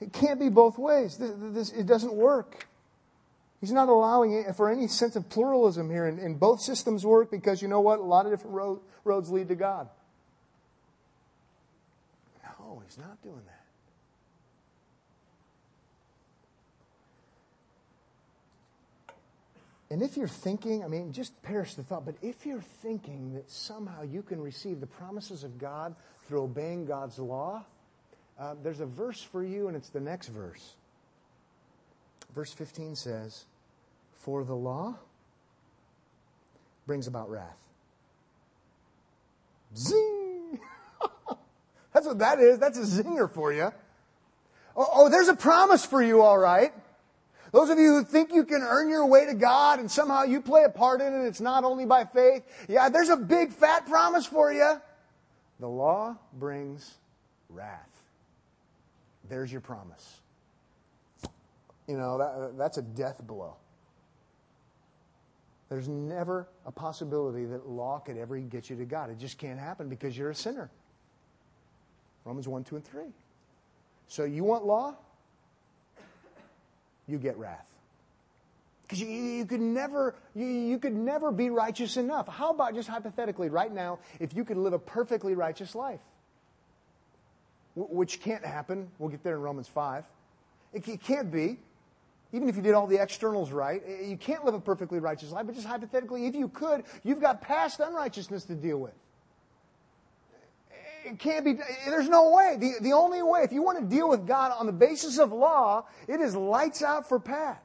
It 0.00 0.12
can't 0.12 0.40
be 0.40 0.48
both 0.48 0.78
ways. 0.78 1.18
This, 1.18 1.32
this, 1.36 1.72
it 1.72 1.86
doesn't 1.86 2.14
work. 2.14 2.66
He's 3.60 3.72
not 3.72 3.88
allowing 3.88 4.44
for 4.54 4.70
any 4.70 4.88
sense 4.88 5.16
of 5.16 5.28
pluralism 5.28 5.90
here. 5.90 6.06
And, 6.06 6.18
and 6.18 6.40
both 6.40 6.60
systems 6.60 7.04
work 7.04 7.30
because 7.30 7.60
you 7.60 7.68
know 7.68 7.80
what? 7.80 7.98
A 7.98 8.02
lot 8.02 8.24
of 8.24 8.32
different 8.32 8.56
road, 8.56 8.80
roads 9.04 9.30
lead 9.30 9.48
to 9.48 9.54
God. 9.54 9.88
No, 12.42 12.82
he's 12.86 12.96
not 12.96 13.20
doing 13.22 13.42
that. 13.46 13.60
And 19.90 20.02
if 20.02 20.16
you're 20.16 20.28
thinking, 20.28 20.84
I 20.84 20.88
mean, 20.88 21.12
just 21.12 21.42
perish 21.42 21.74
the 21.74 21.82
thought, 21.82 22.06
but 22.06 22.14
if 22.22 22.46
you're 22.46 22.62
thinking 22.80 23.34
that 23.34 23.50
somehow 23.50 24.02
you 24.02 24.22
can 24.22 24.40
receive 24.40 24.80
the 24.80 24.86
promises 24.86 25.42
of 25.42 25.58
God 25.58 25.96
through 26.28 26.44
obeying 26.44 26.86
God's 26.86 27.18
law, 27.18 27.64
uh, 28.40 28.54
there's 28.62 28.80
a 28.80 28.86
verse 28.86 29.22
for 29.22 29.44
you, 29.44 29.68
and 29.68 29.76
it's 29.76 29.90
the 29.90 30.00
next 30.00 30.28
verse. 30.28 30.74
Verse 32.34 32.52
15 32.52 32.96
says, 32.96 33.44
For 34.14 34.44
the 34.44 34.54
law 34.54 34.96
brings 36.86 37.06
about 37.06 37.30
wrath. 37.30 37.58
Zing! 39.76 40.58
That's 41.92 42.06
what 42.06 42.18
that 42.20 42.40
is. 42.40 42.58
That's 42.58 42.78
a 42.78 43.02
zinger 43.02 43.30
for 43.30 43.52
you. 43.52 43.72
Oh, 44.76 44.88
oh, 44.92 45.08
there's 45.10 45.28
a 45.28 45.36
promise 45.36 45.84
for 45.84 46.02
you, 46.02 46.22
all 46.22 46.38
right. 46.38 46.72
Those 47.52 47.68
of 47.68 47.78
you 47.78 47.96
who 47.96 48.04
think 48.04 48.32
you 48.32 48.44
can 48.44 48.62
earn 48.62 48.88
your 48.88 49.04
way 49.06 49.26
to 49.26 49.34
God 49.34 49.80
and 49.80 49.90
somehow 49.90 50.22
you 50.22 50.40
play 50.40 50.62
a 50.62 50.68
part 50.68 51.00
in 51.00 51.12
it, 51.12 51.26
it's 51.26 51.40
not 51.40 51.64
only 51.64 51.84
by 51.84 52.04
faith. 52.04 52.44
Yeah, 52.68 52.88
there's 52.88 53.08
a 53.08 53.16
big 53.16 53.52
fat 53.52 53.86
promise 53.86 54.24
for 54.24 54.52
you. 54.52 54.80
The 55.58 55.68
law 55.68 56.16
brings 56.32 56.94
wrath. 57.48 57.89
There's 59.30 59.50
your 59.50 59.60
promise. 59.62 60.20
You 61.86 61.96
know, 61.96 62.18
that, 62.18 62.58
that's 62.58 62.76
a 62.78 62.82
death 62.82 63.22
blow. 63.26 63.54
There's 65.70 65.88
never 65.88 66.48
a 66.66 66.72
possibility 66.72 67.46
that 67.46 67.68
law 67.68 68.00
could 68.00 68.16
ever 68.16 68.36
get 68.38 68.68
you 68.68 68.76
to 68.76 68.84
God. 68.84 69.08
It 69.08 69.18
just 69.18 69.38
can't 69.38 69.58
happen 69.58 69.88
because 69.88 70.18
you're 70.18 70.30
a 70.30 70.34
sinner. 70.34 70.68
Romans 72.24 72.48
1, 72.48 72.64
2, 72.64 72.76
and 72.76 72.84
3. 72.84 73.02
So 74.08 74.24
you 74.24 74.42
want 74.42 74.66
law? 74.66 74.96
You 77.06 77.18
get 77.18 77.36
wrath. 77.38 77.66
Because 78.82 79.00
you, 79.00 79.08
you, 79.08 79.46
could 79.46 79.60
never, 79.60 80.16
you, 80.34 80.44
you 80.44 80.78
could 80.78 80.94
never 80.94 81.30
be 81.30 81.50
righteous 81.50 81.96
enough. 81.96 82.26
How 82.26 82.50
about 82.50 82.74
just 82.74 82.88
hypothetically, 82.88 83.48
right 83.48 83.72
now, 83.72 84.00
if 84.18 84.34
you 84.34 84.44
could 84.44 84.56
live 84.56 84.72
a 84.72 84.78
perfectly 84.80 85.36
righteous 85.36 85.76
life? 85.76 86.00
Which 87.74 88.20
can't 88.20 88.44
happen. 88.44 88.88
We'll 88.98 89.10
get 89.10 89.22
there 89.22 89.34
in 89.34 89.42
Romans 89.42 89.68
5. 89.68 90.04
It 90.72 91.02
can't 91.02 91.30
be. 91.30 91.58
Even 92.32 92.48
if 92.48 92.54
you 92.56 92.62
did 92.62 92.74
all 92.74 92.86
the 92.86 93.02
externals 93.02 93.50
right, 93.50 93.82
you 94.04 94.16
can't 94.16 94.44
live 94.44 94.54
a 94.54 94.60
perfectly 94.60 95.00
righteous 95.00 95.32
life, 95.32 95.46
but 95.46 95.54
just 95.56 95.66
hypothetically, 95.66 96.26
if 96.26 96.34
you 96.36 96.48
could, 96.48 96.84
you've 97.02 97.20
got 97.20 97.40
past 97.40 97.80
unrighteousness 97.80 98.44
to 98.44 98.54
deal 98.54 98.78
with. 98.78 98.92
It 101.04 101.18
can't 101.18 101.44
be, 101.44 101.58
there's 101.86 102.08
no 102.08 102.30
way. 102.30 102.56
The, 102.58 102.74
the 102.82 102.92
only 102.92 103.22
way, 103.22 103.40
if 103.40 103.52
you 103.52 103.62
want 103.62 103.78
to 103.80 103.84
deal 103.84 104.08
with 104.08 104.28
God 104.28 104.52
on 104.56 104.66
the 104.66 104.72
basis 104.72 105.18
of 105.18 105.32
law, 105.32 105.86
it 106.06 106.20
is 106.20 106.36
lights 106.36 106.82
out 106.82 107.08
for 107.08 107.18
Pat. 107.18 107.64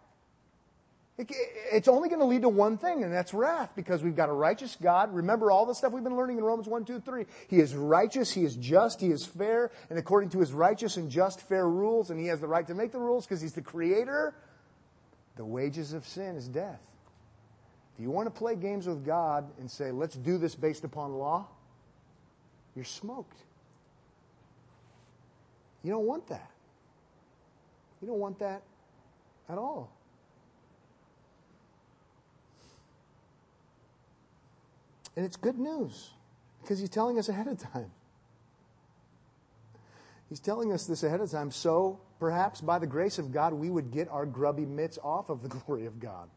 It's 1.18 1.88
only 1.88 2.10
going 2.10 2.20
to 2.20 2.26
lead 2.26 2.42
to 2.42 2.50
one 2.50 2.78
thing, 2.78 3.04
and 3.04 3.14
that's 3.14 3.34
wrath, 3.34 3.72
because 3.74 4.04
we've 4.04 4.18
got 4.18 4.28
a 4.28 4.34
righteous 4.34 4.76
God. 4.82 5.14
Remember 5.14 5.50
all 5.50 5.66
the 5.66 5.74
stuff 5.74 5.94
we've 5.94 6.04
been 6.04 6.18
learning 6.18 6.40
in 6.40 6.44
Romans 6.44 6.68
1, 6.68 6.84
2, 6.84 7.00
3. 7.00 7.26
He 7.48 7.60
is 7.60 7.74
righteous, 7.74 8.34
He 8.34 8.44
is 8.44 8.58
just, 8.58 9.00
He 9.00 9.12
is 9.12 9.26
fair, 9.26 9.72
and 9.90 9.98
according 9.98 10.32
to 10.32 10.40
His 10.40 10.52
righteous 10.52 10.98
and 10.98 11.10
just, 11.10 11.40
fair 11.42 11.70
rules, 11.70 12.10
and 12.10 12.20
He 12.20 12.28
has 12.28 12.42
the 12.42 12.48
right 12.48 12.68
to 12.68 12.74
make 12.74 12.92
the 12.92 13.00
rules 13.00 13.26
because 13.26 13.40
He's 13.40 13.54
the 13.54 13.62
Creator, 13.62 14.36
the 15.38 15.46
wages 15.46 15.94
of 15.94 16.06
sin 16.06 16.36
is 16.36 16.50
death. 16.50 16.82
If 17.98 18.04
you 18.04 18.12
want 18.12 18.28
to 18.28 18.38
play 18.38 18.58
games 18.58 18.86
with 18.86 19.06
God 19.06 19.50
and 19.58 19.72
say, 19.72 19.92
let's 19.92 20.16
do 20.16 20.38
this 20.38 20.54
based 20.54 20.84
upon 20.84 21.14
law, 21.14 21.48
you're 22.76 22.84
smoked. 22.84 23.38
You 25.82 25.92
don't 25.92 26.06
want 26.06 26.28
that. 26.28 26.52
You 28.02 28.10
don't 28.10 28.20
want 28.20 28.40
that 28.40 28.64
at 29.48 29.58
all. 29.58 29.95
And 35.16 35.26
it's 35.26 35.38
good 35.38 35.58
news 35.58 36.12
because 36.62 36.80
he's 36.80 36.90
telling 36.90 37.18
us 37.18 37.30
ahead 37.30 37.48
of 37.48 37.60
time. 37.60 37.92
He's 40.30 40.40
telling 40.40 40.74
us 40.74 40.86
this 40.86 41.04
ahead 41.04 41.22
of 41.22 41.30
time 41.30 41.52
so 41.52 42.00
perhaps 42.20 42.60
by 42.60 42.80
the 42.80 42.88
grace 42.88 43.20
of 43.20 43.32
God 43.32 43.54
we 43.54 43.70
would 43.70 43.92
get 43.92 44.10
our 44.10 44.26
grubby 44.26 44.66
mitts 44.66 44.98
off 45.04 45.30
of 45.30 45.42
the 45.42 45.50
glory 45.66 45.86
of 45.86 46.00
God. 46.00 46.30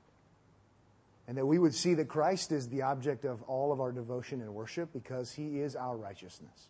And 1.26 1.36
that 1.36 1.44
we 1.44 1.58
would 1.58 1.74
see 1.74 1.94
that 1.94 2.08
Christ 2.08 2.52
is 2.52 2.68
the 2.68 2.82
object 2.82 3.24
of 3.24 3.42
all 3.42 3.70
of 3.72 3.80
our 3.80 3.92
devotion 3.92 4.40
and 4.40 4.54
worship 4.54 4.92
because 4.94 5.32
he 5.32 5.60
is 5.60 5.76
our 5.76 5.96
righteousness, 5.96 6.68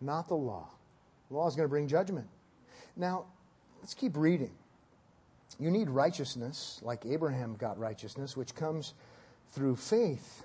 not 0.00 0.26
the 0.26 0.34
law. 0.34 0.68
The 1.28 1.36
law 1.36 1.46
is 1.46 1.54
going 1.54 1.64
to 1.64 1.70
bring 1.70 1.86
judgment. 1.86 2.26
Now, 2.96 3.26
let's 3.80 3.94
keep 3.94 4.16
reading. 4.16 4.50
You 5.58 5.70
need 5.70 5.88
righteousness, 5.88 6.80
like 6.82 7.06
Abraham 7.06 7.54
got 7.54 7.78
righteousness, 7.78 8.36
which 8.36 8.54
comes 8.54 8.94
through 9.52 9.76
faith. 9.76 10.44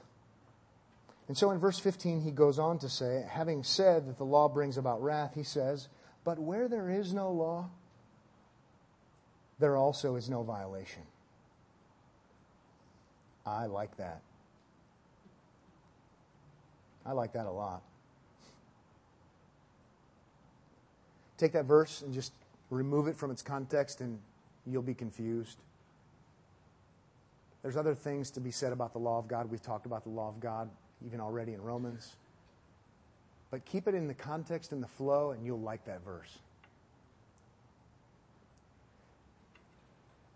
And 1.27 1.37
so 1.37 1.51
in 1.51 1.59
verse 1.59 1.77
15, 1.77 2.21
he 2.21 2.31
goes 2.31 2.57
on 2.57 2.79
to 2.79 2.89
say, 2.89 3.25
having 3.29 3.63
said 3.63 4.07
that 4.07 4.17
the 4.17 4.25
law 4.25 4.47
brings 4.47 4.77
about 4.77 5.01
wrath, 5.03 5.33
he 5.35 5.43
says, 5.43 5.89
But 6.23 6.39
where 6.39 6.69
there 6.69 6.89
is 6.89 7.13
no 7.13 7.31
law, 7.31 7.69
there 9.59 9.75
also 9.75 10.15
is 10.15 10.29
no 10.29 10.43
violation. 10.43 11.01
I 13.45 13.65
like 13.65 13.97
that. 13.97 14.21
I 17.05 17.11
like 17.11 17.33
that 17.33 17.45
a 17.45 17.51
lot. 17.51 17.81
Take 21.37 21.53
that 21.53 21.65
verse 21.65 22.01
and 22.01 22.13
just 22.13 22.33
remove 22.69 23.07
it 23.07 23.15
from 23.15 23.31
its 23.31 23.41
context, 23.41 24.01
and 24.01 24.19
you'll 24.65 24.81
be 24.81 24.93
confused. 24.93 25.57
There's 27.61 27.77
other 27.77 27.95
things 27.95 28.31
to 28.31 28.39
be 28.39 28.51
said 28.51 28.71
about 28.71 28.93
the 28.93 28.99
law 28.99 29.19
of 29.19 29.27
God. 29.27 29.49
We've 29.49 29.61
talked 29.61 29.85
about 29.85 30.03
the 30.03 30.09
law 30.09 30.29
of 30.29 30.39
God 30.39 30.69
even 31.05 31.19
already 31.19 31.53
in 31.53 31.61
Romans. 31.61 32.15
But 33.51 33.65
keep 33.65 33.87
it 33.87 33.95
in 33.95 34.07
the 34.07 34.13
context 34.13 34.71
and 34.71 34.83
the 34.83 34.87
flow, 34.87 35.31
and 35.31 35.45
you'll 35.45 35.59
like 35.59 35.85
that 35.85 36.03
verse. 36.03 36.37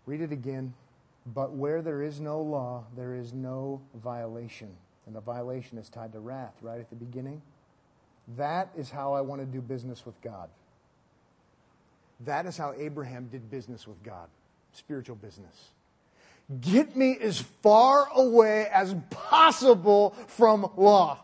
Read 0.06 0.20
it 0.20 0.32
again. 0.32 0.74
But 1.34 1.52
where 1.52 1.82
there 1.82 2.02
is 2.02 2.20
no 2.20 2.40
law, 2.40 2.84
there 2.96 3.14
is 3.14 3.32
no 3.32 3.80
violation. 4.02 4.70
And 5.06 5.14
the 5.14 5.20
violation 5.20 5.78
is 5.78 5.88
tied 5.88 6.12
to 6.12 6.20
wrath, 6.20 6.54
right 6.62 6.80
at 6.80 6.90
the 6.90 6.96
beginning. 6.96 7.42
That 8.36 8.70
is 8.76 8.90
how 8.90 9.12
I 9.12 9.20
want 9.20 9.40
to 9.40 9.46
do 9.46 9.60
business 9.60 10.06
with 10.06 10.20
God. 10.22 10.48
That 12.20 12.46
is 12.46 12.56
how 12.56 12.72
Abraham 12.78 13.28
did 13.28 13.50
business 13.50 13.86
with 13.86 14.02
God, 14.02 14.28
spiritual 14.72 15.16
business. 15.16 15.70
Get 16.60 16.96
me 16.96 17.16
as 17.20 17.40
far 17.40 18.08
away 18.14 18.66
as 18.72 18.94
possible 19.10 20.14
from 20.26 20.70
law. 20.76 21.18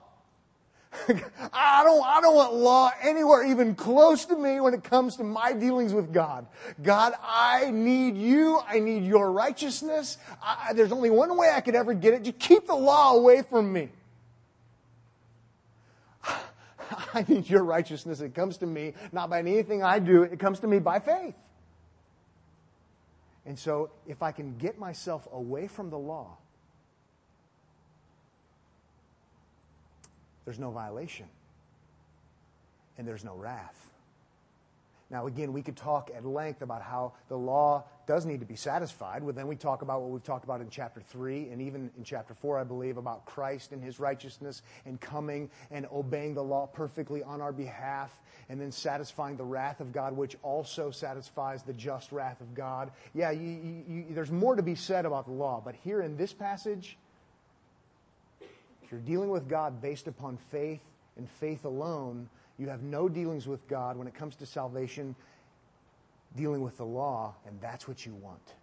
I 1.52 1.84
don't, 1.84 2.04
I 2.04 2.20
don't 2.20 2.34
want 2.34 2.54
law 2.54 2.90
anywhere 3.02 3.44
even 3.44 3.74
close 3.74 4.24
to 4.26 4.36
me 4.36 4.60
when 4.60 4.74
it 4.74 4.82
comes 4.82 5.16
to 5.16 5.24
my 5.24 5.52
dealings 5.52 5.92
with 5.92 6.12
God. 6.12 6.46
God, 6.82 7.12
I 7.22 7.70
need 7.70 8.16
you. 8.16 8.60
I 8.66 8.78
need 8.78 9.04
your 9.04 9.30
righteousness. 9.30 10.18
I, 10.42 10.72
there's 10.72 10.92
only 10.92 11.10
one 11.10 11.36
way 11.36 11.50
I 11.54 11.60
could 11.60 11.74
ever 11.74 11.94
get 11.94 12.14
it. 12.14 12.22
Just 12.22 12.38
keep 12.38 12.66
the 12.66 12.74
law 12.74 13.14
away 13.14 13.42
from 13.42 13.72
me. 13.72 13.90
I 17.14 17.24
need 17.28 17.48
your 17.48 17.64
righteousness. 17.64 18.20
It 18.20 18.34
comes 18.34 18.56
to 18.58 18.66
me 18.66 18.94
not 19.12 19.30
by 19.30 19.40
anything 19.40 19.82
I 19.82 19.98
do. 19.98 20.22
It 20.22 20.38
comes 20.38 20.60
to 20.60 20.66
me 20.66 20.78
by 20.78 21.00
faith. 21.00 21.34
And 23.49 23.59
so 23.59 23.88
if 24.07 24.22
I 24.22 24.30
can 24.30 24.59
get 24.59 24.78
myself 24.78 25.26
away 25.32 25.68
from 25.68 25.88
the 25.88 25.96
law, 25.96 26.36
there's 30.44 30.59
no 30.59 30.70
violation 30.70 31.24
and 32.99 33.09
there's 33.09 33.24
no 33.24 33.34
wrath. 33.34 33.88
Now, 35.11 35.26
again, 35.26 35.54
we 35.54 35.62
could 35.62 35.76
talk 35.76 36.11
at 36.14 36.26
length 36.26 36.61
about 36.61 36.82
how 36.82 37.12
the 37.28 37.36
law 37.36 37.84
does 38.06 38.26
need 38.26 38.40
to 38.40 38.46
be 38.46 38.56
satisfied. 38.56 39.24
But 39.24 39.34
then 39.36 39.46
we 39.46 39.56
talk 39.56 39.80
about 39.80 40.02
what 40.02 40.11
we've 40.11 40.22
talked 40.22 40.44
about 40.44 40.61
in 40.61 40.68
chapter 40.68 41.00
3 41.00 41.48
and 41.48 41.62
even 41.62 41.90
in 41.96 42.04
chapter 42.04 42.34
4, 42.34 42.59
I 42.59 42.64
believe, 42.64 42.98
about 42.98 43.24
Christ 43.24 43.72
and 43.72 43.82
his 43.82 43.98
righteousness 43.98 44.61
and 44.84 45.00
coming 45.00 45.48
and 45.70 45.86
obeying 45.90 46.34
the 46.34 46.44
law 46.44 46.66
perfectly 46.66 47.22
on 47.22 47.40
our 47.40 47.52
behalf 47.52 48.11
and 48.50 48.61
then 48.61 48.70
satisfying 48.70 49.36
the 49.36 49.44
wrath 49.44 49.80
of 49.80 49.92
God, 49.92 50.14
which 50.14 50.36
also 50.42 50.90
satisfies 50.90 51.62
the 51.62 51.72
just 51.72 52.12
wrath 52.12 52.40
of 52.42 52.54
God. 52.54 52.90
Yeah, 53.14 53.30
you, 53.30 53.48
you, 53.48 53.84
you, 53.88 54.04
there's 54.11 54.30
more 54.30 54.56
to 54.56 54.62
be 54.62 54.74
said 54.74 55.06
about 55.06 55.24
the 55.24 55.32
law. 55.32 55.62
But 55.64 55.74
here 55.74 56.02
in 56.02 56.18
this 56.18 56.34
passage, 56.34 56.98
if 58.82 58.92
you're 58.92 59.00
dealing 59.00 59.30
with 59.30 59.48
God 59.48 59.80
based 59.80 60.06
upon 60.06 60.38
faith 60.50 60.80
and 61.16 61.28
faith 61.28 61.64
alone, 61.64 62.28
you 62.59 62.68
have 62.68 62.82
no 62.82 63.09
dealings 63.09 63.46
with 63.46 63.66
God 63.68 63.96
when 63.96 64.09
it 64.09 64.14
comes 64.14 64.34
to 64.36 64.46
salvation, 64.46 65.14
dealing 66.36 66.61
with 66.61 66.76
the 66.76 66.84
law, 66.84 67.34
and 67.46 67.61
that's 67.61 67.86
what 67.86 68.04
you 68.04 68.14
want. 68.14 68.54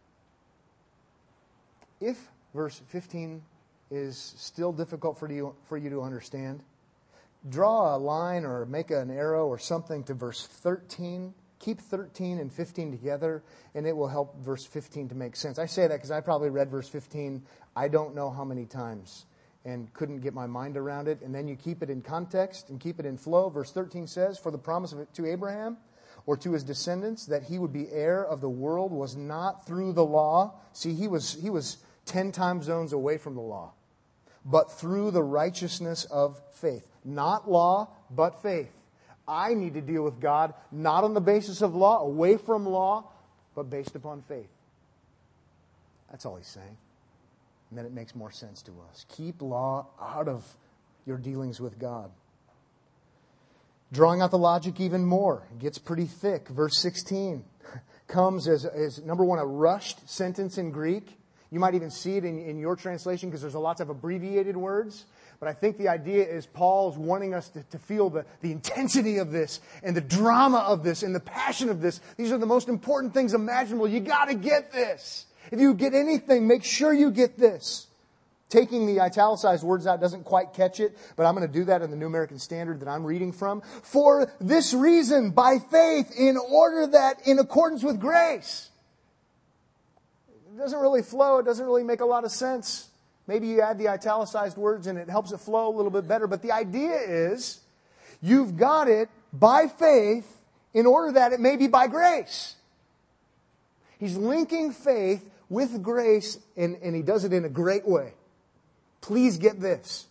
If 2.01 2.29
verse 2.53 2.81
15 2.89 3.41
is 3.91 4.35
still 4.37 4.73
difficult 4.73 5.17
for 5.17 5.31
you, 5.31 5.55
for 5.67 5.77
you 5.77 5.89
to 5.89 6.01
understand, 6.01 6.61
draw 7.47 7.95
a 7.95 7.97
line 7.97 8.43
or 8.43 8.65
make 8.65 8.91
an 8.91 9.09
arrow 9.09 9.47
or 9.47 9.57
something 9.57 10.03
to 10.03 10.13
verse 10.13 10.45
13. 10.45 11.33
Keep 11.59 11.79
13 11.79 12.39
and 12.39 12.51
15 12.51 12.91
together, 12.91 13.41
and 13.73 13.87
it 13.87 13.95
will 13.95 14.09
help 14.09 14.37
verse 14.41 14.65
15 14.65 15.09
to 15.09 15.15
make 15.15 15.35
sense. 15.35 15.57
I 15.57 15.65
say 15.65 15.87
that 15.87 15.95
because 15.95 16.11
I 16.11 16.19
probably 16.19 16.49
read 16.49 16.69
verse 16.69 16.89
15, 16.89 17.41
I 17.75 17.87
don't 17.87 18.13
know 18.13 18.29
how 18.29 18.43
many 18.43 18.65
times 18.65 19.25
and 19.65 19.91
couldn't 19.93 20.19
get 20.21 20.33
my 20.33 20.45
mind 20.45 20.77
around 20.77 21.07
it. 21.07 21.21
And 21.21 21.33
then 21.33 21.47
you 21.47 21.55
keep 21.55 21.81
it 21.81 21.89
in 21.89 22.01
context 22.01 22.69
and 22.69 22.79
keep 22.79 22.99
it 22.99 23.05
in 23.05 23.17
flow. 23.17 23.49
Verse 23.49 23.71
13 23.71 24.07
says, 24.07 24.37
For 24.37 24.51
the 24.51 24.57
promise 24.57 24.93
of 24.93 24.99
it 24.99 25.11
to 25.15 25.25
Abraham 25.25 25.77
or 26.27 26.37
to 26.37 26.53
his 26.53 26.63
descendants 26.63 27.25
that 27.25 27.43
he 27.43 27.57
would 27.57 27.73
be 27.73 27.89
heir 27.91 28.23
of 28.23 28.41
the 28.41 28.49
world 28.49 28.91
was 28.91 29.15
not 29.15 29.65
through 29.65 29.93
the 29.93 30.05
law. 30.05 30.53
See, 30.73 30.93
he 30.93 31.07
was, 31.07 31.33
he 31.41 31.49
was 31.49 31.77
10 32.05 32.31
time 32.31 32.61
zones 32.61 32.93
away 32.93 33.17
from 33.17 33.33
the 33.33 33.41
law, 33.41 33.73
but 34.45 34.71
through 34.71 35.11
the 35.11 35.23
righteousness 35.23 36.05
of 36.05 36.39
faith. 36.53 36.87
Not 37.03 37.49
law, 37.49 37.89
but 38.11 38.41
faith. 38.43 38.71
I 39.27 39.55
need 39.55 39.73
to 39.73 39.81
deal 39.81 40.03
with 40.03 40.19
God 40.19 40.53
not 40.71 41.03
on 41.03 41.15
the 41.15 41.21
basis 41.21 41.63
of 41.63 41.75
law, 41.75 42.01
away 42.01 42.37
from 42.37 42.67
law, 42.67 43.11
but 43.55 43.71
based 43.71 43.95
upon 43.95 44.21
faith. 44.21 44.49
That's 46.11 46.25
all 46.27 46.35
he's 46.35 46.45
saying 46.45 46.77
and 47.75 47.79
then 47.83 47.91
it 47.91 47.93
makes 47.93 48.15
more 48.15 48.31
sense 48.31 48.61
to 48.61 48.71
us. 48.89 49.05
Keep 49.17 49.41
law 49.41 49.87
out 50.01 50.29
of 50.29 50.45
your 51.05 51.17
dealings 51.17 51.59
with 51.59 51.77
God. 51.77 52.09
Drawing 53.91 54.21
out 54.21 54.31
the 54.31 54.37
logic 54.37 54.79
even 54.79 55.03
more, 55.03 55.43
gets 55.59 55.77
pretty 55.77 56.05
thick. 56.05 56.47
Verse 56.47 56.77
16 56.77 57.43
comes 58.07 58.47
as, 58.47 58.63
as 58.63 59.03
number 59.03 59.25
one, 59.25 59.39
a 59.39 59.45
rushed 59.45 60.09
sentence 60.09 60.57
in 60.57 60.71
Greek. 60.71 61.17
You 61.51 61.59
might 61.59 61.75
even 61.75 61.91
see 61.91 62.15
it 62.15 62.23
in, 62.23 62.39
in 62.39 62.57
your 62.59 62.77
translation 62.77 63.27
because 63.29 63.41
there's 63.41 63.55
a 63.55 63.59
lots 63.59 63.81
of 63.81 63.89
abbreviated 63.89 64.55
words. 64.55 65.03
But 65.41 65.49
I 65.49 65.53
think 65.53 65.77
the 65.77 65.89
idea 65.89 66.23
is 66.23 66.45
Paul's 66.45 66.97
wanting 66.97 67.33
us 67.33 67.49
to, 67.49 67.63
to 67.71 67.77
feel 67.77 68.09
the, 68.09 68.25
the 68.39 68.53
intensity 68.53 69.17
of 69.17 69.33
this 69.33 69.59
and 69.83 69.93
the 69.93 70.01
drama 70.01 70.59
of 70.59 70.81
this 70.81 71.03
and 71.03 71.13
the 71.13 71.19
passion 71.19 71.67
of 71.67 71.81
this. 71.81 71.99
These 72.15 72.31
are 72.31 72.37
the 72.37 72.45
most 72.45 72.69
important 72.69 73.13
things 73.13 73.33
imaginable. 73.33 73.85
You 73.85 73.99
gotta 73.99 74.33
get 74.33 74.71
this. 74.71 75.25
If 75.51 75.59
you 75.59 75.73
get 75.73 75.93
anything, 75.93 76.47
make 76.47 76.63
sure 76.63 76.93
you 76.93 77.11
get 77.11 77.37
this. 77.37 77.87
Taking 78.49 78.85
the 78.85 79.01
italicized 79.01 79.63
words 79.63 79.87
out 79.87 79.99
doesn't 79.99 80.23
quite 80.23 80.53
catch 80.53 80.79
it, 80.79 80.97
but 81.15 81.25
I'm 81.25 81.35
going 81.35 81.47
to 81.47 81.53
do 81.53 81.65
that 81.65 81.81
in 81.81 81.89
the 81.89 81.97
New 81.97 82.05
American 82.05 82.37
Standard 82.37 82.79
that 82.81 82.87
I'm 82.87 83.03
reading 83.03 83.31
from. 83.31 83.61
For 83.81 84.31
this 84.39 84.73
reason, 84.73 85.31
by 85.31 85.57
faith, 85.59 86.11
in 86.17 86.37
order 86.37 86.87
that 86.87 87.27
in 87.27 87.39
accordance 87.39 87.83
with 87.83 87.99
grace. 87.99 88.69
It 90.29 90.57
doesn't 90.57 90.79
really 90.79 91.01
flow. 91.01 91.39
It 91.39 91.45
doesn't 91.45 91.65
really 91.65 91.83
make 91.83 92.01
a 92.01 92.05
lot 92.05 92.23
of 92.23 92.31
sense. 92.31 92.87
Maybe 93.27 93.47
you 93.47 93.61
add 93.61 93.79
the 93.79 93.89
italicized 93.89 94.57
words 94.57 94.87
and 94.87 94.97
it 94.97 95.09
helps 95.09 95.31
it 95.31 95.39
flow 95.39 95.67
a 95.67 95.75
little 95.75 95.91
bit 95.91 96.07
better. 96.07 96.27
But 96.27 96.41
the 96.41 96.51
idea 96.51 96.95
is 96.95 97.59
you've 98.21 98.57
got 98.57 98.87
it 98.87 99.09
by 99.33 99.67
faith 99.67 100.37
in 100.73 100.85
order 100.85 101.13
that 101.13 101.33
it 101.33 101.39
may 101.39 101.55
be 101.55 101.67
by 101.67 101.87
grace. 101.87 102.55
He's 103.99 104.15
linking 104.15 104.71
faith 104.71 105.27
with 105.49 105.81
grace, 105.83 106.39
and, 106.57 106.77
and 106.81 106.95
he 106.95 107.01
does 107.01 107.23
it 107.23 107.33
in 107.33 107.45
a 107.45 107.49
great 107.49 107.87
way. 107.87 108.13
Please 109.01 109.37
get 109.37 109.59
this. 109.59 110.07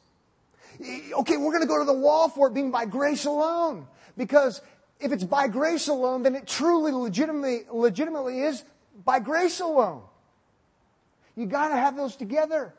Okay, 0.80 1.36
we're 1.36 1.52
going 1.52 1.62
to 1.62 1.68
go 1.68 1.78
to 1.78 1.84
the 1.84 1.92
wall 1.92 2.28
for 2.28 2.48
it 2.48 2.54
being 2.54 2.70
by 2.70 2.84
grace 2.84 3.24
alone. 3.24 3.86
Because 4.16 4.60
if 5.00 5.12
it's 5.12 5.24
by 5.24 5.48
grace 5.48 5.88
alone, 5.88 6.22
then 6.22 6.34
it 6.34 6.46
truly 6.46 6.92
legitimately, 6.92 7.64
legitimately 7.72 8.40
is 8.40 8.64
by 9.04 9.18
grace 9.18 9.60
alone. 9.60 10.02
You 11.36 11.46
got 11.46 11.68
to 11.68 11.76
have 11.76 11.96
those 11.96 12.16
together. 12.16 12.74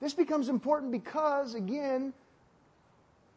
This 0.00 0.14
becomes 0.14 0.48
important 0.48 0.92
because, 0.92 1.54
again, 1.54 2.12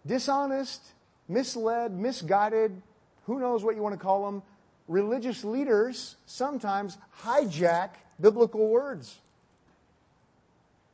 dishonest, 0.05 0.81
misled, 1.27 1.91
misguided, 1.91 2.81
who 3.25 3.39
knows 3.39 3.63
what 3.63 3.75
you 3.75 3.81
want 3.81 3.93
to 3.93 3.99
call 3.99 4.25
them, 4.25 4.43
religious 4.87 5.43
leaders 5.43 6.15
sometimes 6.25 6.97
hijack 7.21 7.89
biblical 8.23 8.67
words. 8.69 9.19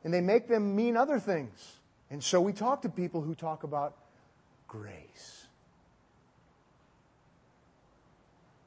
And 0.04 0.12
they 0.12 0.20
make 0.20 0.48
them 0.48 0.76
mean 0.76 0.96
other 0.96 1.18
things. 1.20 1.76
And 2.10 2.22
so 2.22 2.40
we 2.40 2.52
talk 2.52 2.82
to 2.82 2.88
people 2.88 3.22
who 3.22 3.34
talk 3.36 3.62
about 3.62 3.96
grace. 4.66 5.46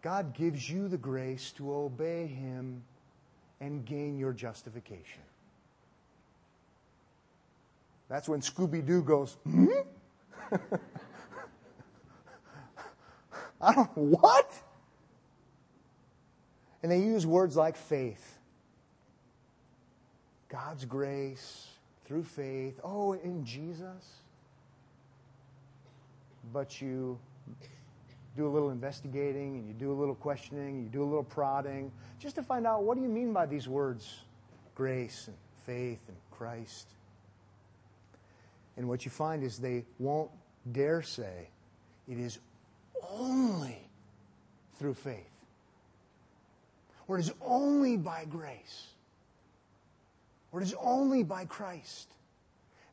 God 0.01 0.33
gives 0.33 0.69
you 0.69 0.87
the 0.87 0.97
grace 0.97 1.51
to 1.57 1.73
obey 1.73 2.27
Him 2.27 2.83
and 3.59 3.85
gain 3.85 4.17
your 4.17 4.31
justification. 4.31 5.21
That's 8.09 8.29
when 8.29 8.41
Scooby 8.41 8.85
Doo 8.85 9.01
goes, 9.01 9.37
hmm? 9.43 9.67
I 13.61 13.73
don't, 13.73 13.97
what? 13.97 14.53
And 16.81 16.91
they 16.91 16.99
use 16.99 17.25
words 17.25 17.55
like 17.55 17.75
faith. 17.77 18.39
God's 20.53 20.85
grace 20.85 21.67
through 22.05 22.23
faith. 22.23 22.79
Oh, 22.83 23.13
in 23.13 23.43
Jesus. 23.43 24.21
But 26.53 26.79
you 26.79 27.17
do 28.37 28.47
a 28.47 28.51
little 28.51 28.69
investigating 28.69 29.55
and 29.55 29.67
you 29.67 29.73
do 29.73 29.91
a 29.91 29.97
little 29.97 30.13
questioning, 30.13 30.83
you 30.83 30.89
do 30.89 31.01
a 31.01 31.05
little 31.05 31.23
prodding, 31.23 31.91
just 32.19 32.35
to 32.35 32.43
find 32.43 32.67
out 32.67 32.83
what 32.83 32.97
do 32.97 33.01
you 33.01 33.09
mean 33.09 33.33
by 33.33 33.47
these 33.47 33.67
words 33.67 34.21
grace 34.75 35.27
and 35.27 35.37
faith 35.65 35.99
and 36.07 36.17
Christ. 36.29 36.87
And 38.77 38.87
what 38.87 39.05
you 39.05 39.11
find 39.11 39.43
is 39.43 39.57
they 39.57 39.85
won't 39.97 40.29
dare 40.71 41.01
say 41.01 41.49
it 42.07 42.19
is 42.19 42.37
only 43.11 43.79
through 44.77 44.93
faith 44.93 45.33
or 47.07 47.17
it 47.17 47.21
is 47.21 47.33
only 47.41 47.97
by 47.97 48.25
grace, 48.29 48.92
or 50.53 50.61
it 50.61 50.63
is 50.63 50.75
only 50.79 51.23
by 51.23 51.45
Christ. 51.45 52.09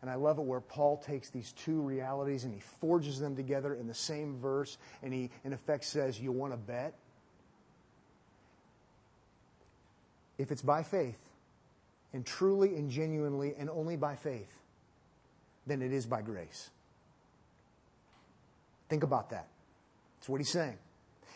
And 0.03 0.11
I 0.11 0.15
love 0.15 0.39
it 0.39 0.45
where 0.45 0.61
Paul 0.61 0.97
takes 0.97 1.29
these 1.29 1.53
two 1.53 1.83
realities 1.83 2.45
and 2.45 2.55
he 2.55 2.61
forges 2.81 3.21
them 3.21 3.37
together 3.37 3.75
in 3.75 3.87
the 3.87 3.95
same 3.95 4.39
verse, 4.39 4.79
and 5.03 5.13
he, 5.13 5.31
in 5.45 5.53
effect, 5.53 5.85
says, 5.85 6.19
You 6.19 6.33
want 6.33 6.55
to 6.55 6.57
bet? 6.57 6.95
If 10.39 10.51
it's 10.51 10.63
by 10.63 10.83
faith, 10.83 11.19
and 12.13 12.25
truly 12.25 12.77
and 12.77 12.91
genuinely 12.91 13.55
and 13.59 13.71
only 13.71 13.97
by 13.97 14.17
faith, 14.17 14.51
then 15.67 15.83
it 15.83 15.93
is 15.93 16.07
by 16.07 16.23
grace. 16.23 16.71
Think 18.89 19.03
about 19.03 19.31
that. 19.31 19.47
That's 20.19 20.29
what 20.29 20.41
he's 20.41 20.51
saying. 20.51 20.79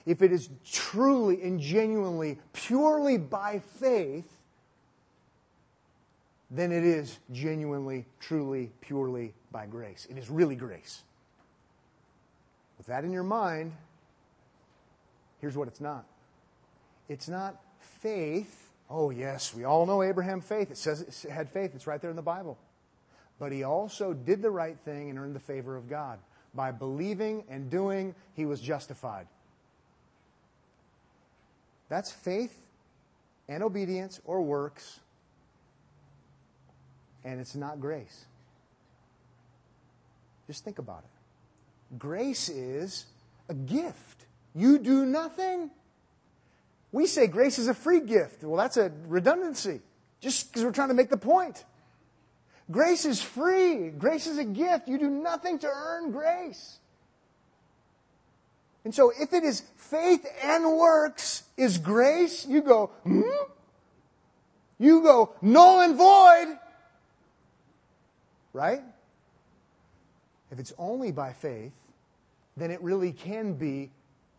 if 0.07 0.21
it 0.21 0.33
is 0.33 0.51
truly 0.71 1.43
and 1.43 1.61
genuinely, 1.61 2.39
purely 2.53 3.17
by 3.17 3.61
faith, 3.81 4.34
then 6.51 6.73
it 6.73 6.85
is 6.85 7.19
genuinely, 7.33 8.07
truly, 8.21 8.71
purely 8.81 9.35
by 9.51 9.67
grace. 9.67 10.07
It 10.11 10.19
is 10.19 10.31
really 10.31 10.57
grace. 10.57 11.03
With 12.79 12.87
that 12.87 13.05
in 13.05 13.13
your 13.13 13.23
mind, 13.23 13.73
here's 15.41 15.57
what 15.57 15.69
it's 15.69 15.81
not 15.81 16.05
it's 17.09 17.29
not 17.29 17.61
faith. 18.01 18.71
Oh, 18.91 19.11
yes, 19.11 19.55
we 19.55 19.65
all 19.65 19.87
know 19.87 20.03
Abraham 20.03 20.41
faith. 20.41 20.71
It 20.71 20.77
says 20.77 21.01
it 21.25 21.31
had 21.31 21.49
faith. 21.51 21.73
It's 21.75 21.87
right 21.87 22.01
there 22.01 22.11
in 22.11 22.17
the 22.17 22.23
Bible. 22.23 22.59
But 23.39 23.51
he 23.53 23.63
also 23.63 24.13
did 24.13 24.43
the 24.43 24.51
right 24.51 24.79
thing 24.85 25.11
and 25.11 25.19
earned 25.19 25.35
the 25.35 25.41
favor 25.41 25.77
of 25.77 25.89
God. 25.89 26.19
By 26.55 26.71
believing 26.71 27.45
and 27.49 27.71
doing, 27.71 28.15
he 28.35 28.47
was 28.47 28.61
justified. 28.61 29.27
That's 31.89 32.13
faith 32.13 32.57
and 33.49 33.63
obedience 33.63 34.21
or 34.25 34.43
works, 34.43 35.01
and 37.25 37.41
it's 37.41 37.55
not 37.55 37.81
grace. 37.81 38.27
Just 40.47 40.65
think 40.65 40.79
about 40.79 41.05
it. 41.05 41.99
Grace 41.99 42.49
is 42.49 43.07
a 43.49 43.55
gift. 43.55 44.27
You 44.55 44.79
do 44.79 45.07
nothing. 45.07 45.71
We 46.93 47.07
say 47.07 47.27
grace 47.27 47.59
is 47.59 47.69
a 47.69 47.75
free 47.75 48.01
gift. 48.01 48.45
Well, 48.45 48.57
that's 48.57 48.77
a 48.77 48.93
redundancy, 49.07 49.81
just 50.21 50.49
because 50.49 50.65
we're 50.65 50.73
trying 50.73 50.89
to 50.89 50.95
make 50.95 51.11
the 51.11 51.17
point. 51.17 51.65
Grace 52.71 53.05
is 53.05 53.21
free. 53.21 53.91
Grace 53.91 54.27
is 54.27 54.39
a 54.39 54.45
gift. 54.45 54.89
You 54.89 54.99
do 54.99 55.11
nothing 55.11 55.59
to 55.61 55.67
earn 55.67 56.13
grace. 56.13 56.79
And 58.85 58.95
so 58.95 59.13
if 59.19 59.33
it 59.33 59.45
is 59.45 59.63
faith 59.77 60.27
and 60.43 60.65
works 60.77 61.45
is 61.57 61.79
grace, 61.79 62.47
you 62.47 62.63
go, 62.63 62.91
hmm? 63.03 63.23
You 64.79 65.03
go 65.03 65.35
null 65.41 65.81
and 65.81 65.97
void. 65.97 66.59
Right? 68.55 68.83
If 70.51 70.59
it's 70.59 70.73
only 70.79 71.13
by 71.13 71.33
faith, 71.33 71.73
then 72.57 72.71
it 72.71 72.81
really 72.81 73.13
can 73.13 73.55
be 73.55 73.91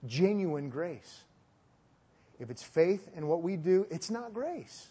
genuine 0.07 0.70
grace. 0.70 1.24
If 2.39 2.49
it's 2.49 2.63
faith 2.63 3.09
in 3.16 3.28
what 3.28 3.43
we 3.43 3.57
do, 3.57 3.86
it's 3.91 4.09
not 4.09 4.34
grace. 4.34 4.88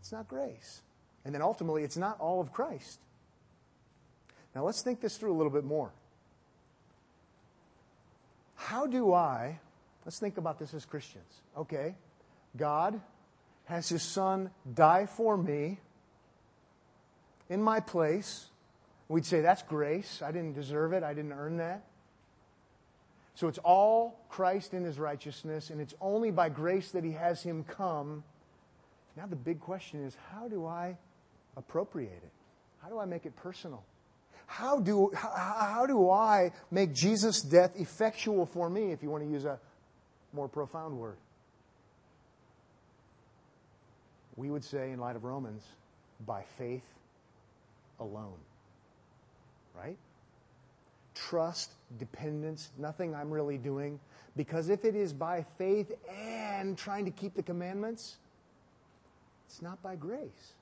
It's 0.00 0.10
not 0.10 0.26
grace. 0.26 0.82
And 1.24 1.34
then 1.34 1.42
ultimately, 1.42 1.84
it's 1.84 1.96
not 1.96 2.18
all 2.18 2.40
of 2.40 2.52
Christ. 2.52 2.98
Now, 4.54 4.64
let's 4.64 4.82
think 4.82 5.00
this 5.00 5.16
through 5.16 5.32
a 5.32 5.36
little 5.36 5.52
bit 5.52 5.64
more. 5.64 5.90
How 8.56 8.86
do 8.86 9.12
I, 9.12 9.58
let's 10.06 10.18
think 10.18 10.38
about 10.38 10.58
this 10.58 10.72
as 10.72 10.86
Christians. 10.86 11.40
Okay, 11.56 11.94
God 12.56 13.00
has 13.66 13.88
His 13.88 14.02
Son 14.02 14.50
die 14.74 15.06
for 15.06 15.36
me 15.36 15.78
in 17.48 17.62
my 17.62 17.80
place. 17.80 18.46
We'd 19.08 19.26
say, 19.26 19.40
that's 19.40 19.62
grace. 19.62 20.22
I 20.22 20.32
didn't 20.32 20.54
deserve 20.54 20.92
it, 20.92 21.02
I 21.02 21.14
didn't 21.14 21.32
earn 21.32 21.58
that. 21.58 21.84
So 23.34 23.48
it's 23.48 23.58
all 23.58 24.20
Christ 24.28 24.74
in 24.74 24.84
His 24.84 24.98
righteousness, 24.98 25.70
and 25.70 25.80
it's 25.80 25.94
only 26.00 26.30
by 26.30 26.48
grace 26.48 26.90
that 26.92 27.04
He 27.04 27.12
has 27.12 27.42
Him 27.42 27.64
come 27.64 28.22
now, 29.16 29.26
the 29.26 29.36
big 29.36 29.60
question 29.60 30.04
is 30.04 30.16
how 30.32 30.48
do 30.48 30.66
I 30.66 30.96
appropriate 31.56 32.10
it? 32.22 32.30
How 32.82 32.88
do 32.88 32.98
I 32.98 33.04
make 33.04 33.26
it 33.26 33.36
personal? 33.36 33.82
How 34.46 34.80
do, 34.80 35.10
how, 35.14 35.30
how 35.30 35.86
do 35.86 36.10
I 36.10 36.52
make 36.70 36.92
Jesus' 36.92 37.40
death 37.40 37.72
effectual 37.76 38.44
for 38.44 38.68
me, 38.68 38.92
if 38.92 39.02
you 39.02 39.10
want 39.10 39.24
to 39.24 39.30
use 39.30 39.44
a 39.44 39.58
more 40.32 40.48
profound 40.48 40.98
word? 40.98 41.16
We 44.36 44.50
would 44.50 44.64
say, 44.64 44.90
in 44.90 44.98
light 44.98 45.16
of 45.16 45.24
Romans, 45.24 45.62
by 46.26 46.42
faith 46.58 46.82
alone. 48.00 48.38
Right? 49.74 49.96
Trust, 51.14 51.70
dependence, 51.98 52.70
nothing 52.78 53.14
I'm 53.14 53.30
really 53.30 53.58
doing. 53.58 54.00
Because 54.36 54.68
if 54.68 54.84
it 54.84 54.96
is 54.96 55.12
by 55.12 55.44
faith 55.58 55.92
and 56.10 56.76
trying 56.76 57.04
to 57.04 57.10
keep 57.10 57.34
the 57.34 57.42
commandments, 57.42 58.16
it's 59.46 59.62
not 59.62 59.82
by 59.82 59.94
grace. 59.96 60.54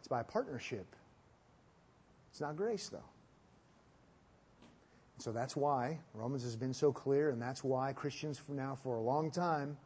It's 0.00 0.08
by 0.08 0.22
partnership. 0.22 0.86
It's 2.30 2.40
not 2.40 2.56
grace, 2.56 2.88
though. 2.88 2.98
So 5.18 5.32
that's 5.32 5.56
why 5.56 5.98
Romans 6.14 6.42
has 6.42 6.56
been 6.56 6.74
so 6.74 6.92
clear, 6.92 7.30
and 7.30 7.40
that's 7.40 7.64
why 7.64 7.92
Christians 7.92 8.40
now 8.48 8.76
for 8.82 8.96
a 8.96 9.00
long 9.00 9.30
time 9.30 9.76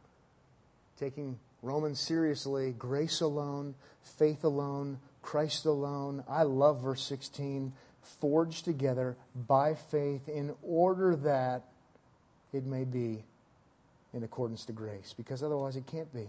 taking 0.99 1.39
Romans 1.61 1.99
seriously, 1.99 2.75
grace 2.77 3.21
alone, 3.21 3.73
faith 4.03 4.43
alone, 4.43 4.99
Christ 5.21 5.65
alone. 5.65 6.23
I 6.27 6.43
love 6.43 6.81
verse 6.81 7.03
16, 7.03 7.73
forged 8.19 8.65
together 8.65 9.17
by 9.35 9.75
faith 9.75 10.27
in 10.27 10.53
order 10.63 11.15
that 11.17 11.63
it 12.53 12.65
may 12.65 12.83
be 12.83 13.23
in 14.13 14.23
accordance 14.23 14.65
to 14.65 14.73
grace, 14.73 15.13
because 15.15 15.41
otherwise 15.41 15.75
it 15.75 15.87
can't 15.87 16.13
be 16.13 16.27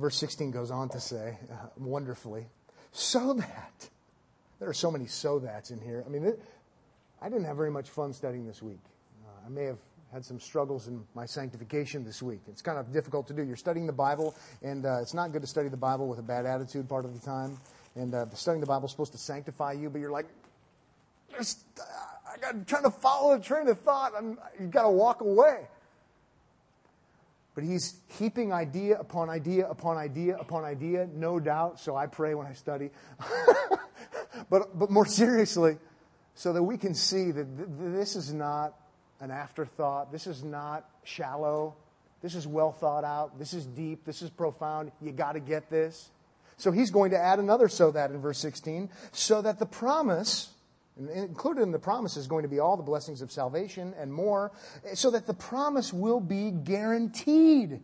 verse 0.00 0.16
16 0.16 0.50
goes 0.50 0.70
on 0.70 0.88
to 0.90 1.00
say, 1.00 1.38
uh, 1.52 1.54
wonderfully, 1.76 2.46
so 2.92 3.34
that, 3.34 3.88
there 4.58 4.68
are 4.68 4.74
so 4.74 4.90
many 4.90 5.06
so 5.06 5.38
that's 5.38 5.70
in 5.70 5.80
here. 5.80 6.02
I 6.06 6.10
mean, 6.10 6.24
it, 6.24 6.42
I 7.22 7.28
didn't 7.28 7.44
have 7.44 7.56
very 7.56 7.70
much 7.70 7.88
fun 7.88 8.12
studying 8.12 8.46
this 8.46 8.62
week. 8.62 8.80
Uh, 9.24 9.46
I 9.46 9.48
may 9.48 9.64
have 9.64 9.78
had 10.12 10.24
some 10.24 10.40
struggles 10.40 10.88
in 10.88 11.04
my 11.14 11.24
sanctification 11.24 12.04
this 12.04 12.20
week. 12.20 12.40
It's 12.48 12.62
kind 12.62 12.78
of 12.78 12.92
difficult 12.92 13.28
to 13.28 13.32
do. 13.32 13.42
You're 13.42 13.56
studying 13.56 13.86
the 13.86 13.92
Bible, 13.92 14.34
and 14.62 14.84
uh, 14.84 14.98
it's 15.00 15.14
not 15.14 15.32
good 15.32 15.42
to 15.42 15.46
study 15.46 15.68
the 15.68 15.76
Bible 15.76 16.08
with 16.08 16.18
a 16.18 16.22
bad 16.22 16.46
attitude 16.46 16.88
part 16.88 17.04
of 17.04 17.18
the 17.18 17.24
time. 17.24 17.58
And 17.96 18.14
uh, 18.14 18.26
studying 18.34 18.60
the 18.60 18.66
Bible 18.66 18.86
is 18.86 18.92
supposed 18.92 19.12
to 19.12 19.18
sanctify 19.18 19.72
you, 19.72 19.90
but 19.90 20.00
you're 20.00 20.10
like, 20.10 20.26
I 21.38 22.36
got 22.40 22.66
trying 22.66 22.84
to 22.84 22.90
follow 22.90 23.36
the 23.36 23.44
train 23.44 23.68
of 23.68 23.80
thought. 23.80 24.12
I'm, 24.16 24.38
you 24.58 24.66
got 24.66 24.82
to 24.82 24.90
walk 24.90 25.20
away. 25.20 25.66
But 27.54 27.64
he's 27.64 27.96
heaping 28.18 28.52
idea 28.52 28.98
upon 28.98 29.28
idea 29.28 29.68
upon 29.68 29.96
idea 29.96 30.36
upon 30.36 30.64
idea, 30.64 31.08
no 31.12 31.40
doubt. 31.40 31.80
So 31.80 31.96
I 31.96 32.06
pray 32.06 32.34
when 32.34 32.46
I 32.46 32.52
study. 32.52 32.90
but, 34.50 34.78
but 34.78 34.90
more 34.90 35.06
seriously, 35.06 35.78
so 36.34 36.52
that 36.52 36.62
we 36.62 36.78
can 36.78 36.94
see 36.94 37.32
that 37.32 37.56
th- 37.56 37.68
this 37.78 38.14
is 38.14 38.32
not 38.32 38.74
an 39.20 39.30
afterthought. 39.30 40.12
This 40.12 40.26
is 40.26 40.44
not 40.44 40.88
shallow. 41.02 41.74
This 42.22 42.34
is 42.34 42.46
well 42.46 42.72
thought 42.72 43.04
out. 43.04 43.38
This 43.38 43.52
is 43.52 43.66
deep. 43.66 44.04
This 44.04 44.22
is 44.22 44.30
profound. 44.30 44.92
You 45.02 45.10
got 45.10 45.32
to 45.32 45.40
get 45.40 45.70
this. 45.70 46.10
So 46.60 46.70
he's 46.70 46.90
going 46.90 47.12
to 47.12 47.18
add 47.18 47.38
another 47.38 47.68
so 47.68 47.90
that 47.92 48.10
in 48.10 48.20
verse 48.20 48.38
16, 48.38 48.90
so 49.12 49.40
that 49.40 49.58
the 49.58 49.66
promise 49.66 50.50
included 51.14 51.62
in 51.62 51.70
the 51.70 51.78
promise 51.78 52.18
is 52.18 52.26
going 52.26 52.42
to 52.42 52.48
be 52.48 52.58
all 52.58 52.76
the 52.76 52.82
blessings 52.82 53.22
of 53.22 53.32
salvation 53.32 53.94
and 53.98 54.12
more, 54.12 54.52
so 54.92 55.10
that 55.10 55.26
the 55.26 55.32
promise 55.32 55.92
will 55.92 56.20
be 56.20 56.50
guaranteed. 56.50 57.80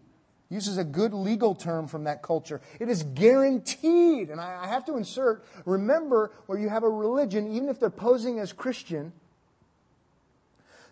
Uses 0.51 0.77
a 0.77 0.85
good 0.85 1.14
legal 1.14 1.55
term 1.55 1.89
from 1.89 2.05
that 2.05 2.22
culture. 2.22 2.61
It 2.79 2.91
is 2.91 3.03
guaranteed. 3.03 4.29
And 4.29 4.41
I 4.41 4.66
have 4.66 4.85
to 4.85 4.97
insert, 4.97 5.45
remember 5.64 6.31
where 6.45 6.59
you 6.59 6.68
have 6.68 6.85
a 6.85 6.89
religion, 6.89 7.49
even 7.55 7.70
if 7.70 7.81
they're 7.81 7.89
posing 7.89 8.39
as 8.39 8.53
Christian, 8.53 9.12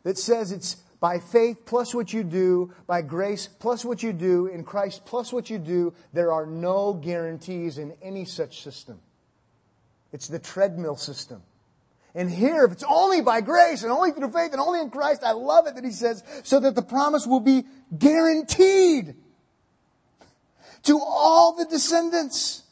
that 0.03 0.17
says 0.17 0.51
it's 0.51 0.77
by 1.05 1.19
faith 1.19 1.67
plus 1.67 1.95
what 1.95 2.15
you 2.15 2.25
do, 2.25 2.73
by 2.87 3.03
grace 3.03 3.47
plus 3.47 3.85
what 3.85 4.03
you 4.03 4.11
do, 4.11 4.47
in 4.47 4.65
Christ 4.65 5.05
plus 5.05 5.35
what 5.35 5.51
you 5.51 5.59
do, 5.59 5.93
there 6.15 6.33
are 6.33 6.47
no 6.47 6.95
guarantees 6.95 7.77
in 7.77 7.93
any 8.01 8.25
such 8.25 8.63
system. 8.63 8.99
It's 10.15 10.29
the 10.29 10.39
treadmill 10.39 10.97
system. 10.97 11.43
And 12.15 12.31
here, 12.31 12.65
if 12.65 12.73
it's 12.73 12.85
only 12.89 13.21
by 13.21 13.43
grace 13.43 13.83
and 13.83 13.93
only 13.93 14.13
through 14.13 14.31
faith 14.31 14.53
and 14.53 14.61
only 14.63 14.81
in 14.81 14.89
Christ, 14.89 15.23
I 15.23 15.33
love 15.33 15.67
it 15.67 15.75
that 15.75 15.85
he 15.85 15.91
says, 15.91 16.25
so 16.43 16.59
that 16.61 16.75
the 16.75 16.81
promise 16.81 17.27
will 17.27 17.41
be 17.41 17.67
guaranteed 17.99 19.15
to 20.85 20.99
all 20.99 21.55
the 21.55 21.67
descendants. 21.67 22.63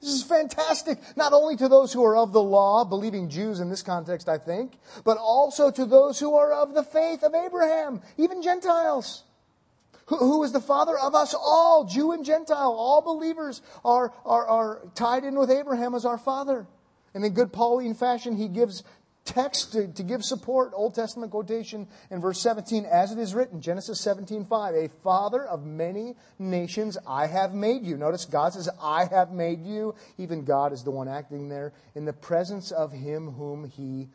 This 0.00 0.10
is 0.10 0.22
fantastic. 0.22 0.98
Not 1.16 1.32
only 1.32 1.56
to 1.56 1.68
those 1.68 1.92
who 1.92 2.04
are 2.04 2.16
of 2.16 2.32
the 2.32 2.42
law, 2.42 2.84
believing 2.84 3.28
Jews 3.28 3.58
in 3.58 3.68
this 3.68 3.82
context, 3.82 4.28
I 4.28 4.38
think, 4.38 4.72
but 5.04 5.18
also 5.18 5.70
to 5.70 5.84
those 5.84 6.20
who 6.20 6.36
are 6.36 6.52
of 6.52 6.74
the 6.74 6.84
faith 6.84 7.24
of 7.24 7.34
Abraham, 7.34 8.00
even 8.16 8.42
Gentiles. 8.42 9.24
Who, 10.06 10.16
who 10.16 10.44
is 10.44 10.52
the 10.52 10.60
father 10.60 10.96
of 10.96 11.14
us 11.14 11.34
all, 11.34 11.84
Jew 11.84 12.12
and 12.12 12.24
Gentile? 12.24 12.72
All 12.72 13.02
believers 13.02 13.60
are, 13.84 14.12
are, 14.24 14.46
are 14.46 14.80
tied 14.94 15.24
in 15.24 15.36
with 15.36 15.50
Abraham 15.50 15.94
as 15.94 16.04
our 16.04 16.18
father. 16.18 16.66
And 17.12 17.24
in 17.24 17.34
good 17.34 17.52
Pauline 17.52 17.94
fashion, 17.94 18.36
he 18.36 18.48
gives 18.48 18.84
text 19.28 19.72
to, 19.72 19.88
to 19.88 20.02
give 20.02 20.24
support, 20.24 20.72
Old 20.74 20.94
Testament 20.94 21.30
quotation 21.30 21.86
in 22.10 22.20
verse 22.20 22.40
17, 22.40 22.86
as 22.86 23.12
it 23.12 23.18
is 23.18 23.34
written, 23.34 23.60
Genesis 23.60 24.00
17, 24.00 24.46
5, 24.46 24.74
a 24.74 24.88
father 25.02 25.44
of 25.44 25.64
many 25.64 26.16
nations 26.38 26.96
I 27.06 27.26
have 27.26 27.54
made 27.54 27.84
you. 27.84 27.96
Notice 27.96 28.24
God 28.24 28.54
says, 28.54 28.68
I 28.82 29.04
have 29.04 29.30
made 29.30 29.64
you. 29.64 29.94
Even 30.16 30.44
God 30.44 30.72
is 30.72 30.82
the 30.82 30.90
one 30.90 31.08
acting 31.08 31.48
there 31.48 31.72
in 31.94 32.04
the 32.04 32.12
presence 32.12 32.70
of 32.70 32.92
him 32.92 33.32
whom 33.32 33.68
he 33.68 34.08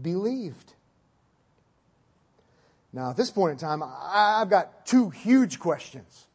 believed. 0.00 0.74
Now, 2.92 3.10
at 3.10 3.16
this 3.16 3.30
point 3.30 3.52
in 3.52 3.58
time, 3.58 3.82
I've 3.82 4.50
got 4.50 4.84
two 4.84 5.10
huge 5.10 5.58
questions. 5.58 6.26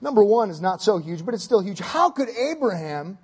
Number 0.00 0.22
one 0.22 0.50
is 0.50 0.60
not 0.60 0.80
so 0.80 0.98
huge, 0.98 1.24
but 1.24 1.34
it's 1.34 1.42
still 1.42 1.60
huge. 1.60 1.80
How 1.80 2.10
could 2.10 2.28
Abraham, 2.28 3.18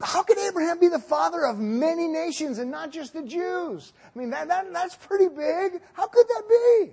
how 0.00 0.22
could 0.22 0.38
Abraham 0.38 0.78
be 0.78 0.88
the 0.88 1.00
father 1.00 1.44
of 1.44 1.58
many 1.58 2.06
nations 2.06 2.58
and 2.58 2.70
not 2.70 2.92
just 2.92 3.12
the 3.12 3.22
Jews? 3.22 3.92
I 4.14 4.18
mean, 4.18 4.30
that, 4.30 4.46
that, 4.48 4.72
that's 4.72 4.94
pretty 4.94 5.28
big. 5.28 5.80
How 5.94 6.06
could 6.06 6.26
that 6.28 6.42
be? 6.48 6.92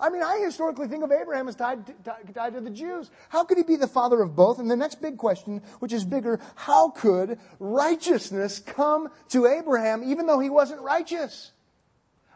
I 0.00 0.10
mean, 0.10 0.22
I 0.22 0.38
historically 0.38 0.86
think 0.86 1.02
of 1.02 1.10
Abraham 1.10 1.48
as 1.48 1.56
tied 1.56 1.86
to, 1.86 2.14
tied 2.32 2.54
to 2.54 2.60
the 2.60 2.70
Jews. 2.70 3.10
How 3.28 3.44
could 3.44 3.58
he 3.58 3.64
be 3.64 3.76
the 3.76 3.88
father 3.88 4.22
of 4.22 4.36
both? 4.36 4.58
And 4.58 4.70
the 4.70 4.76
next 4.76 5.02
big 5.02 5.18
question, 5.18 5.60
which 5.80 5.92
is 5.92 6.04
bigger, 6.04 6.40
how 6.54 6.90
could 6.90 7.38
righteousness 7.58 8.60
come 8.60 9.10
to 9.30 9.46
Abraham 9.46 10.02
even 10.04 10.26
though 10.26 10.38
he 10.38 10.50
wasn't 10.50 10.80
righteous? 10.80 11.50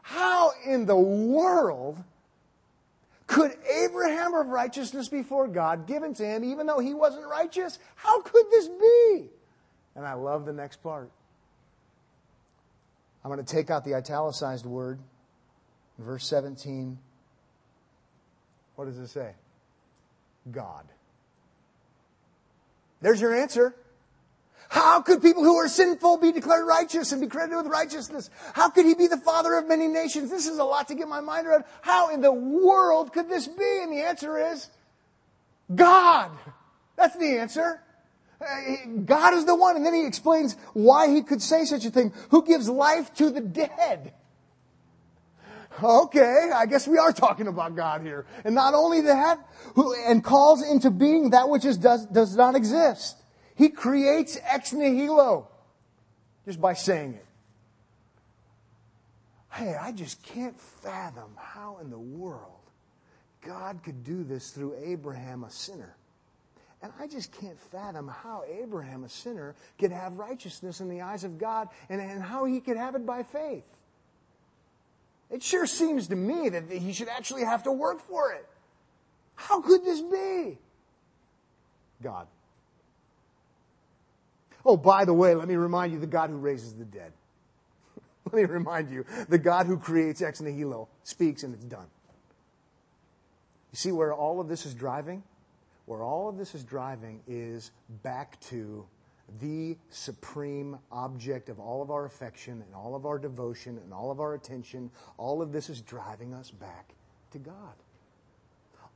How 0.03 0.53
in 0.67 0.85
the 0.87 0.97
world 0.97 2.03
could 3.29 3.57
Abraham 3.73 4.35
of 4.35 4.49
righteousness 4.49 5.09
before 5.09 5.47
God 5.47 5.87
given 5.87 6.13
to 6.15 6.27
him 6.27 6.45
even 6.45 6.67
though 6.67 6.81
he 6.81 6.93
wasn't 6.93 7.27
righteous? 7.27 7.79
How 7.95 8.21
could 8.21 8.51
this 8.51 8.69
be? 8.69 9.31
And 9.95 10.07
I 10.07 10.15
love 10.15 10.47
the 10.47 10.53
next 10.53 10.83
part. 10.83 11.11
I'm 13.25 13.31
going 13.31 13.45
to 13.45 13.55
take 13.55 13.71
out 13.71 13.85
the 13.85 13.95
italicized 13.95 14.67
word, 14.67 14.99
verse 15.99 16.27
17. 16.27 16.99
What 18.75 18.87
does 18.87 18.99
it 18.99 19.09
say? 19.09 19.33
God. 20.51 20.87
There's 23.01 23.21
your 23.21 23.35
answer. 23.35 23.75
How 24.69 25.03
could 25.03 25.21
people 25.21 25.45
who 25.45 25.57
are 25.57 25.69
sinful 25.69 26.17
be 26.17 26.33
declared 26.33 26.67
righteous 26.67 27.13
and 27.13 27.21
be 27.21 27.27
credited 27.27 27.59
with 27.59 27.67
righteousness? 27.67 28.31
How 28.55 28.71
could 28.71 28.87
he 28.87 28.95
be 28.95 29.07
the 29.07 29.19
father 29.19 29.55
of 29.57 29.69
many 29.69 29.87
nations? 29.87 30.31
This 30.31 30.47
is 30.47 30.59
a 30.59 30.65
lot 30.65 30.89
to 30.89 30.95
get 30.95 31.09
my 31.09 31.21
mind 31.21 31.47
around. 31.47 31.65
How 31.83 32.09
in 32.09 32.23
the 32.23 32.33
world 32.33 33.13
could 33.13 33.29
this 33.29 33.47
be? 33.47 33.81
And 33.83 33.93
the 33.93 34.01
answer 34.01 34.39
is 34.39 34.71
God. 35.75 36.31
That's 36.97 37.17
the 37.17 37.39
answer. 37.39 37.83
God 39.05 39.35
is 39.35 39.45
the 39.45 39.55
one. 39.55 39.77
And 39.77 39.87
then 39.87 39.95
he 39.95 40.07
explains 40.07 40.57
why 40.73 41.09
he 41.09 41.23
could 41.23 41.43
say 41.43 41.65
such 41.65 41.85
a 41.85 41.91
thing. 41.91 42.13
Who 42.31 42.45
gives 42.45 42.69
life 42.69 43.13
to 43.15 43.31
the 43.31 43.41
dead? 43.41 44.15
Okay, 45.83 46.51
I 46.55 46.67
guess 46.67 46.87
we 46.87 46.99
are 46.99 47.13
talking 47.13 47.47
about 47.47 47.75
God 47.75 48.03
here. 48.03 48.27
And 48.45 48.55
not 48.55 48.75
only 48.75 49.03
that, 49.03 49.39
who, 49.75 49.95
and 50.07 50.23
calls 50.23 50.63
into 50.63 50.91
being 50.91 51.31
that 51.31 51.49
which 51.49 51.65
is, 51.65 51.79
does, 51.79 52.05
does 52.07 52.37
not 52.37 52.55
exist. 52.55 53.17
He 53.55 53.69
creates 53.69 54.39
ex 54.43 54.73
nihilo 54.73 55.49
just 56.45 56.61
by 56.61 56.75
saying 56.75 57.15
it. 57.15 57.27
Hey, 59.51 59.77
I 59.81 59.93
just 59.93 60.23
can't 60.23 60.59
fathom 60.59 61.37
how 61.37 61.79
in 61.81 61.91
the 61.91 61.99
world 61.99 62.61
God 63.45 63.81
could 63.83 64.05
do 64.05 64.25
this 64.25 64.51
through 64.51 64.77
Abraham, 64.83 65.45
a 65.45 65.51
sinner. 65.51 65.97
And 66.83 66.93
I 66.99 67.07
just 67.07 67.31
can't 67.33 67.59
fathom 67.71 68.09
how 68.09 68.43
Abraham, 68.61 69.05
a 69.05 69.09
sinner, 69.09 69.55
could 69.79 69.93
have 69.93 70.19
righteousness 70.19 70.81
in 70.81 70.89
the 70.89 71.03
eyes 71.03 71.23
of 71.23 71.39
God 71.39 71.69
and, 71.89 72.01
and 72.01 72.21
how 72.21 72.45
he 72.45 72.61
could 72.61 72.77
have 72.77 72.97
it 72.97 73.07
by 73.07 73.23
faith. 73.23 73.65
It 75.31 75.43
sure 75.43 75.67
seems 75.67 76.09
to 76.09 76.17
me 76.17 76.49
that 76.49 76.71
he 76.71 76.93
should 76.93 77.09
actually 77.09 77.45
have 77.45 77.63
to 77.63 77.73
work 77.73 78.01
for 78.01 78.33
it. 78.33 78.47
How 79.37 79.63
could 79.63 79.85
this 79.85 80.01
be? 80.01 80.59
God. 82.03 82.27
Oh, 84.65 84.77
by 84.77 85.05
the 85.05 85.15
way, 85.15 85.35
let 85.35 85.49
me 85.49 85.57
remind 85.57 85.93
you 85.93 86.01
the 86.01 86.07
God 86.07 86.31
who 86.31 86.37
raises 86.37 86.75
the 86.75 86.85
dead. 86.85 87.13
let 88.27 88.35
me 88.35 88.45
remind 88.45 88.91
you 88.91 89.05
the 89.29 89.39
God 89.39 89.67
who 89.67 89.79
creates 89.79 90.21
ex 90.21 90.41
nihilo 90.41 90.89
speaks 91.05 91.45
and 91.45 91.55
it's 91.55 91.65
done. 91.65 91.87
You 93.73 93.77
see 93.77 93.93
where 93.93 94.13
all 94.13 94.41
of 94.41 94.49
this 94.49 94.67
is 94.67 94.75
driving? 94.75 95.23
Where 95.87 96.03
all 96.03 96.29
of 96.29 96.37
this 96.39 96.55
is 96.55 96.65
driving 96.65 97.21
is 97.27 97.73
back 98.03 98.41
to 98.43 98.87
the 99.41 99.77
supreme 99.91 100.79
object 100.91 101.49
of 101.49 101.59
all 101.59 101.83
of 101.83 101.91
our 101.91 102.05
affection 102.05 102.63
and 102.65 102.75
all 102.75 102.95
of 102.95 103.07
our 103.07 103.19
devotion 103.19 103.79
and 103.79 103.93
all 103.93 104.11
of 104.11 104.21
our 104.21 104.35
attention. 104.35 104.91
All 105.17 105.41
of 105.43 105.53
this 105.53 105.71
is 105.71 105.81
driving 105.81 106.35
us 106.35 106.51
back 106.51 106.95
to 107.33 107.39
God. 107.39 107.75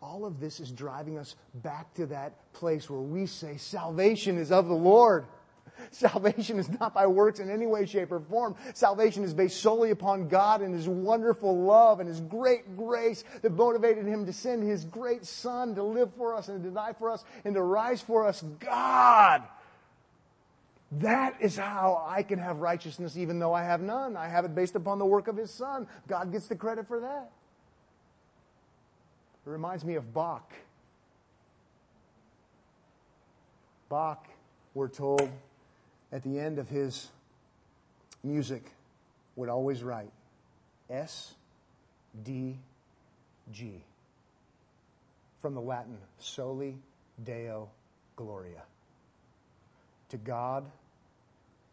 All 0.03 0.27
of 0.27 0.41
this 0.41 0.61
is 0.61 0.71
driving 0.71 1.19
us 1.19 1.37
back 1.55 1.95
to 1.95 2.07
that 2.07 2.53
place 2.53 2.91
where 2.91 3.01
we 3.01 3.27
say 3.27 3.57
salvation 3.57 4.37
is 4.37 4.53
of 4.53 4.69
the 4.69 4.75
Lord. 4.75 5.27
Salvation 5.91 6.59
is 6.59 6.69
not 6.81 6.95
by 6.95 7.07
works 7.07 7.41
in 7.41 7.51
any 7.51 7.67
way, 7.67 7.87
shape, 7.87 8.13
or 8.13 8.21
form. 8.21 8.55
Salvation 8.75 9.25
is 9.25 9.35
based 9.35 9.61
solely 9.61 9.91
upon 9.91 10.29
God 10.29 10.63
and 10.63 10.75
His 10.75 10.89
wonderful 10.89 11.63
love 11.63 12.01
and 12.01 12.09
His 12.09 12.21
great 12.21 12.77
grace 12.77 13.25
that 13.43 13.53
motivated 13.53 14.07
Him 14.07 14.27
to 14.27 14.33
send 14.33 14.63
His 14.63 14.85
great 14.85 15.25
Son 15.25 15.75
to 15.75 15.83
live 15.83 16.13
for 16.17 16.35
us 16.35 16.49
and 16.49 16.63
to 16.65 16.71
die 16.71 16.95
for 16.99 17.11
us 17.11 17.25
and 17.45 17.55
to 17.55 17.63
rise 17.63 18.01
for 18.01 18.27
us. 18.27 18.43
God! 18.61 19.43
That 20.93 21.37
is 21.41 21.57
how 21.57 22.05
I 22.09 22.23
can 22.23 22.39
have 22.39 22.59
righteousness 22.59 23.17
even 23.17 23.39
though 23.39 23.53
I 23.53 23.65
have 23.65 23.81
none. 23.81 24.17
I 24.17 24.29
have 24.29 24.45
it 24.45 24.55
based 24.55 24.77
upon 24.77 24.99
the 24.99 25.07
work 25.07 25.29
of 25.29 25.37
His 25.37 25.51
Son. 25.51 25.87
God 26.07 26.33
gets 26.33 26.47
the 26.47 26.57
credit 26.57 26.87
for 26.87 27.01
that. 27.01 27.31
It 29.47 29.51
reminds 29.51 29.85
me 29.85 29.95
of 29.95 30.13
Bach. 30.13 30.53
Bach, 33.89 34.27
we're 34.75 34.89
told, 34.89 35.31
at 36.17 36.23
the 36.23 36.39
end 36.39 36.59
of 36.59 36.67
his 36.67 37.11
music 38.25 38.73
would 39.37 39.51
always 39.51 39.83
write 39.83 40.11
S 40.89 41.35
D 42.25 42.57
G 43.53 43.85
from 45.43 45.55
the 45.55 45.61
Latin 45.61 45.99
soli 46.19 46.79
deo 47.23 47.69
gloria. 48.17 48.63
To 50.09 50.17
God 50.17 50.65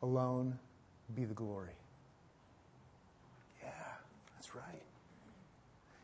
alone 0.01 0.59
be 1.15 1.23
the 1.23 1.33
glory. 1.33 1.77
Yeah, 3.63 3.69
that's 4.35 4.53
right. 4.53 4.83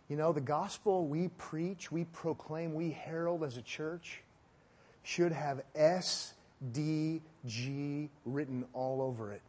You 0.08 0.16
know, 0.16 0.32
the 0.32 0.40
gospel 0.40 1.06
we 1.08 1.28
preach, 1.38 1.92
we 1.92 2.06
proclaim, 2.06 2.74
we 2.74 2.92
herald 2.92 3.44
as 3.44 3.58
a 3.58 3.62
church 3.62 4.22
should 5.04 5.34
have 5.34 5.62
S 5.76 6.36
DG 7.46 8.10
written 8.26 8.66
all 8.74 9.02
over 9.02 9.32
it. 9.34 9.42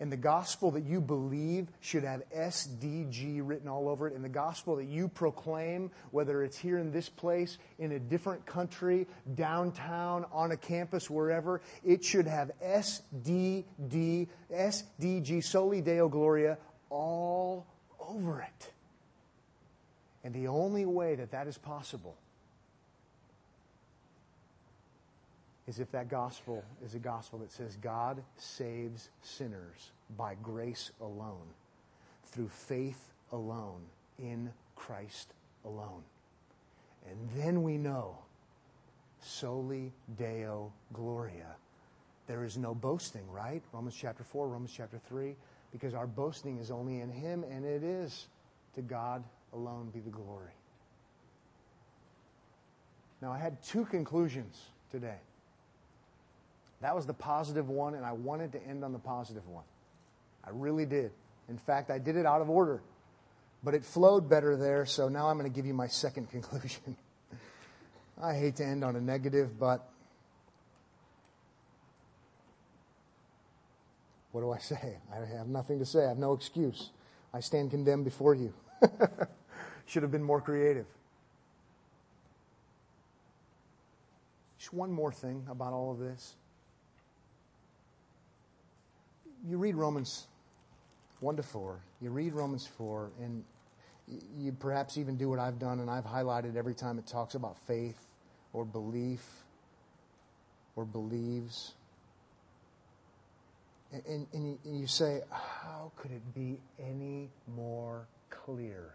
And 0.00 0.10
the 0.10 0.16
gospel 0.16 0.70
that 0.70 0.84
you 0.84 0.98
believe 0.98 1.68
should 1.80 2.04
have 2.04 2.22
SDG 2.34 3.42
written 3.44 3.68
all 3.68 3.86
over 3.86 4.08
it. 4.08 4.14
And 4.14 4.24
the 4.24 4.30
gospel 4.30 4.76
that 4.76 4.86
you 4.86 5.08
proclaim, 5.08 5.90
whether 6.10 6.42
it's 6.42 6.56
here 6.56 6.78
in 6.78 6.90
this 6.90 7.10
place, 7.10 7.58
in 7.78 7.92
a 7.92 7.98
different 7.98 8.46
country, 8.46 9.06
downtown, 9.34 10.24
on 10.32 10.52
a 10.52 10.56
campus, 10.56 11.10
wherever, 11.10 11.60
it 11.84 12.02
should 12.02 12.26
have 12.26 12.50
SDD, 12.64 14.28
SDG, 14.50 15.44
Soli 15.44 15.82
Deo 15.82 16.08
Gloria, 16.08 16.56
all 16.88 17.66
over 18.00 18.40
it. 18.40 18.72
And 20.24 20.34
the 20.34 20.48
only 20.48 20.86
way 20.86 21.14
that 21.14 21.30
that 21.32 21.46
is 21.46 21.58
possible 21.58 22.16
is 25.70 25.78
if 25.78 25.92
that 25.92 26.08
gospel 26.08 26.64
is 26.84 26.96
a 26.96 26.98
gospel 26.98 27.38
that 27.38 27.52
says 27.52 27.76
God 27.76 28.20
saves 28.36 29.08
sinners 29.22 29.92
by 30.16 30.34
grace 30.42 30.90
alone, 31.00 31.46
through 32.24 32.48
faith 32.48 33.12
alone, 33.30 33.82
in 34.18 34.50
Christ 34.74 35.32
alone. 35.64 36.02
And 37.08 37.16
then 37.36 37.62
we 37.62 37.78
know, 37.78 38.18
soli 39.20 39.92
Deo 40.18 40.72
Gloria. 40.92 41.54
There 42.26 42.44
is 42.44 42.58
no 42.58 42.74
boasting, 42.74 43.30
right? 43.30 43.62
Romans 43.72 43.96
chapter 43.96 44.24
4, 44.24 44.48
Romans 44.48 44.74
chapter 44.76 44.98
3, 45.08 45.36
because 45.70 45.94
our 45.94 46.08
boasting 46.08 46.58
is 46.58 46.72
only 46.72 46.98
in 46.98 47.10
Him, 47.10 47.44
and 47.48 47.64
it 47.64 47.84
is 47.84 48.26
to 48.74 48.82
God 48.82 49.22
alone 49.52 49.90
be 49.94 50.00
the 50.00 50.10
glory. 50.10 50.50
Now, 53.22 53.30
I 53.30 53.38
had 53.38 53.62
two 53.62 53.84
conclusions 53.84 54.60
today. 54.90 55.18
That 56.80 56.96
was 56.96 57.06
the 57.06 57.14
positive 57.14 57.68
one, 57.68 57.94
and 57.94 58.04
I 58.06 58.12
wanted 58.12 58.52
to 58.52 58.66
end 58.66 58.84
on 58.84 58.92
the 58.92 58.98
positive 58.98 59.46
one. 59.46 59.64
I 60.44 60.50
really 60.52 60.86
did. 60.86 61.10
In 61.48 61.58
fact, 61.58 61.90
I 61.90 61.98
did 61.98 62.16
it 62.16 62.24
out 62.24 62.40
of 62.40 62.48
order, 62.48 62.80
but 63.62 63.74
it 63.74 63.84
flowed 63.84 64.28
better 64.28 64.56
there, 64.56 64.86
so 64.86 65.08
now 65.08 65.28
I'm 65.28 65.38
going 65.38 65.50
to 65.50 65.54
give 65.54 65.66
you 65.66 65.74
my 65.74 65.88
second 65.88 66.30
conclusion. 66.30 66.96
I 68.22 68.34
hate 68.34 68.56
to 68.56 68.64
end 68.64 68.84
on 68.84 68.96
a 68.96 69.00
negative, 69.00 69.58
but 69.58 69.88
what 74.32 74.40
do 74.40 74.50
I 74.50 74.58
say? 74.58 74.96
I 75.12 75.36
have 75.36 75.48
nothing 75.48 75.78
to 75.80 75.86
say. 75.86 76.04
I 76.04 76.08
have 76.08 76.18
no 76.18 76.32
excuse. 76.32 76.90
I 77.32 77.40
stand 77.40 77.70
condemned 77.70 78.04
before 78.04 78.34
you. 78.34 78.52
Should 79.86 80.02
have 80.02 80.12
been 80.12 80.22
more 80.22 80.40
creative. 80.40 80.86
Just 84.58 84.72
one 84.72 84.92
more 84.92 85.12
thing 85.12 85.46
about 85.50 85.72
all 85.72 85.90
of 85.90 85.98
this 85.98 86.34
you 89.46 89.58
read 89.58 89.74
Romans 89.74 90.26
1 91.20 91.36
to 91.36 91.42
4. 91.42 91.80
You 92.00 92.10
read 92.10 92.32
Romans 92.32 92.66
4, 92.66 93.10
and 93.22 93.44
you 94.36 94.52
perhaps 94.52 94.98
even 94.98 95.16
do 95.16 95.28
what 95.28 95.38
I've 95.38 95.58
done, 95.58 95.80
and 95.80 95.90
I've 95.90 96.04
highlighted 96.04 96.56
every 96.56 96.74
time 96.74 96.98
it 96.98 97.06
talks 97.06 97.34
about 97.34 97.56
faith 97.66 97.98
or 98.52 98.64
belief 98.64 99.24
or 100.76 100.84
believes. 100.84 101.74
And, 103.92 104.26
and, 104.32 104.46
you, 104.46 104.58
and 104.64 104.80
you 104.80 104.86
say, 104.86 105.22
how 105.30 105.92
could 105.96 106.12
it 106.12 106.34
be 106.34 106.58
any 106.78 107.28
more 107.56 108.06
clear? 108.30 108.94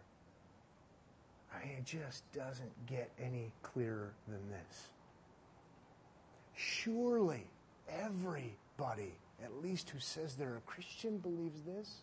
I 1.53 1.65
mean, 1.65 1.77
it 1.77 1.85
just 1.85 2.23
doesn't 2.33 2.71
get 2.85 3.09
any 3.19 3.51
clearer 3.61 4.13
than 4.27 4.49
this. 4.49 4.89
Surely 6.55 7.43
everybody, 8.77 9.13
at 9.43 9.61
least 9.61 9.89
who 9.89 9.99
says 9.99 10.35
they're 10.35 10.57
a 10.57 10.61
Christian, 10.61 11.17
believes 11.17 11.61
this. 11.61 11.95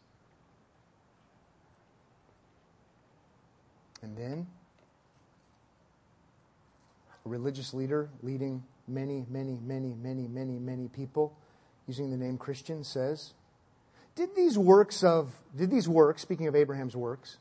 And 4.02 4.16
then, 4.16 4.46
a 7.24 7.28
religious 7.28 7.72
leader 7.72 8.08
leading 8.22 8.62
many, 8.88 9.24
many, 9.30 9.58
many, 9.62 9.94
many, 9.94 10.26
many, 10.26 10.58
many 10.58 10.88
people 10.88 11.36
using 11.86 12.10
the 12.10 12.16
name 12.16 12.36
Christian 12.36 12.84
says, 12.84 13.32
did 14.14 14.34
these 14.34 14.58
works 14.58 15.04
of, 15.04 15.32
did 15.56 15.70
these 15.70 15.88
works, 15.88 16.22
speaking 16.22 16.46
of 16.48 16.56
Abraham's 16.56 16.96
works, 16.96 17.38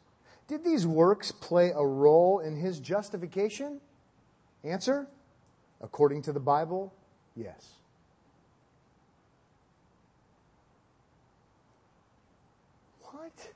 did 0.47 0.63
these 0.63 0.86
works 0.86 1.32
play 1.32 1.71
a 1.75 1.86
role 1.86 2.39
in 2.39 2.55
his 2.55 2.79
justification? 2.79 3.82
Answer, 4.63 5.07
according 5.82 6.21
to 6.23 6.34
the 6.34 6.39
Bible, 6.39 6.93
yes. 7.36 7.80
What? 13.22 13.49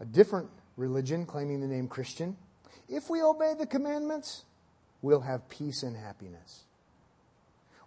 A 0.00 0.04
different 0.04 0.50
religion 0.76 1.24
claiming 1.24 1.62
the 1.62 1.66
name 1.66 1.88
Christian. 1.88 2.36
If 2.90 3.08
we 3.08 3.22
obey 3.22 3.54
the 3.58 3.64
commandments, 3.64 4.44
we'll 5.00 5.22
have 5.22 5.48
peace 5.48 5.82
and 5.82 5.96
happiness. 5.96 6.64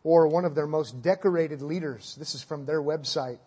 Or 0.04 0.28
one 0.28 0.46
of 0.46 0.56
their 0.56 0.66
most 0.66 1.04
decorated 1.04 1.62
leaders, 1.62 2.16
this 2.18 2.34
is 2.34 2.42
from 2.42 2.66
their 2.66 2.82
website, 2.82 3.38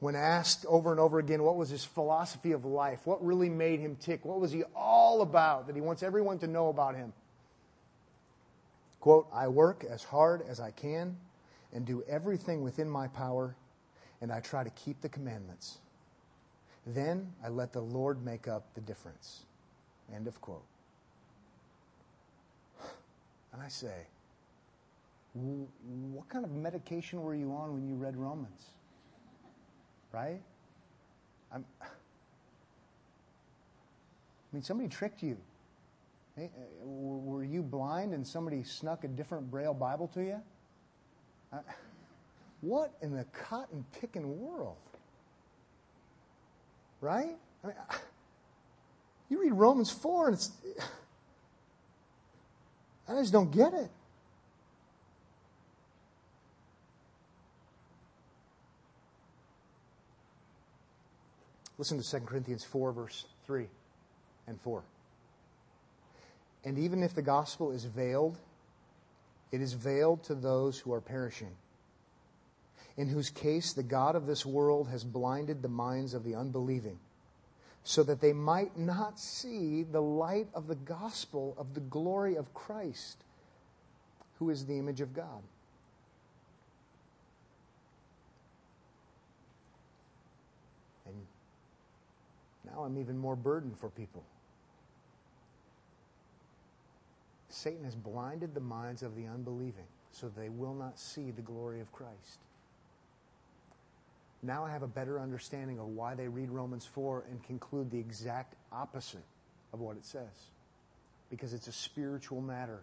when 0.00 0.14
asked 0.14 0.66
over 0.68 0.90
and 0.90 1.00
over 1.00 1.18
again 1.18 1.42
what 1.42 1.56
was 1.56 1.70
his 1.70 1.84
philosophy 1.84 2.52
of 2.52 2.66
life, 2.66 3.00
what 3.06 3.24
really 3.24 3.48
made 3.48 3.80
him 3.80 3.96
tick, 3.96 4.26
what 4.26 4.40
was 4.40 4.52
he 4.52 4.62
all 4.76 5.22
about 5.22 5.68
that 5.68 5.74
he 5.74 5.80
wants 5.80 6.02
everyone 6.02 6.38
to 6.40 6.46
know 6.46 6.68
about 6.68 6.96
him. 6.96 7.14
Quote, 9.00 9.26
I 9.32 9.48
work 9.48 9.86
as 9.88 10.04
hard 10.04 10.42
as 10.46 10.60
I 10.60 10.70
can 10.70 11.16
and 11.72 11.86
do 11.86 12.04
everything 12.06 12.62
within 12.62 12.90
my 12.90 13.08
power, 13.08 13.56
and 14.20 14.30
I 14.32 14.40
try 14.40 14.62
to 14.62 14.70
keep 14.70 15.00
the 15.00 15.08
commandments. 15.08 15.78
Then 16.86 17.32
I 17.44 17.48
let 17.48 17.72
the 17.72 17.80
Lord 17.80 18.24
make 18.24 18.48
up 18.48 18.74
the 18.74 18.80
difference. 18.80 19.44
End 20.14 20.26
of 20.26 20.40
quote. 20.40 20.64
And 23.52 23.60
I 23.60 23.68
say, 23.68 24.06
what 25.34 26.28
kind 26.28 26.44
of 26.44 26.52
medication 26.52 27.22
were 27.22 27.34
you 27.34 27.52
on 27.52 27.72
when 27.72 27.86
you 27.88 27.94
read 27.94 28.16
Romans? 28.16 28.66
Right? 30.12 30.40
I'm, 31.52 31.64
I 31.82 31.86
mean, 34.52 34.62
somebody 34.62 34.88
tricked 34.88 35.22
you. 35.22 35.36
Uh, 36.38 36.42
were 36.84 37.44
you 37.44 37.62
blind 37.62 38.14
and 38.14 38.26
somebody 38.26 38.62
snuck 38.62 39.04
a 39.04 39.08
different 39.08 39.50
Braille 39.50 39.74
Bible 39.74 40.08
to 40.08 40.22
you? 40.22 40.40
I, 41.52 41.58
what 42.60 42.92
in 43.02 43.14
the 43.16 43.24
cotton 43.24 43.84
picking 44.00 44.40
world? 44.40 44.76
Right? 47.00 47.36
I 47.64 47.66
mean, 47.66 47.76
you 49.28 49.40
read 49.40 49.52
Romans 49.52 49.90
4 49.90 50.26
and 50.28 50.34
it's. 50.34 50.52
I 53.08 53.14
just 53.14 53.32
don't 53.32 53.50
get 53.50 53.74
it. 53.74 53.90
Listen 61.80 62.00
to 62.00 62.08
2 62.08 62.20
Corinthians 62.26 62.62
4, 62.62 62.92
verse 62.92 63.24
3 63.46 63.66
and 64.46 64.60
4. 64.60 64.82
And 66.64 66.78
even 66.78 67.02
if 67.02 67.14
the 67.14 67.22
gospel 67.22 67.72
is 67.72 67.86
veiled, 67.86 68.36
it 69.50 69.62
is 69.62 69.72
veiled 69.72 70.22
to 70.24 70.34
those 70.34 70.78
who 70.78 70.92
are 70.92 71.00
perishing, 71.00 71.56
in 72.96 73.08
whose 73.08 73.30
case 73.30 73.72
the 73.72 73.82
God 73.82 74.16
of 74.16 74.26
this 74.26 74.44
world 74.44 74.88
has 74.88 75.04
blinded 75.04 75.62
the 75.62 75.68
minds 75.68 76.14
of 76.14 76.24
the 76.24 76.34
unbelieving, 76.34 76.98
so 77.84 78.02
that 78.02 78.20
they 78.20 78.32
might 78.32 78.76
not 78.78 79.18
see 79.18 79.82
the 79.82 80.02
light 80.02 80.48
of 80.54 80.66
the 80.66 80.74
gospel 80.74 81.54
of 81.56 81.74
the 81.74 81.80
glory 81.80 82.36
of 82.36 82.52
Christ, 82.52 83.24
who 84.38 84.50
is 84.50 84.66
the 84.66 84.78
image 84.78 85.00
of 85.00 85.14
God. 85.14 85.42
And 91.06 91.14
now 92.70 92.82
I'm 92.82 92.98
even 92.98 93.16
more 93.18 93.36
burdened 93.36 93.78
for 93.78 93.88
people. 93.88 94.24
Satan 97.48 97.84
has 97.84 97.94
blinded 97.94 98.54
the 98.54 98.60
minds 98.60 99.02
of 99.02 99.16
the 99.16 99.26
unbelieving 99.26 99.86
so 100.12 100.28
they 100.28 100.48
will 100.48 100.74
not 100.74 100.98
see 100.98 101.30
the 101.30 101.42
glory 101.42 101.80
of 101.80 101.92
Christ. 101.92 102.38
Now 104.42 104.64
I 104.64 104.70
have 104.70 104.82
a 104.82 104.88
better 104.88 105.20
understanding 105.20 105.78
of 105.78 105.88
why 105.88 106.14
they 106.14 106.28
read 106.28 106.50
Romans 106.50 106.86
4 106.86 107.24
and 107.30 107.42
conclude 107.44 107.90
the 107.90 107.98
exact 107.98 108.54
opposite 108.72 109.24
of 109.72 109.80
what 109.80 109.96
it 109.96 110.04
says. 110.04 110.48
Because 111.30 111.52
it's 111.52 111.68
a 111.68 111.72
spiritual 111.72 112.40
matter. 112.40 112.80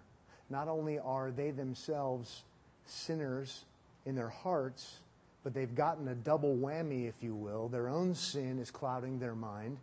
Not 0.49 0.67
only 0.67 0.99
are 0.99 1.31
they 1.31 1.51
themselves 1.51 2.43
sinners 2.85 3.65
in 4.05 4.15
their 4.15 4.29
hearts, 4.29 4.97
but 5.43 5.53
they've 5.53 5.73
gotten 5.73 6.07
a 6.07 6.15
double 6.15 6.55
whammy, 6.55 7.07
if 7.07 7.15
you 7.21 7.33
will. 7.33 7.67
Their 7.67 7.89
own 7.89 8.13
sin 8.13 8.59
is 8.59 8.71
clouding 8.71 9.19
their 9.19 9.35
mind, 9.35 9.77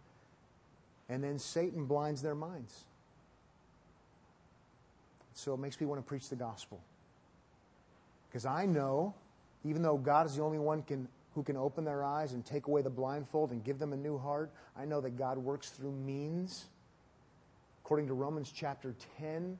and 1.09 1.23
then 1.23 1.39
Satan 1.39 1.87
blinds 1.87 2.23
their 2.23 2.35
minds. 2.35 2.85
So 5.35 5.53
it 5.55 5.59
makes 5.59 5.81
me 5.81 5.87
want 5.87 6.01
to 6.01 6.07
preach 6.09 6.29
the 6.29 6.37
gospel. 6.37 6.81
Because 8.29 8.47
I 8.47 8.67
know, 8.67 9.15
even 9.65 9.83
though 9.83 9.97
God 9.97 10.27
is 10.27 10.37
the 10.37 10.43
only 10.43 10.59
one 10.59 10.83
can, 10.83 11.09
who 11.35 11.43
can 11.43 11.57
open 11.57 11.85
their 11.85 12.05
eyes 12.05 12.33
and 12.33 12.45
take 12.45 12.67
away 12.67 12.83
the 12.83 12.91
blindfold 12.91 13.51
and 13.51 13.65
give 13.65 13.79
them 13.79 13.93
a 13.93 13.97
new 13.97 14.19
heart, 14.19 14.51
I 14.77 14.85
know 14.85 15.01
that 15.01 15.17
God 15.17 15.39
works 15.39 15.71
through 15.71 15.93
means. 15.93 16.67
According 17.85 18.07
to 18.09 18.15
Romans 18.15 18.53
chapter 18.55 18.95
10, 19.19 19.59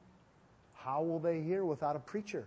how 0.75 1.03
will 1.03 1.19
they 1.19 1.41
hear 1.41 1.65
without 1.65 1.97
a 1.97 2.01
preacher? 2.01 2.47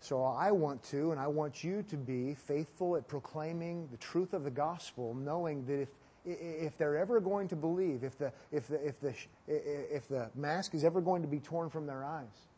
So 0.00 0.22
I 0.22 0.52
want 0.52 0.82
to, 0.90 1.12
and 1.12 1.20
I 1.20 1.26
want 1.28 1.64
you 1.64 1.82
to 1.88 1.96
be 1.96 2.34
faithful 2.34 2.96
at 2.96 3.08
proclaiming 3.08 3.88
the 3.90 3.96
truth 3.96 4.34
of 4.34 4.44
the 4.44 4.50
gospel, 4.50 5.14
knowing 5.14 5.64
that 5.66 5.80
if 5.80 5.88
if 6.26 6.78
they're 6.78 6.96
ever 6.96 7.20
going 7.20 7.48
to 7.48 7.56
believe, 7.56 8.02
if 8.02 8.16
the, 8.16 8.32
if, 8.50 8.66
the, 8.66 8.86
if, 8.86 8.98
the, 9.00 9.14
if 9.46 10.08
the 10.08 10.30
mask 10.34 10.74
is 10.74 10.82
ever 10.82 11.02
going 11.02 11.20
to 11.22 11.28
be 11.28 11.38
torn 11.38 11.68
from 11.68 11.86
their 11.86 12.02
eyes, 12.02 12.48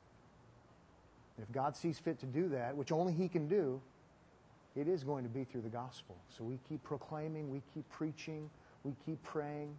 if 1.42 1.50
God 1.52 1.76
sees 1.76 1.98
fit 1.98 2.20
to 2.20 2.26
do 2.26 2.48
that, 2.50 2.76
which 2.76 2.92
only 2.92 3.12
He 3.12 3.28
can 3.28 3.48
do, 3.48 3.80
it 4.76 4.88
is 4.88 5.02
going 5.02 5.24
to 5.24 5.30
be 5.30 5.44
through 5.44 5.62
the 5.62 5.70
gospel. 5.70 6.16
So 6.36 6.44
we 6.44 6.58
keep 6.68 6.84
proclaiming, 6.84 7.50
we 7.50 7.62
keep 7.72 7.88
preaching, 7.90 8.50
we 8.84 8.92
keep 9.04 9.22
praying. 9.22 9.74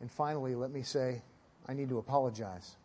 And 0.00 0.10
finally, 0.10 0.54
let 0.54 0.70
me 0.70 0.82
say, 0.82 1.22
I 1.68 1.72
need 1.72 1.88
to 1.88 1.98
apologize. 1.98 2.76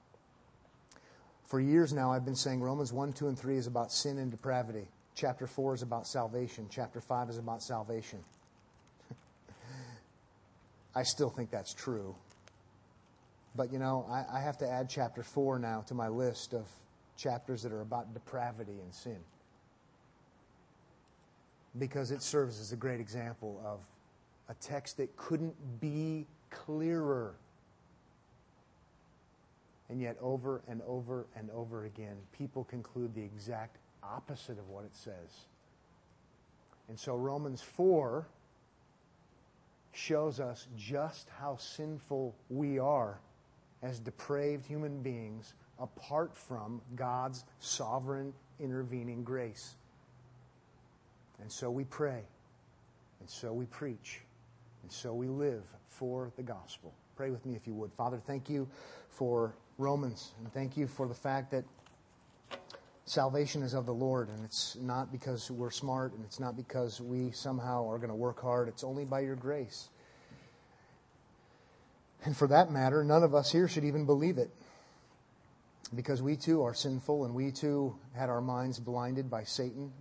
For 1.45 1.59
years 1.59 1.91
now, 1.91 2.11
I've 2.11 2.26
been 2.26 2.36
saying 2.36 2.61
Romans 2.61 2.93
1, 2.93 3.13
2, 3.13 3.28
and 3.28 3.38
3 3.38 3.57
is 3.57 3.65
about 3.65 3.91
sin 3.91 4.20
and 4.20 4.30
depravity. 4.30 4.88
Chapter 5.15 5.47
4 5.47 5.74
is 5.74 5.82
about 5.82 6.05
salvation. 6.05 6.67
Chapter 6.70 7.01
5 7.01 7.32
is 7.32 7.38
about 7.39 7.63
salvation. 7.63 8.20
I 10.95 11.01
still 11.01 11.32
think 11.32 11.49
that's 11.49 11.74
true. 11.74 12.15
But 13.55 13.74
you 13.74 13.80
know, 13.80 14.05
I, 14.07 14.38
I, 14.38 14.41
have 14.41 14.59
to 14.59 14.70
add 14.70 14.89
chapter 14.89 15.24
4 15.24 15.57
now 15.57 15.82
to 15.88 15.95
my 15.95 16.07
list 16.07 16.53
of 16.53 16.67
chapters 17.20 17.61
that 17.63 17.72
are 17.72 17.82
about 17.82 18.13
depravity 18.13 18.80
and 18.82 18.93
sin. 18.93 19.17
Because 21.78 22.11
it 22.11 22.24
serves 22.24 22.59
as 22.59 22.72
a 22.72 22.76
great 22.76 22.99
example 22.99 23.61
of 23.65 23.80
a 24.47 24.53
text 24.55 24.97
that 24.97 25.15
couldn't 25.17 25.55
be 25.80 26.26
clearer. 26.49 27.36
And 29.89 30.01
yet, 30.01 30.17
over 30.22 30.61
and 30.67 30.82
over 30.88 31.26
and 31.36 31.49
over 31.51 31.86
again, 31.86 32.15
people 32.38 32.63
conclude 32.63 33.13
the 33.13 33.24
exact 33.24 33.78
opposite 34.03 34.57
of 34.57 34.70
what 34.70 34.86
it 34.86 34.95
says. 34.95 35.45
And 36.88 36.99
so 36.99 37.15
Romans 37.15 37.61
4 37.61 38.26
shows 39.91 40.39
us 40.39 40.67
just 40.78 41.28
how 41.39 41.57
sinful 41.57 42.36
we 42.49 42.80
are 42.80 43.20
as 43.82 43.99
depraved 43.99 44.65
human 44.65 45.01
beings 45.01 45.53
apart 45.80 46.36
from 46.36 46.82
God's 46.95 47.43
sovereign 47.59 48.34
intervening 48.59 49.23
grace. 49.23 49.75
And 51.41 51.51
so 51.51 51.71
we 51.71 51.86
pray, 51.86 52.21
and 53.19 53.30
so 53.30 53.53
we 53.53 53.65
preach, 53.65 54.19
and 54.84 54.91
so 54.91 55.13
we 55.13 55.27
live 55.27 55.63
for 55.88 56.32
the 56.36 56.43
gospel. 56.43 56.93
Pray 57.15 57.32
with 57.32 57.45
me 57.45 57.55
if 57.55 57.65
you 57.65 57.73
would. 57.73 57.91
Father, 57.93 58.21
thank 58.25 58.49
you 58.49 58.67
for 59.09 59.55
Romans, 59.77 60.34
and 60.39 60.53
thank 60.53 60.75
you 60.75 60.88
for 60.88 61.07
the 61.07 61.13
fact 61.13 61.51
that 61.51 61.63
salvation 63.05 63.63
is 63.63 63.73
of 63.73 63.86
the 63.86 63.93
Lord, 63.93 64.30
and 64.30 64.43
it's 64.43 64.77
not 64.82 65.11
because 65.11 65.49
we're 65.49 65.71
smart, 65.71 66.13
and 66.13 66.23
it's 66.25 66.39
not 66.39 66.55
because 66.55 67.01
we 67.01 67.32
somehow 67.32 67.89
are 67.89 67.97
going 67.97 68.09
to 68.09 68.15
work 68.15 68.41
hard. 68.41 68.67
It's 68.67 68.84
only 68.84 69.05
by 69.05 69.21
your 69.21 69.36
grace. 69.36 69.89
And 72.25 72.36
for 72.36 72.47
that 72.47 72.71
matter, 72.71 73.03
none 73.03 73.23
of 73.23 73.34
us 73.34 73.51
here 73.51 73.67
should 73.69 73.86
even 73.86 74.05
believe 74.05 74.38
it. 74.38 74.51
Because 75.95 76.21
we 76.21 76.36
too 76.36 76.63
are 76.63 76.73
sinful 76.73 77.25
and 77.25 77.34
we 77.34 77.51
too 77.51 77.95
had 78.15 78.30
our 78.30 78.41
minds 78.41 78.80
blinded 78.80 79.30
by 79.30 79.43
Satan. 79.43 79.91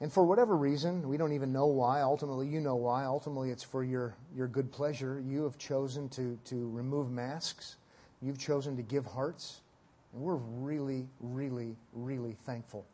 And 0.00 0.12
for 0.12 0.24
whatever 0.24 0.56
reason, 0.56 1.08
we 1.08 1.16
don't 1.16 1.32
even 1.32 1.52
know 1.52 1.66
why. 1.66 2.02
Ultimately, 2.02 2.48
you 2.48 2.60
know 2.60 2.76
why. 2.76 3.04
Ultimately, 3.04 3.50
it's 3.50 3.62
for 3.62 3.82
your, 3.82 4.14
your 4.34 4.46
good 4.46 4.70
pleasure. 4.70 5.22
You 5.26 5.44
have 5.44 5.56
chosen 5.56 6.08
to, 6.10 6.38
to 6.46 6.68
remove 6.70 7.10
masks, 7.10 7.76
you've 8.20 8.38
chosen 8.38 8.76
to 8.76 8.82
give 8.82 9.06
hearts. 9.06 9.60
And 10.12 10.22
we're 10.22 10.34
really, 10.34 11.06
really, 11.20 11.76
really 11.92 12.36
thankful. 12.44 12.84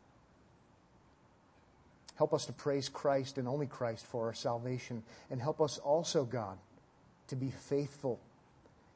Help 2.15 2.33
us 2.33 2.45
to 2.45 2.53
praise 2.53 2.89
Christ 2.89 3.37
and 3.37 3.47
only 3.47 3.65
Christ 3.65 4.05
for 4.05 4.27
our 4.27 4.33
salvation. 4.33 5.03
And 5.31 5.41
help 5.41 5.61
us 5.61 5.79
also, 5.79 6.23
God, 6.25 6.57
to 7.27 7.35
be 7.35 7.49
faithful 7.49 8.19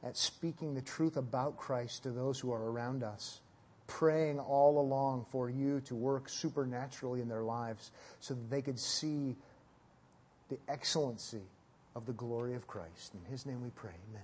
at 0.08 0.16
speaking 0.16 0.74
the 0.74 0.82
truth 0.82 1.18
about 1.18 1.58
Christ 1.58 2.03
to 2.03 2.12
those 2.12 2.39
who 2.39 2.53
are 2.53 2.72
around 2.72 3.03
us, 3.03 3.41
praying 3.88 4.39
all 4.39 4.80
along 4.80 5.26
for 5.32 5.49
you 5.49 5.82
to 5.82 5.95
work 5.95 6.30
supernaturally 6.30 7.20
in 7.20 7.28
their 7.28 7.43
lives 7.43 7.91
so 8.22 8.34
that 8.34 8.49
they 8.49 8.62
could 8.62 8.80
see 8.80 9.36
the 10.49 10.58
excellency 10.70 11.43
of 11.93 12.05
the 12.05 12.14
glory 12.14 12.55
of 12.55 12.68
Christ. 12.68 13.16
In 13.16 13.32
His 13.32 13.45
name 13.45 13.62
we 13.62 13.70
pray. 13.72 13.91
Amen. 14.10 14.24